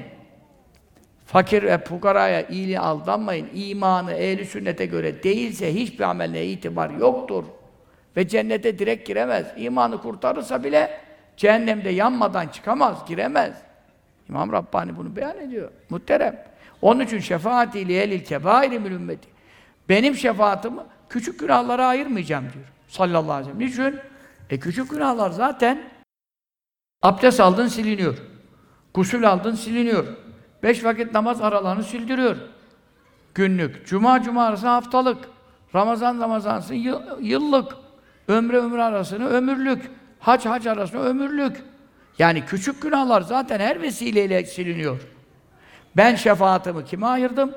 Fakir 1.27 1.62
ve 1.62 1.85
fukaraya 1.85 2.48
iyiliğe 2.48 2.81
aldanmayın. 2.81 3.48
İmanı 3.55 4.12
ehli 4.12 4.47
sünnete 4.47 4.86
göre 4.86 5.23
değilse 5.23 5.74
hiçbir 5.74 6.05
ameline 6.05 6.44
itibar 6.44 6.90
yoktur. 6.90 7.44
Ve 8.16 8.28
cennete 8.28 8.78
direkt 8.78 9.09
giremez. 9.09 9.47
İmanı 9.56 10.02
kurtarırsa 10.02 10.64
bile 10.64 11.01
cehennemde 11.36 11.90
yanmadan 11.90 12.48
çıkamaz, 12.48 12.98
giremez. 13.09 13.62
İmam 14.28 14.52
Rabbani 14.52 14.97
bunu 14.97 15.16
beyan 15.16 15.40
ediyor. 15.40 15.70
Muhterem. 15.90 16.44
Onun 16.82 17.01
için 17.01 17.18
şefaati 17.18 17.78
elil 17.78 18.24
kebairi 18.24 18.78
min 18.78 18.90
ümmeti. 18.90 19.28
Benim 19.89 20.14
şefaatimi 20.14 20.81
küçük 21.08 21.40
günahlara 21.40 21.86
ayırmayacağım 21.86 22.44
diyor. 22.54 22.64
Sallallahu 22.88 23.32
aleyhi 23.32 23.58
ve 23.58 23.68
sellem. 23.68 23.92
Niçin? 23.92 24.00
E 24.50 24.58
küçük 24.58 24.90
günahlar 24.90 25.30
zaten 25.30 25.82
abdest 27.02 27.40
aldın 27.40 27.68
siliniyor. 27.68 28.18
Gusül 28.94 29.30
aldın 29.30 29.54
siliniyor. 29.54 30.06
Beş 30.62 30.84
vakit 30.84 31.12
namaz 31.12 31.42
aralarını 31.42 31.84
sildiriyor. 31.84 32.36
Günlük. 33.34 33.86
Cuma 33.86 34.22
cuma 34.22 34.46
arası 34.46 34.66
haftalık. 34.66 35.18
Ramazan 35.74 36.20
Ramazansın 36.20 36.74
yıllık. 37.20 37.72
Ömre 38.28 38.56
ömür 38.56 38.78
arasını 38.78 39.28
ömürlük. 39.28 39.90
Hac 40.20 40.46
hac 40.46 40.66
arasını 40.66 41.00
ömürlük. 41.00 41.62
Yani 42.18 42.44
küçük 42.44 42.82
günahlar 42.82 43.20
zaten 43.20 43.60
her 43.60 43.82
vesileyle 43.82 44.44
siliniyor. 44.44 45.00
Ben 45.96 46.14
şefaatimi 46.14 46.84
kime 46.84 47.06
ayırdım? 47.06 47.52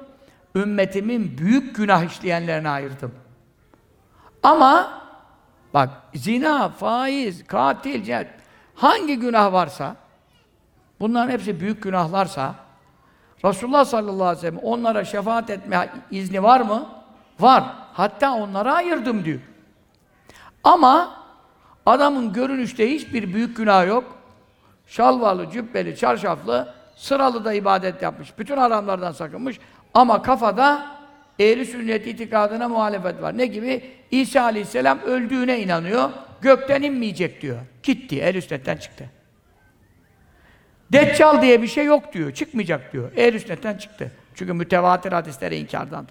Ümmetimin 0.55 1.38
büyük 1.38 1.76
günah 1.76 2.03
işleyenlerine 2.03 2.69
ayırdım. 2.69 3.11
Ama 4.44 5.02
bak 5.74 5.90
zina, 6.16 6.70
faiz, 6.70 7.48
katil, 7.48 8.03
cinayet 8.03 8.28
hangi 8.76 9.20
günah 9.20 9.53
varsa 9.53 9.95
bunların 10.99 11.32
hepsi 11.32 11.60
büyük 11.60 11.84
günahlarsa 11.84 12.56
Resulullah 13.45 13.86
sallallahu 13.86 14.24
aleyhi 14.24 14.38
ve 14.38 14.41
sellem 14.41 14.57
onlara 14.57 15.06
şefaat 15.06 15.49
etme 15.49 15.90
izni 16.11 16.44
var 16.44 16.61
mı? 16.61 16.86
Var. 17.40 17.64
Hatta 17.94 18.34
onlara 18.34 18.74
ayırdım 18.74 19.26
diyor. 19.26 19.40
Ama 20.64 21.14
adamın 21.86 22.34
görünüşte 22.34 22.91
hiçbir 22.91 23.34
büyük 23.34 23.57
günah 23.57 23.88
yok. 23.88 24.03
Şalvarlı, 24.88 25.49
cübbeli, 25.52 25.98
çarşaflı, 25.98 26.74
sıralı 26.95 27.45
da 27.45 27.53
ibadet 27.53 28.02
yapmış. 28.02 28.38
Bütün 28.38 28.57
haramlardan 28.57 29.11
sakınmış. 29.11 29.60
Ama 29.94 30.22
kafada 30.22 30.98
ehli 31.40 31.66
sünnet 31.66 32.07
itikadına 32.07 32.70
muhalefet 32.70 33.22
var. 33.22 33.38
Ne 33.38 33.45
gibi? 33.45 33.82
İsa 34.11 34.41
aleyhisselam 34.41 34.99
öldüğüne 34.99 35.60
inanıyor. 35.60 36.10
Gökten 36.41 36.82
inmeyecek 36.82 37.41
diyor. 37.41 37.57
Gitti, 37.84 38.20
el 38.20 38.41
sünnetten 38.41 38.78
çıktı. 38.78 39.10
Deccal 40.91 41.41
diye 41.41 41.61
bir 41.61 41.68
şey 41.68 41.86
yok 41.86 42.14
diyor. 42.14 42.34
Çıkmayacak 42.34 42.94
diyor. 42.94 43.11
Ehl-i 43.16 43.40
sünnetten 43.40 43.78
çıktı. 43.78 44.11
Çünkü 44.36 44.53
mütevatir 44.53 45.11
hadislere 45.11 45.57
inkardan. 45.57 46.07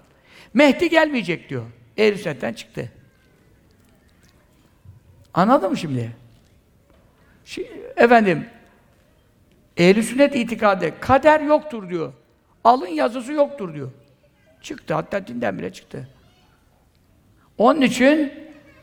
Mehdi 0.53 0.89
gelmeyecek 0.89 1.49
diyor. 1.49 1.65
Ehl-i 1.97 2.17
sünnetten 2.17 2.53
çıktı. 2.53 2.91
Anladın 5.33 5.69
mı 5.69 5.77
şimdi? 5.77 6.11
şimdi 7.45 7.69
efendim, 7.97 8.45
ehl 9.77 10.01
sünnet 10.01 10.35
itikadı 10.35 10.99
kader 10.99 11.41
yoktur 11.41 11.89
diyor. 11.89 12.13
Alın 12.63 12.87
yazısı 12.87 13.33
yoktur 13.33 13.73
diyor. 13.73 13.91
Çıktı. 14.61 14.93
Hatta 14.93 15.27
dinden 15.27 15.57
bile 15.57 15.73
çıktı. 15.73 16.07
Onun 17.57 17.81
için 17.81 18.33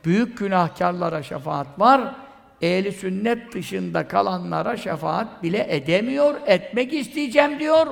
büyük 0.05 0.39
günahkarlara 0.39 1.23
şefaat 1.23 1.81
var. 1.81 2.15
Ehli 2.63 2.93
sünnet 2.93 3.53
dışında 3.53 4.09
kalanlara 4.09 4.77
şefaat 4.77 5.43
bile 5.43 5.67
edemiyor. 5.77 6.35
Etmek 6.47 6.93
isteyeceğim 6.93 7.59
diyor. 7.59 7.87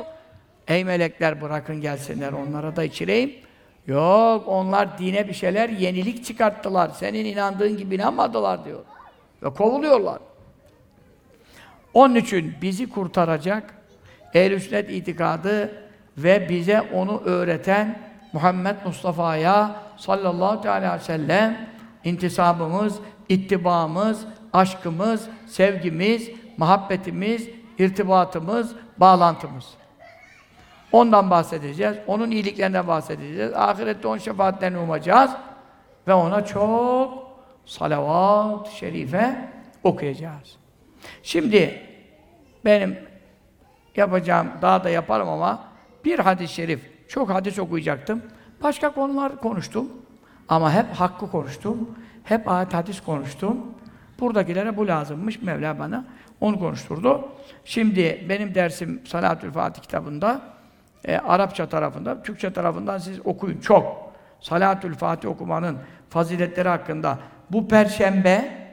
Ey 0.68 0.84
melekler 0.84 1.40
bırakın 1.40 1.80
gelsinler 1.80 2.32
onlara 2.32 2.76
da 2.76 2.84
içireyim. 2.84 3.34
Yok 3.86 4.48
onlar 4.48 4.98
dine 4.98 5.28
bir 5.28 5.34
şeyler 5.34 5.68
yenilik 5.68 6.24
çıkarttılar. 6.24 6.88
Senin 6.88 7.24
inandığın 7.24 7.76
gibi 7.76 7.94
inanmadılar 7.94 8.64
diyor. 8.64 8.80
Ve 9.42 9.50
kovuluyorlar. 9.50 10.18
Onun 11.94 12.14
için 12.14 12.54
bizi 12.62 12.90
kurtaracak 12.90 13.74
ehl 14.34 14.58
sünnet 14.58 14.90
itikadı 14.90 15.83
ve 16.18 16.48
bize 16.48 16.80
onu 16.80 17.20
öğreten 17.24 17.98
Muhammed 18.32 18.76
Mustafa'ya 18.84 19.70
sallallahu 19.96 20.68
aleyhi 20.68 20.94
ve 20.94 20.98
sellem 20.98 21.68
intisabımız, 22.04 22.98
ittibamız, 23.28 24.26
aşkımız, 24.52 25.28
sevgimiz, 25.46 26.30
muhabbetimiz, 26.56 27.48
irtibatımız, 27.78 28.74
bağlantımız. 28.98 29.64
Ondan 30.92 31.30
bahsedeceğiz. 31.30 31.96
Onun 32.06 32.30
iyiliklerinden 32.30 32.86
bahsedeceğiz. 32.86 33.52
Ahirette 33.54 34.08
onun 34.08 34.18
şefaatlerini 34.18 34.78
umacağız. 34.78 35.30
Ve 36.08 36.14
ona 36.14 36.44
çok 36.44 37.24
salavat 37.66 38.68
şerife 38.68 39.48
okuyacağız. 39.84 40.56
Şimdi 41.22 41.80
benim 42.64 42.98
yapacağım, 43.96 44.48
daha 44.62 44.84
da 44.84 44.90
yaparım 44.90 45.28
ama 45.28 45.73
bir 46.04 46.18
hadis-i 46.18 46.54
şerif, 46.54 47.08
çok 47.08 47.30
hadis 47.30 47.58
okuyacaktım. 47.58 48.22
Başka 48.62 48.94
konular 48.94 49.40
konuştum. 49.40 49.88
Ama 50.48 50.72
hep 50.72 50.86
hakkı 50.86 51.30
konuştum. 51.30 51.90
Hep 52.24 52.48
ayet 52.48 52.74
hadis 52.74 53.00
konuştum. 53.00 53.58
Buradakilere 54.20 54.76
bu 54.76 54.88
lazımmış. 54.88 55.42
Mevla 55.42 55.78
bana 55.78 56.04
onu 56.40 56.58
konuşturdu. 56.58 57.28
Şimdi 57.64 58.26
benim 58.28 58.54
dersim 58.54 59.00
Salatül 59.06 59.52
Fatih 59.52 59.82
kitabında 59.82 60.40
e, 61.04 61.16
Arapça 61.16 61.68
tarafında, 61.68 62.22
Türkçe 62.22 62.52
tarafından 62.52 62.98
siz 62.98 63.26
okuyun 63.26 63.60
çok. 63.60 64.12
Salatül 64.40 64.94
Fatih 64.94 65.28
okumanın 65.28 65.78
faziletleri 66.10 66.68
hakkında 66.68 67.18
bu 67.50 67.68
perşembe 67.68 68.64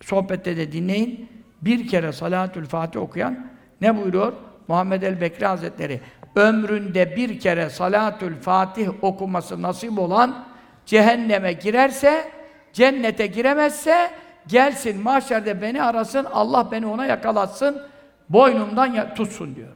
sohbette 0.00 0.56
de 0.56 0.72
dinleyin. 0.72 1.28
Bir 1.62 1.88
kere 1.88 2.12
Salatül 2.12 2.66
Fatih 2.66 3.00
okuyan 3.00 3.46
ne 3.80 3.96
buyuruyor? 3.96 4.32
Muhammed 4.68 5.02
el 5.02 5.20
Bekri 5.20 5.46
Hazretleri 5.46 6.00
ömründe 6.38 7.16
bir 7.16 7.40
kere 7.40 7.70
Salatül 7.70 8.36
Fatih 8.36 9.04
okuması 9.04 9.62
nasip 9.62 9.98
olan 9.98 10.44
cehenneme 10.86 11.52
girerse, 11.52 12.30
cennete 12.72 13.26
giremezse 13.26 14.10
gelsin 14.46 15.02
mahşerde 15.02 15.62
beni 15.62 15.82
arasın, 15.82 16.26
Allah 16.32 16.70
beni 16.70 16.86
ona 16.86 17.06
yakalatsın, 17.06 17.82
boynumdan 18.28 19.14
tutsun 19.14 19.56
diyor. 19.56 19.68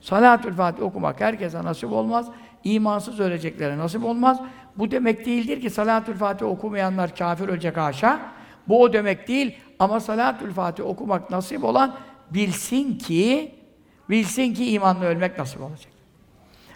Salatül 0.00 0.54
Fatih 0.54 0.82
okumak 0.82 1.20
herkese 1.20 1.64
nasip 1.64 1.92
olmaz. 1.92 2.26
İmansız 2.64 3.20
öleceklere 3.20 3.78
nasip 3.78 4.04
olmaz. 4.04 4.40
Bu 4.76 4.90
demek 4.90 5.26
değildir 5.26 5.60
ki 5.60 5.70
Salatül 5.70 6.14
Fatih 6.14 6.46
okumayanlar 6.46 7.16
kafir 7.16 7.48
ölecek 7.48 7.76
haşa. 7.76 8.20
Bu 8.68 8.82
o 8.82 8.92
demek 8.92 9.28
değil. 9.28 9.58
Ama 9.78 10.00
Salatül 10.00 10.52
Fatih 10.52 10.86
okumak 10.86 11.30
nasip 11.30 11.64
olan 11.64 11.94
bilsin 12.30 12.98
ki 12.98 13.54
bilsin 14.10 14.54
ki 14.54 14.70
imanla 14.70 15.04
ölmek 15.04 15.38
nasip 15.38 15.60
olacak. 15.60 15.92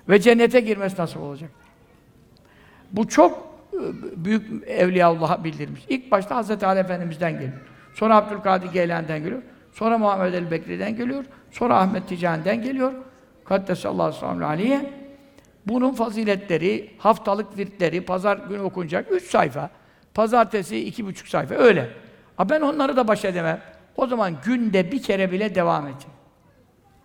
Ve 0.09 0.20
cennete 0.20 0.61
girmesi 0.61 1.01
nasip 1.01 1.20
olacak. 1.20 1.51
Bu 2.93 3.09
çok 3.09 3.39
e, 3.73 3.78
büyük 4.24 4.69
Evliyaullah'a 4.69 5.44
bildirmiş. 5.44 5.85
İlk 5.89 6.11
başta 6.11 6.36
Hazreti 6.36 6.66
Ali 6.66 6.81
Efendimiz'den 6.81 7.32
geliyor. 7.32 7.61
Sonra 7.94 8.16
Abdülkadir 8.16 8.73
Geylan'dan 8.73 9.19
geliyor. 9.19 9.43
Sonra 9.73 9.98
Muhammed 9.98 10.35
el 10.35 10.51
Bekri'den 10.51 10.97
geliyor. 10.97 11.24
Sonra 11.51 11.78
Ahmet 11.78 12.09
Ticani'den 12.09 12.62
geliyor. 12.62 12.93
Kaddesallahu 13.44 14.44
aleyhi 14.47 14.90
bunun 15.66 15.94
faziletleri, 15.94 16.90
haftalık 16.98 17.59
virtleri, 17.59 18.05
pazar 18.05 18.36
günü 18.36 18.61
okunacak 18.61 19.12
üç 19.12 19.24
sayfa. 19.31 19.70
Pazartesi 20.15 20.86
iki 20.86 21.07
buçuk 21.07 21.28
sayfa, 21.28 21.55
öyle. 21.55 21.89
Ha 22.36 22.51
ben 22.51 22.61
onları 22.61 22.97
da 22.97 23.09
baş 23.09 23.24
edemem. 23.24 23.61
O 23.97 24.07
zaman 24.07 24.36
günde 24.44 24.93
bir 24.93 25.02
kere 25.02 25.32
bile 25.32 25.55
devam 25.55 25.86
edeceğim. 25.86 26.16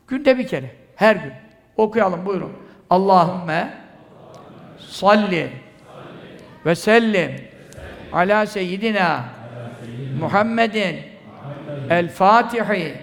Günde 0.07 0.38
bir 0.38 0.48
kere, 0.48 0.72
her 0.95 1.15
gün. 1.15 1.34
Okuyalım, 1.77 2.26
buyurun. 2.26 2.52
Allahümme 2.90 3.73
salli 4.80 5.49
ve 6.65 6.76
sellim 6.76 7.32
ala 8.14 8.45
seyyidina 8.45 9.23
Muhammedin 10.19 10.95
el 11.90 12.10
Fatihi 12.10 12.95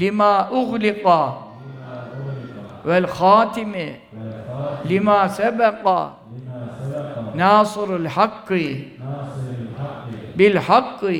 lima 0.00 0.50
ughliqa 0.50 1.34
vel 2.86 3.06
hatimi 3.06 3.92
lima 4.88 5.28
sebeqa 5.28 6.10
nasırul 7.36 8.06
hakkı 8.06 8.60
bil 10.38 10.56
hakkı 10.56 11.14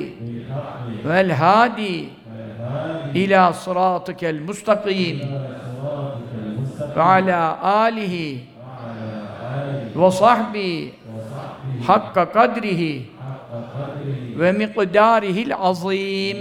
vel 1.05 1.33
hadi 1.33 2.09
ila 3.15 3.53
sıratikel 3.53 4.41
mustakim 4.41 5.21
ve 6.97 7.03
ala 7.03 7.63
alihi 7.63 8.45
ve 9.97 10.11
sahbi 10.11 10.95
hakka 11.87 12.33
kadrihi 12.33 13.11
ve 14.39 14.53
miqdarihil 14.53 15.55
azim. 15.55 16.37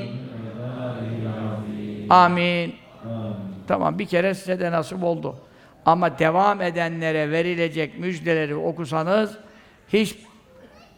Amin. 2.09 2.75
Tamam 3.67 3.99
bir 3.99 4.05
kere 4.05 4.33
size 4.33 4.59
de 4.59 4.71
nasip 4.71 5.03
oldu. 5.03 5.35
Ama 5.85 6.19
devam 6.19 6.61
edenlere 6.61 7.31
verilecek 7.31 7.99
müjdeleri 7.99 8.55
okusanız 8.55 9.37
hiç 9.93 10.15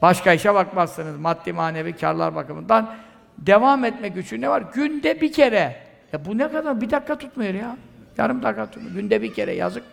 başka 0.02 0.34
işe 0.34 0.54
bakmazsınız 0.54 1.20
maddi 1.20 1.54
manevi 1.54 1.94
karlar 1.94 2.36
bakımından. 2.36 2.96
Devam 3.38 3.86
etmek 3.86 4.18
için 4.18 4.42
ne 4.42 4.50
var? 4.50 4.64
Günde 4.74 5.22
bir 5.22 5.32
kere. 5.32 5.76
E 6.14 6.26
bu 6.26 6.38
ne 6.38 6.52
kadar? 6.52 6.82
Bir 6.82 6.90
dakika 6.90 7.18
tutmuyor 7.18 7.54
ya. 7.54 7.78
Yarım 8.18 8.44
dakika 8.44 8.72
tutmuyor. 8.72 8.96
Günde 8.96 9.22
bir 9.22 9.34
kere 9.34 9.56
yazık. 9.56 9.84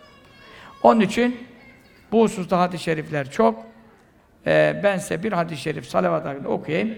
Onun 0.83 0.99
için 0.99 1.37
bu 2.11 2.21
hususta 2.21 2.59
hadis-i 2.59 2.83
şerifler 2.83 3.31
çok. 3.31 3.65
Ee, 4.47 4.81
ben 4.83 4.97
size 4.97 5.23
bir 5.23 5.31
hadis-i 5.31 5.61
şerif 5.61 5.85
salavat 5.85 6.25
hakkında 6.25 6.49
okuyayım 6.49 6.95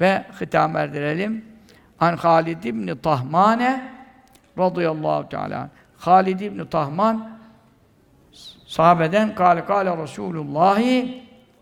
ve 0.00 0.24
hitam 0.40 0.76
erdirelim. 0.76 1.44
An 2.00 2.16
Halid 2.16 2.64
ibn 2.64 2.96
Tahmane 2.96 3.92
radıyallahu 4.58 5.28
teala. 5.28 5.68
Halid 5.98 6.40
ibn 6.40 6.64
Tahman 6.64 7.38
sahabeden 8.66 9.34
kâle 9.34 9.64
kâle 9.64 10.02
Resulullah 10.02 10.80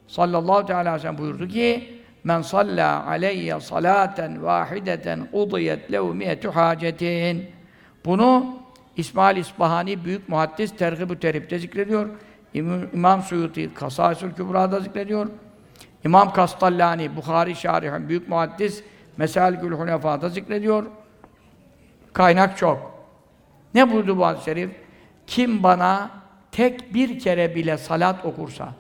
sallallahu 0.09 0.67
teala 0.67 0.81
aleyhi 0.81 0.97
ve 0.97 0.99
sellem 0.99 1.19
buyurdu 1.19 1.49
ki 1.49 2.00
men 2.25 2.43
salla 2.43 3.07
aleyye 3.07 3.61
salaten 3.61 4.43
vahideten 4.43 5.29
udiyet 5.33 5.93
lehu 5.93 6.15
miyetu 6.15 6.51
hacetin 6.51 7.51
bunu 8.05 8.47
İsmail 8.97 9.37
İsbahani 9.37 10.05
büyük 10.05 10.29
muhaddis 10.29 10.77
tergib-ü 10.77 11.19
teripte 11.19 11.59
zikrediyor. 11.59 12.09
İmam, 12.55 13.23
Suyuti 13.23 13.75
Kasâsül 13.75 14.33
Kübra'da 14.33 14.81
zikrediyor. 14.81 15.27
İmam 16.05 16.33
Kastallani 16.33 17.17
Bukhari 17.17 17.57
Şarihin 17.57 18.09
büyük 18.09 18.29
muhaddis 18.29 18.83
Mesalikül 19.17 19.73
Hunefa'da 19.73 20.29
zikrediyor. 20.29 20.87
Kaynak 22.13 22.57
çok. 22.57 23.05
Ne 23.75 23.93
buyurdu 23.93 24.19
bu 24.19 24.27
hadis-i 24.27 24.45
şerif? 24.45 24.71
Kim 25.27 25.63
bana 25.63 26.11
tek 26.53 26.95
bir 26.95 27.19
kere 27.19 27.55
bile 27.55 27.79
salat 27.79 28.25
okursa 28.25 28.73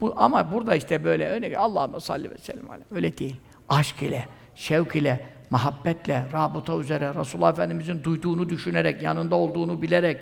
bu 0.00 0.14
ama 0.16 0.52
burada 0.52 0.74
işte 0.74 1.04
böyle 1.04 1.28
öyle 1.28 1.58
Allah'ıma 1.58 2.00
salli 2.00 2.30
ve 2.30 2.38
sellem. 2.38 2.64
Öyle 2.90 3.18
değil. 3.18 3.36
Aşk 3.68 4.02
ile, 4.02 4.24
şevk 4.54 4.96
ile, 4.96 5.26
muhabbetle, 5.50 6.26
rabıta 6.32 6.76
üzere 6.76 7.14
Resulullah 7.14 7.52
Efendimizin 7.52 8.04
duyduğunu 8.04 8.48
düşünerek, 8.48 9.02
yanında 9.02 9.36
olduğunu 9.36 9.82
bilerek 9.82 10.20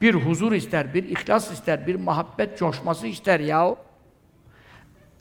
bir 0.00 0.14
huzur 0.14 0.52
ister, 0.52 0.94
bir 0.94 1.04
ihlas 1.04 1.52
ister, 1.52 1.86
bir 1.86 1.94
muhabbet 1.94 2.58
coşması 2.58 3.06
ister 3.06 3.40
yahu. 3.40 3.76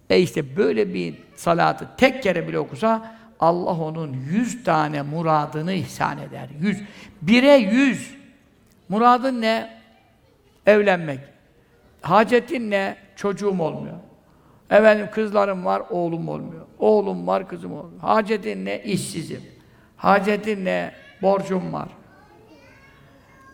E 0.09 0.19
işte 0.19 0.57
böyle 0.57 0.93
bir 0.93 1.15
salatı 1.35 1.87
tek 1.97 2.23
kere 2.23 2.47
bile 2.47 2.59
okusa 2.59 3.17
Allah 3.39 3.79
onun 3.81 4.13
yüz 4.13 4.63
tane 4.63 5.01
muradını 5.01 5.73
ihsan 5.73 6.17
eder. 6.17 6.47
Yüz. 6.59 6.77
Bire 7.21 7.55
yüz. 7.55 8.15
Muradın 8.89 9.41
ne? 9.41 9.81
Evlenmek. 10.65 11.19
Hacetin 12.01 12.71
ne? 12.71 13.06
Çocuğum 13.17 13.59
olmuyor. 13.59 13.95
Efendim 14.69 15.07
kızlarım 15.11 15.65
var, 15.65 15.81
oğlum 15.89 16.29
olmuyor. 16.29 16.65
Oğlum 16.79 17.27
var, 17.27 17.47
kızım 17.47 17.73
olmuyor. 17.73 18.01
Hacetin 18.01 18.65
ne? 18.65 18.83
İşsizim. 18.83 19.41
Hacetin 19.97 20.65
ne? 20.65 20.91
Borcum 21.21 21.73
var. 21.73 21.87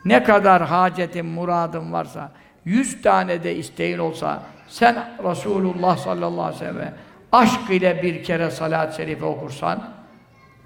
Ne 0.06 0.24
kadar 0.24 0.62
hacetin, 0.62 1.26
muradın 1.26 1.94
varsa, 1.94 2.32
yüz 2.66 3.02
tane 3.02 3.44
de 3.44 3.56
isteğin 3.56 3.98
olsa, 3.98 4.44
sen 4.68 4.96
Resulullah 5.24 5.98
sallallahu 5.98 6.42
aleyhi 6.42 6.66
ve 6.66 6.74
sellem 6.74 6.94
aşk 7.32 7.70
ile 7.70 8.04
bir 8.04 8.24
kere 8.24 8.52
salat-ı 8.52 8.96
şerife 8.96 9.26
okursan, 9.26 9.84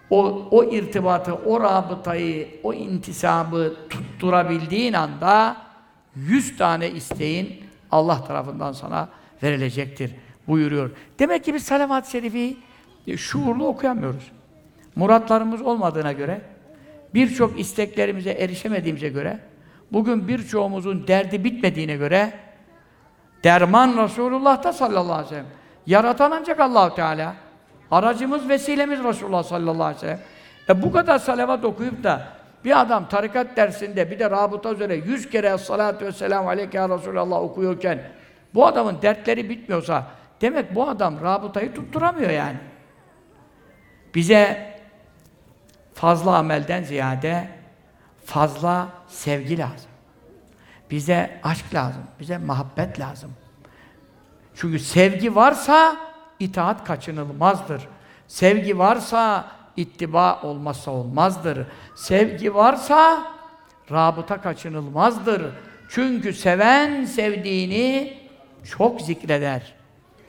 o, 0.10 0.48
o 0.52 0.64
irtibatı, 0.64 1.36
o 1.36 1.60
rabıtayı, 1.62 2.48
o 2.64 2.74
intisabı 2.74 3.76
tutturabildiğin 3.90 4.94
anda 4.94 5.58
yüz 6.16 6.58
tane 6.58 6.90
isteğin 6.90 7.67
Allah 7.92 8.24
tarafından 8.24 8.72
sana 8.72 9.10
verilecektir 9.44 10.12
buyuruyor. 10.48 10.92
Demek 11.20 11.44
ki 11.44 11.54
biz 11.54 11.64
salavat-ı 11.64 12.12
şerifi 12.12 12.58
şuurlu 13.18 13.68
okuyamıyoruz. 13.68 14.32
Muratlarımız 14.96 15.62
olmadığına 15.62 16.12
göre, 16.12 16.42
birçok 17.14 17.60
isteklerimize 17.60 18.32
erişemediğimize 18.32 19.10
göre, 19.10 19.40
bugün 19.92 20.28
birçoğumuzun 20.28 21.08
derdi 21.08 21.44
bitmediğine 21.44 21.96
göre, 21.96 22.34
derman 23.44 24.04
Resulullah'ta 24.04 24.74
sallallahu 24.74 25.14
aleyhi 25.14 25.26
ve 25.26 25.30
sellem. 25.30 25.46
Yaratan 25.86 26.32
ancak 26.32 26.60
Allahu 26.60 26.96
Teala. 26.96 27.36
Aracımız, 27.92 28.50
vesilemiz 28.50 29.04
Resulullah 29.04 29.44
sallallahu 29.44 29.84
aleyhi 29.84 29.96
ve 29.96 30.00
sellem. 30.00 30.20
E 30.70 30.82
bu 30.82 30.92
kadar 30.92 31.20
salavat 31.20 31.66
okuyup 31.66 32.04
da 32.04 32.37
bir 32.68 32.82
adam 32.82 33.10
tarikat 33.10 33.58
dersinde 33.58 34.12
bir 34.12 34.20
de 34.20 34.30
rabıta 34.30 34.74
üzere 34.74 34.96
yüz 34.96 35.30
kere 35.30 35.58
salatu 35.58 36.06
ve 36.06 36.12
selamu 36.12 36.50
aleyke 36.50 36.78
ya 36.78 36.90
Resulallah 36.90 37.42
okuyorken 37.42 38.02
bu 38.54 38.66
adamın 38.66 39.02
dertleri 39.02 39.50
bitmiyorsa 39.50 40.08
demek 40.42 40.76
bu 40.76 40.90
adam 40.90 41.22
rabıtayı 41.22 41.74
tutturamıyor 41.74 42.30
yani. 42.30 42.58
Bize 44.16 44.74
fazla 45.94 46.38
amelden 46.38 46.84
ziyade 46.84 47.48
fazla 48.26 48.88
sevgi 49.08 49.58
lazım. 49.58 49.92
Bize 50.92 51.40
aşk 51.44 51.74
lazım, 51.74 52.04
bize 52.20 52.38
muhabbet 52.38 53.00
lazım. 53.00 53.32
Çünkü 54.56 54.80
sevgi 54.80 55.36
varsa 55.36 55.98
itaat 56.40 56.84
kaçınılmazdır. 56.84 57.88
Sevgi 58.28 58.78
varsa 58.78 59.48
ittiba 59.78 60.42
olmazsa 60.44 60.92
olmazdır. 60.92 61.60
Sevgi 61.96 62.56
varsa 62.56 63.24
rabıta 63.92 64.42
kaçınılmazdır. 64.42 65.42
Çünkü 65.90 66.34
seven 66.34 67.06
sevdiğini 67.06 68.18
çok 68.78 69.02
zikreder. 69.02 69.74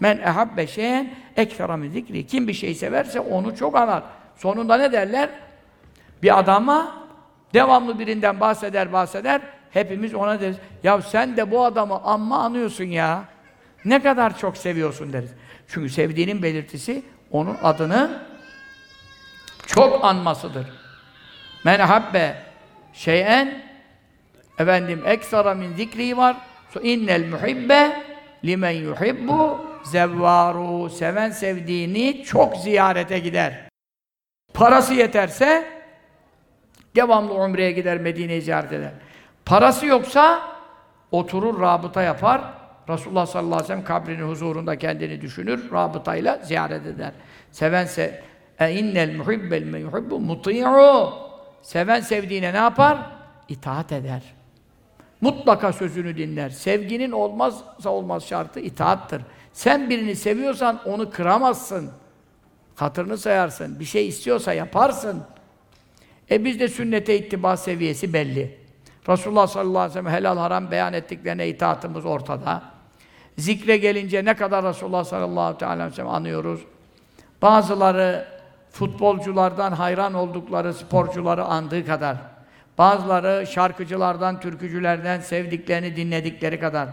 Men 0.01 0.19
ehabbe 0.19 0.67
şeyen 0.67 1.15
ekfera 1.37 1.77
min 1.77 1.91
zikri. 1.91 2.27
Kim 2.27 2.49
bir 2.49 2.53
şey 2.53 2.75
severse 2.75 3.21
onu 3.21 3.57
çok 3.57 3.77
anar. 3.77 4.03
Sonunda 4.37 4.77
ne 4.77 4.93
derler? 4.93 5.29
Bir 6.23 6.39
adama 6.39 7.07
devamlı 7.55 7.99
birinden 7.99 8.41
bahseder 8.41 8.93
bahseder. 8.93 9.41
Hepimiz 9.71 10.15
ona 10.15 10.41
deriz. 10.41 10.57
Ya 10.83 11.03
sen 11.03 11.37
de 11.37 11.51
bu 11.51 11.65
adamı 11.65 12.01
amma 12.05 12.39
anıyorsun 12.39 12.85
ya. 12.85 13.25
Ne 13.85 14.03
kadar 14.03 14.39
çok 14.39 14.57
seviyorsun 14.57 15.13
deriz. 15.13 15.31
Çünkü 15.69 15.91
sevdiğinin 15.91 16.43
belirtisi 16.43 17.03
onun 17.31 17.57
adını 17.63 18.23
çok 19.69 20.05
anmasıdır. 20.05 20.67
Men 21.65 21.81
habbe 21.81 22.37
şeyen 22.93 23.63
efendim 24.59 25.03
eksara 25.07 25.55
min 25.55 25.75
zikri 25.75 26.17
var. 26.17 26.37
İnnel 26.83 27.29
muhibbe 27.29 28.03
limen 28.45 28.71
yuhibbu 28.71 29.61
zevvaru 29.85 30.91
seven 30.91 31.31
sevdiğini 31.31 32.25
çok 32.25 32.57
ziyarete 32.57 33.19
gider. 33.19 33.69
Parası 34.55 34.95
yeterse 34.95 35.65
devamlı 36.97 37.35
umreye 37.35 37.73
gider, 37.73 37.99
Medine'yi 37.99 38.43
ziyaret 38.43 38.73
eder. 38.73 38.93
Parası 39.45 39.87
yoksa 39.87 40.43
oturur, 41.11 41.61
rabıta 41.61 42.03
yapar. 42.03 42.41
Resulullah 42.89 43.27
sallallahu 43.27 43.55
aleyhi 43.55 43.65
ve 43.65 43.67
sellem 43.67 43.85
kabrinin 43.85 44.29
huzurunda 44.29 44.79
kendini 44.79 45.21
düşünür, 45.21 45.73
rabıtayla 45.73 46.37
ziyaret 46.37 46.87
eder. 46.87 47.13
Sevense 47.53 48.23
e 48.61 48.73
innel 48.73 49.17
muhibbel 49.17 49.63
men 49.63 49.79
yuhibbu 49.79 50.21
muti'u. 50.21 51.13
Seven 51.63 52.01
sevdiğine 52.01 52.53
ne 52.53 52.57
yapar? 52.57 52.99
İtaat 53.49 53.93
eder. 53.93 54.23
mutlaka 55.21 55.73
sözünü 55.73 56.17
dinler. 56.17 56.51
Sevginin 56.51 57.13
olmazsa 57.13 57.91
olmaz 57.91 58.27
şartı 58.27 58.61
itaattır. 58.61 59.23
Sen 59.53 59.91
birini 59.91 60.17
seviyorsan 60.17 60.81
onu 60.85 61.11
kıramazsın. 61.11 61.91
Hatırını 62.75 63.19
sayarsın. 63.19 63.81
Bir 63.81 63.85
şey 63.85 64.09
istiyorsa 64.09 64.53
yaparsın. 64.53 65.23
E 66.31 66.45
bizde 66.45 66.69
sünnete 66.69 67.19
ittiba 67.19 67.57
seviyesi 67.57 68.13
belli. 68.13 68.59
Resulullah 69.09 69.47
sallallahu 69.47 69.79
aleyhi 69.79 69.91
ve 69.91 70.01
sellem 70.01 70.13
helal 70.13 70.39
haram 70.39 70.71
beyan 70.71 70.93
ettiklerine 70.93 71.49
itaatımız 71.49 72.07
ortada. 72.07 72.63
Zikre 73.39 73.77
gelince 73.77 74.25
ne 74.25 74.37
kadar 74.37 74.65
Resulullah 74.65 75.05
sallallahu 75.05 75.67
aleyhi 75.67 75.91
ve 75.91 75.95
sellem 75.95 76.09
anıyoruz. 76.09 76.61
Bazıları 77.43 78.38
futbolculardan 78.71 79.73
hayran 79.73 80.15
oldukları 80.15 80.75
sporcuları 80.75 81.45
andığı 81.45 81.87
kadar, 81.87 82.17
bazıları 82.79 83.47
şarkıcılardan, 83.47 84.41
türkücülerden 84.41 85.21
sevdiklerini 85.21 85.97
dinledikleri 85.97 86.61
kadar, 86.61 86.89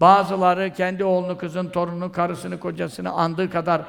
bazıları 0.00 0.72
kendi 0.72 1.04
oğlunu, 1.04 1.38
kızın, 1.38 1.68
torununu, 1.68 2.12
karısını, 2.12 2.60
kocasını 2.60 3.10
andığı 3.10 3.50
kadar 3.50 3.82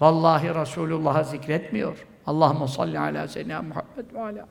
vallahi 0.00 0.54
Resulullah'ı 0.54 1.24
zikretmiyor. 1.24 2.06
Allahumme 2.26 2.68
salli 2.68 2.98
ala 2.98 3.28
seyyidina 3.28 3.62
Muhammed 3.62 4.14
ve 4.14 4.20
ala 4.20 4.46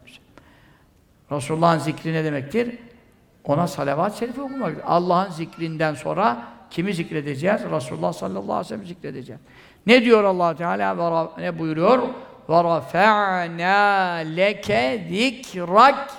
Resulullah'ın 1.32 1.80
zikri 1.80 2.14
ne 2.14 2.24
demektir? 2.24 2.80
Ona 3.44 3.68
salavat-ı 3.68 4.18
şerife 4.18 4.42
okumak. 4.42 4.76
Allah'ın 4.86 5.32
zikrinden 5.32 5.94
sonra 5.94 6.44
kimi 6.70 6.94
zikredeceğiz? 6.94 7.62
Resulullah 7.72 8.14
sallallahu 8.14 8.54
aleyhi 8.54 8.60
ve 8.60 8.64
sellem 8.64 8.86
zikredeceğiz. 8.86 9.42
Ne 9.88 10.04
diyor 10.04 10.24
Allah 10.24 10.56
Teala? 10.56 11.32
Ne 11.38 11.60
buyuruyor? 11.60 12.00
Ve 12.50 12.64
rafa'na 12.64 14.14
leke 14.36 15.06
zikrak 15.10 16.14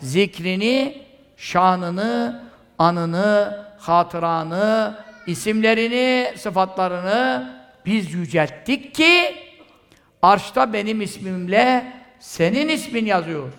zikrini, 0.00 1.02
şanını, 1.36 2.42
anını, 2.78 3.64
hatıranı, 3.78 4.98
isimlerini, 5.26 6.38
sıfatlarını 6.38 7.52
biz 7.86 8.14
yücelttik 8.14 8.94
ki 8.94 9.36
arşta 10.22 10.72
benim 10.72 11.00
ismimle 11.00 11.92
senin 12.18 12.68
ismin 12.68 13.06
yazıyor. 13.06 13.52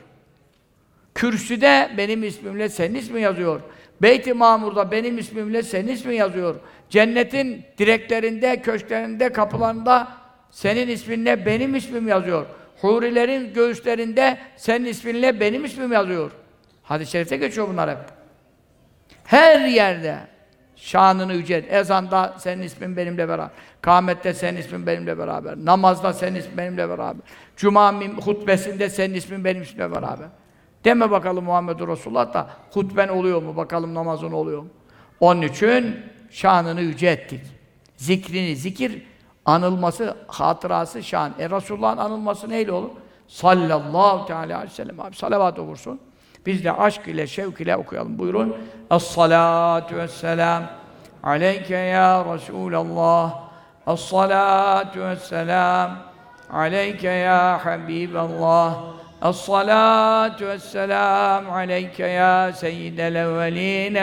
Kürsüde 1.16 1.91
benim 1.98 2.24
ismimle 2.24 2.70
senin 2.70 2.95
ismin 2.95 3.22
yazıyor. 3.22 3.62
Beyt-i 4.04 4.34
Mamur'da 4.34 4.92
benim 4.92 5.18
ismimle 5.18 5.64
senin 5.64 5.88
ismin 5.88 6.16
yazıyor. 6.16 6.56
Cennetin 6.90 7.66
direklerinde, 7.78 8.62
köşklerinde, 8.62 9.30
kapılarında 9.32 10.08
senin 10.52 10.88
isminle 10.88 11.46
benim 11.46 11.76
ismim 11.76 12.08
yazıyor. 12.08 12.46
Hurilerin 12.82 13.54
göğüslerinde 13.54 14.38
senin 14.56 14.86
isminle 14.86 15.40
benim 15.40 15.66
ismim 15.66 15.92
yazıyor. 15.92 16.32
Hadis-i 16.84 17.12
şerifte 17.12 17.38
geçiyor 17.38 17.68
bunlar 17.68 17.90
hep. 17.90 17.98
Her 19.24 19.60
yerde 19.66 20.18
şanını 20.76 21.34
yücelt. 21.34 21.66
Ezanda 21.70 22.36
senin 22.40 22.62
ismin 22.62 22.98
benimle 22.98 23.28
beraber. 23.28 23.50
Kâmette 23.82 24.34
senin 24.34 24.58
ismin 24.58 24.88
benimle 24.88 25.18
beraber. 25.18 25.56
Namazda 25.58 26.14
senin 26.14 26.36
ismin 26.36 26.58
benimle 26.58 26.90
beraber. 26.90 27.22
Cuma 27.58 27.94
hutbesinde 28.02 28.90
senin 28.90 29.14
ismin 29.14 29.46
benim 29.46 29.62
ismimle 29.62 29.92
beraber. 29.92 30.28
Deme 30.85 31.11
bakalım 31.11 31.45
Muhammed 31.45 31.80
Resulullah 31.80 32.34
da 32.34 32.47
hutben 32.73 33.07
oluyor 33.07 33.41
mu? 33.41 33.55
Bakalım 33.55 33.93
namazın 33.93 34.31
oluyor 34.31 34.61
mu? 34.61 34.68
Onun 35.19 35.41
için 35.41 35.99
şanını 36.31 36.81
yüce 36.81 37.07
ettik. 37.07 37.41
Zikrini, 37.97 38.55
zikir 38.55 39.01
anılması, 39.45 40.18
hatırası 40.27 41.03
şan. 41.03 41.34
E 41.39 41.49
Resulullah'ın 41.49 41.97
anılması 41.97 42.49
neyle 42.49 42.72
olur? 42.72 42.89
Sallallahu 43.27 44.26
teala 44.26 44.57
aleyhi 44.57 44.72
ve 44.72 44.76
sellem. 44.76 44.99
Abi 44.99 45.15
salavat 45.15 45.60
okursun. 45.60 45.99
Biz 46.45 46.64
de 46.64 46.72
aşk 46.72 47.07
ile, 47.07 47.27
şevk 47.27 47.61
ile 47.61 47.77
okuyalım. 47.77 48.19
Buyurun. 48.19 48.55
Es-salatu 48.91 49.95
vesselam 49.95 50.64
aleyke 51.23 51.76
ya 51.76 52.26
Resulallah. 52.34 53.34
Es-salatu 53.88 54.99
vesselam 54.99 55.91
aleyke 56.53 57.10
ya 57.10 57.65
Habiballah. 57.65 58.77
الصلاة 59.24 60.36
والسلام 60.43 61.51
عليك 61.51 62.01
يا 62.01 62.51
سيد 62.51 63.01
الأولين 63.01 63.97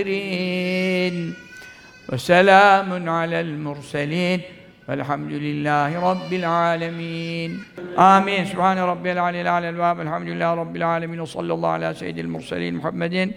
والآخرين 0.00 1.34
وسلام 2.12 3.08
على 3.08 3.40
المرسلين 3.40 4.40
والحمد 4.88 5.32
لله 5.32 6.10
رب 6.10 6.32
العالمين 6.32 7.50
آمين 7.98 8.44
سبحان 8.44 8.78
ربي 8.78 9.12
العلي 9.12 9.40
الأعلى 9.40 9.68
الباب 9.68 10.00
الحمد 10.00 10.28
لله 10.28 10.54
رب 10.54 10.76
العالمين 10.76 11.20
وصلى 11.20 11.52
الله 11.54 11.68
على 11.68 11.94
سيد 11.94 12.18
المرسلين 12.18 12.74
محمد 12.74 13.32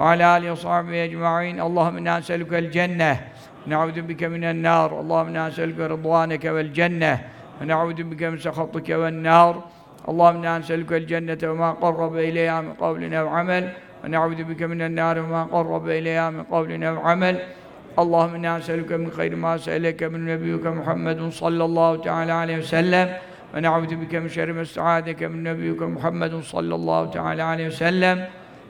وعلى 0.00 0.36
آله 0.36 0.52
وصحبه 0.52 1.04
أجمعين 1.04 1.60
اللهم 1.60 1.96
إنا 1.96 2.18
نسألك 2.18 2.54
الجنة 2.54 3.20
نعوذ 3.66 3.98
بك 4.02 4.22
من 4.24 4.44
النار 4.44 5.00
اللهم 5.00 5.26
إنا 5.26 5.48
نسألك 5.48 5.78
رضوانك 5.78 6.44
والجنة 6.44 7.12
ونعوذ 7.60 8.02
بك 8.02 8.22
من 8.22 8.38
سخطك 8.38 8.88
والنار 8.90 9.54
اللهم 10.09 10.35
إنا 10.35 10.57
نسألك 10.57 10.93
الجنة 10.93 11.41
وما 11.43 11.71
قرب 11.71 12.15
إليها 12.15 12.61
من 12.61 12.73
قول 12.73 13.13
أو 13.13 13.27
عمل 13.27 13.69
ونعوذ 14.03 14.43
بك 14.43 14.61
من 14.63 14.81
النار 14.81 15.19
وما 15.19 15.43
قرب 15.43 15.89
إليها 15.89 16.29
من 16.29 16.43
قول 16.43 16.83
أو 16.83 16.97
عمل. 16.99 17.35
اللهم 17.99 18.35
إنا 18.35 18.57
نسألك 18.57 18.91
من 18.91 19.11
خير 19.11 19.35
ما 19.35 19.57
سألك 19.57 20.03
من 20.03 20.25
نبيك 20.25 20.65
محمد 20.67 21.29
صلى 21.29 21.63
الله 21.65 21.91
تعالى 22.01 22.31
عليه 22.31 22.57
وسلم 22.57 23.07
ونعوذ 23.55 23.95
بك 23.95 24.15
من 24.15 24.29
شر 24.29 24.53
ما 24.53 24.61
استعاذك 24.61 25.23
من 25.23 25.43
نبيك 25.43 25.81
محمد 25.81 26.33
صلى 26.41 26.75
الله 26.75 27.01
تعالى 27.09 27.43
عليه 27.43 27.67
وسلم. 27.67 28.25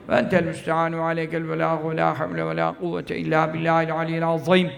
وأنت 0.10 0.34
المستعان 0.34 0.94
وعليك 0.94 1.36
البلاغ 1.36 1.86
ولا 1.86 2.14
حول 2.14 2.42
ولا 2.42 2.70
قوة 2.70 3.06
إلا 3.12 3.46
بالله 3.46 3.84
العلي 3.84 4.18
العظيم. 4.18 4.70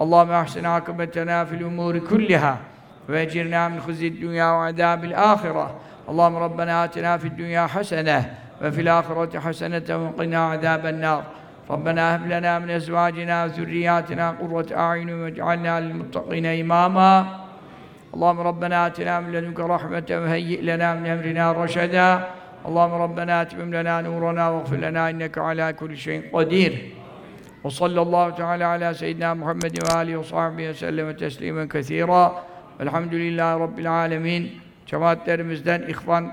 اللهم 0.00 0.30
أحسن 0.30 0.66
عاقبتنا 0.66 1.44
في 1.44 1.54
الأمور 1.54 1.98
كلها. 1.98 2.71
وأجرنا 3.08 3.68
من 3.68 3.80
خزي 3.80 4.08
الدنيا 4.08 4.44
وعذاب 4.44 5.04
الآخرة. 5.04 5.74
اللهم 6.08 6.36
ربنا 6.36 6.84
آتنا 6.84 7.16
في 7.16 7.28
الدنيا 7.28 7.66
حسنة 7.66 8.34
وفي 8.62 8.80
الآخرة 8.80 9.38
حسنة 9.38 9.88
وقنا 9.90 10.38
عذاب 10.50 10.86
النار. 10.86 11.22
ربنا 11.70 12.16
هب 12.16 12.26
لنا 12.26 12.58
من 12.58 12.70
أزواجنا 12.70 13.44
وذرياتنا 13.44 14.30
قرة 14.30 14.66
أعين 14.76 15.10
واجعلنا 15.10 15.80
للمتقين 15.80 16.46
إماما. 16.46 17.26
اللهم 18.14 18.40
ربنا 18.40 18.86
آتنا 18.86 19.20
من 19.20 19.32
لدنك 19.32 19.60
رحمة 19.60 20.08
وهيئ 20.10 20.60
لنا 20.60 20.94
من 20.94 21.06
أمرنا 21.06 21.52
رشدا. 21.52 22.24
اللهم 22.66 22.94
ربنا 22.94 23.42
أتمم 23.42 23.74
لنا 23.74 24.00
نورنا 24.00 24.48
واغفر 24.48 24.76
لنا 24.76 25.10
إنك 25.10 25.38
على 25.38 25.72
كل 25.72 25.96
شيء 25.96 26.30
قدير. 26.32 26.92
وصلى 27.64 28.02
الله 28.02 28.30
تعالى 28.30 28.64
على 28.64 28.94
سيدنا 28.94 29.34
محمد 29.34 29.78
وآله 29.82 30.16
وصحبه 30.16 30.70
وسلم 30.70 31.12
تسليما 31.12 31.64
كثيرا. 31.64 32.42
Elhamdülillahi 32.82 33.60
Rabbil 33.60 33.90
Alemin. 33.92 34.52
Cemaatlerimizden, 34.86 35.82
İhvan 35.82 36.32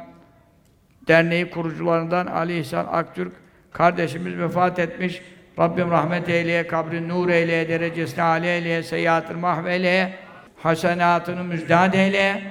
Derneği 1.08 1.50
kurucularından 1.50 2.26
Ali 2.28 2.60
İhsan 2.60 2.88
Aktürk 2.92 3.34
kardeşimiz 3.72 4.38
vefat 4.38 4.80
etmiş. 4.80 5.22
Rabbim 5.60 5.92
rahmet 5.92 6.30
eyleye, 6.30 6.68
kabrin 6.68 7.10
nur 7.10 7.30
eyleye, 7.30 7.70
derecesini 7.70 8.24
âli 8.24 8.48
eyleye, 8.48 8.84
seyyiatını 8.84 9.38
mahveyleye, 9.38 10.14
hasenatını 10.58 11.44
müjdat 11.44 11.96
eyleye. 11.96 12.42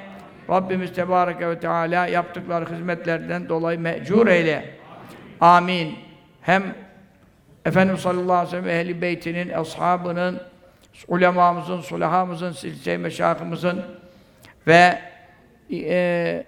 Rabbimiz 0.50 0.92
Tebareke 0.92 1.48
ve 1.48 1.60
Teala 1.60 2.06
yaptıkları 2.06 2.74
hizmetlerden 2.74 3.48
dolayı 3.48 3.80
mecur 3.80 4.26
eyle. 4.26 4.70
Amin. 5.40 5.94
Hem 6.42 6.62
Efendimiz 7.64 8.00
sallallahu 8.00 8.36
aleyhi 8.36 8.46
ve 8.46 8.50
sellem 8.50 8.68
ehli 8.68 9.02
beytinin, 9.02 9.48
ashabının, 9.48 10.40
ulemamızın, 11.08 11.80
sulahamızın, 11.80 12.52
silsile 12.52 12.96
meşahımızın 12.96 13.82
ve 14.66 14.98
e, 15.72 16.44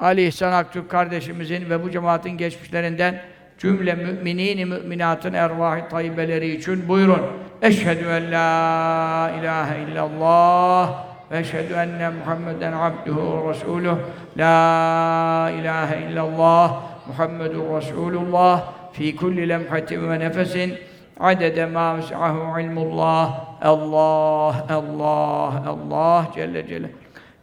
Ali 0.00 0.26
İhsan 0.26 0.52
Aktürk 0.52 0.90
kardeşimizin 0.90 1.70
ve 1.70 1.82
bu 1.82 1.90
cemaatin 1.90 2.30
geçmişlerinden 2.30 3.22
cümle 3.58 3.94
müminin 3.94 4.68
müminatın 4.68 5.32
ervah-ı 5.32 5.88
tayyibeleri 5.88 6.56
için 6.56 6.88
buyurun. 6.88 7.22
Eşhedü 7.62 8.04
en 8.04 8.32
la 8.32 9.32
ilahe 9.40 9.82
illallah 9.82 11.04
ve 11.30 11.38
eşhedü 11.38 11.72
enne 11.72 12.08
Muhammeden 12.08 12.72
abduhu 12.72 13.46
ve 13.46 13.50
resuluh. 13.50 13.98
La 14.36 15.50
ilahe 15.60 16.10
illallah 16.10 16.82
Muhammedun 17.06 17.76
Resulullah 17.76 18.72
fi 18.92 19.16
kulli 19.16 19.48
lemhatin 19.48 20.10
ve 20.10 20.20
nefesin 20.20 20.74
adede 21.20 21.66
ma 21.66 21.96
vesi'ahu 21.96 22.60
ilmullah. 22.60 23.51
Allah, 23.62 24.66
Allah, 24.68 25.62
Allah 25.66 26.26
Celle 26.34 26.66
Celle. 26.66 26.90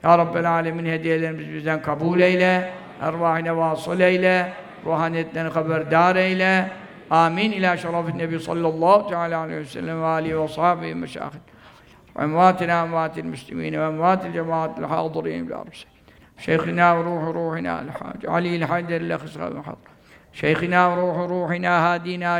Ya 0.03 0.17
Rabbel 0.17 0.49
Alemin 0.49 0.85
hediyelerimizi 0.85 1.53
bizden 1.53 1.81
kabul 1.81 2.19
eyle, 2.19 2.71
ervahine 3.01 3.57
vasıl 3.57 3.99
eyle, 3.99 4.53
ruhaniyetlerini 4.85 5.49
haberdar 5.49 6.15
eyle. 6.15 6.71
Amin. 7.09 7.51
İlâ 7.51 7.77
şerefin 7.77 8.17
Nebi 8.17 8.39
sallallahu 8.39 9.09
teâlâ 9.09 9.39
aleyhi 9.39 9.59
ve 9.59 9.65
sellem 9.65 10.01
ve 10.01 10.05
âlihi 10.05 10.39
ve 10.39 10.47
sahbihi 10.47 10.95
meşâhid. 10.95 11.39
Ve 12.17 12.23
emvâtina 12.23 12.83
emvâtil 12.83 13.25
müslimîne 13.25 13.79
ve 13.79 13.83
emvâtil 13.83 14.33
cemaatil 14.33 14.83
hâdırîn 14.83 15.47
bil 15.47 15.55
arşe. 15.55 15.87
Şeyhina 16.37 16.97
ve 16.97 17.03
ruhu 17.03 17.33
ruhina 17.33 17.81
el-hâc. 17.81 18.27
Ali'l 18.27 18.61
haydar 18.61 19.01
ile 19.01 19.15
hısâ 19.15 19.55
ve 19.55 19.59
hadr. 19.59 19.89
Şeyhina 20.33 20.97
ve 20.97 21.01
ruhu 21.01 21.29
ruhina 21.29 21.83
hadina 21.83 22.39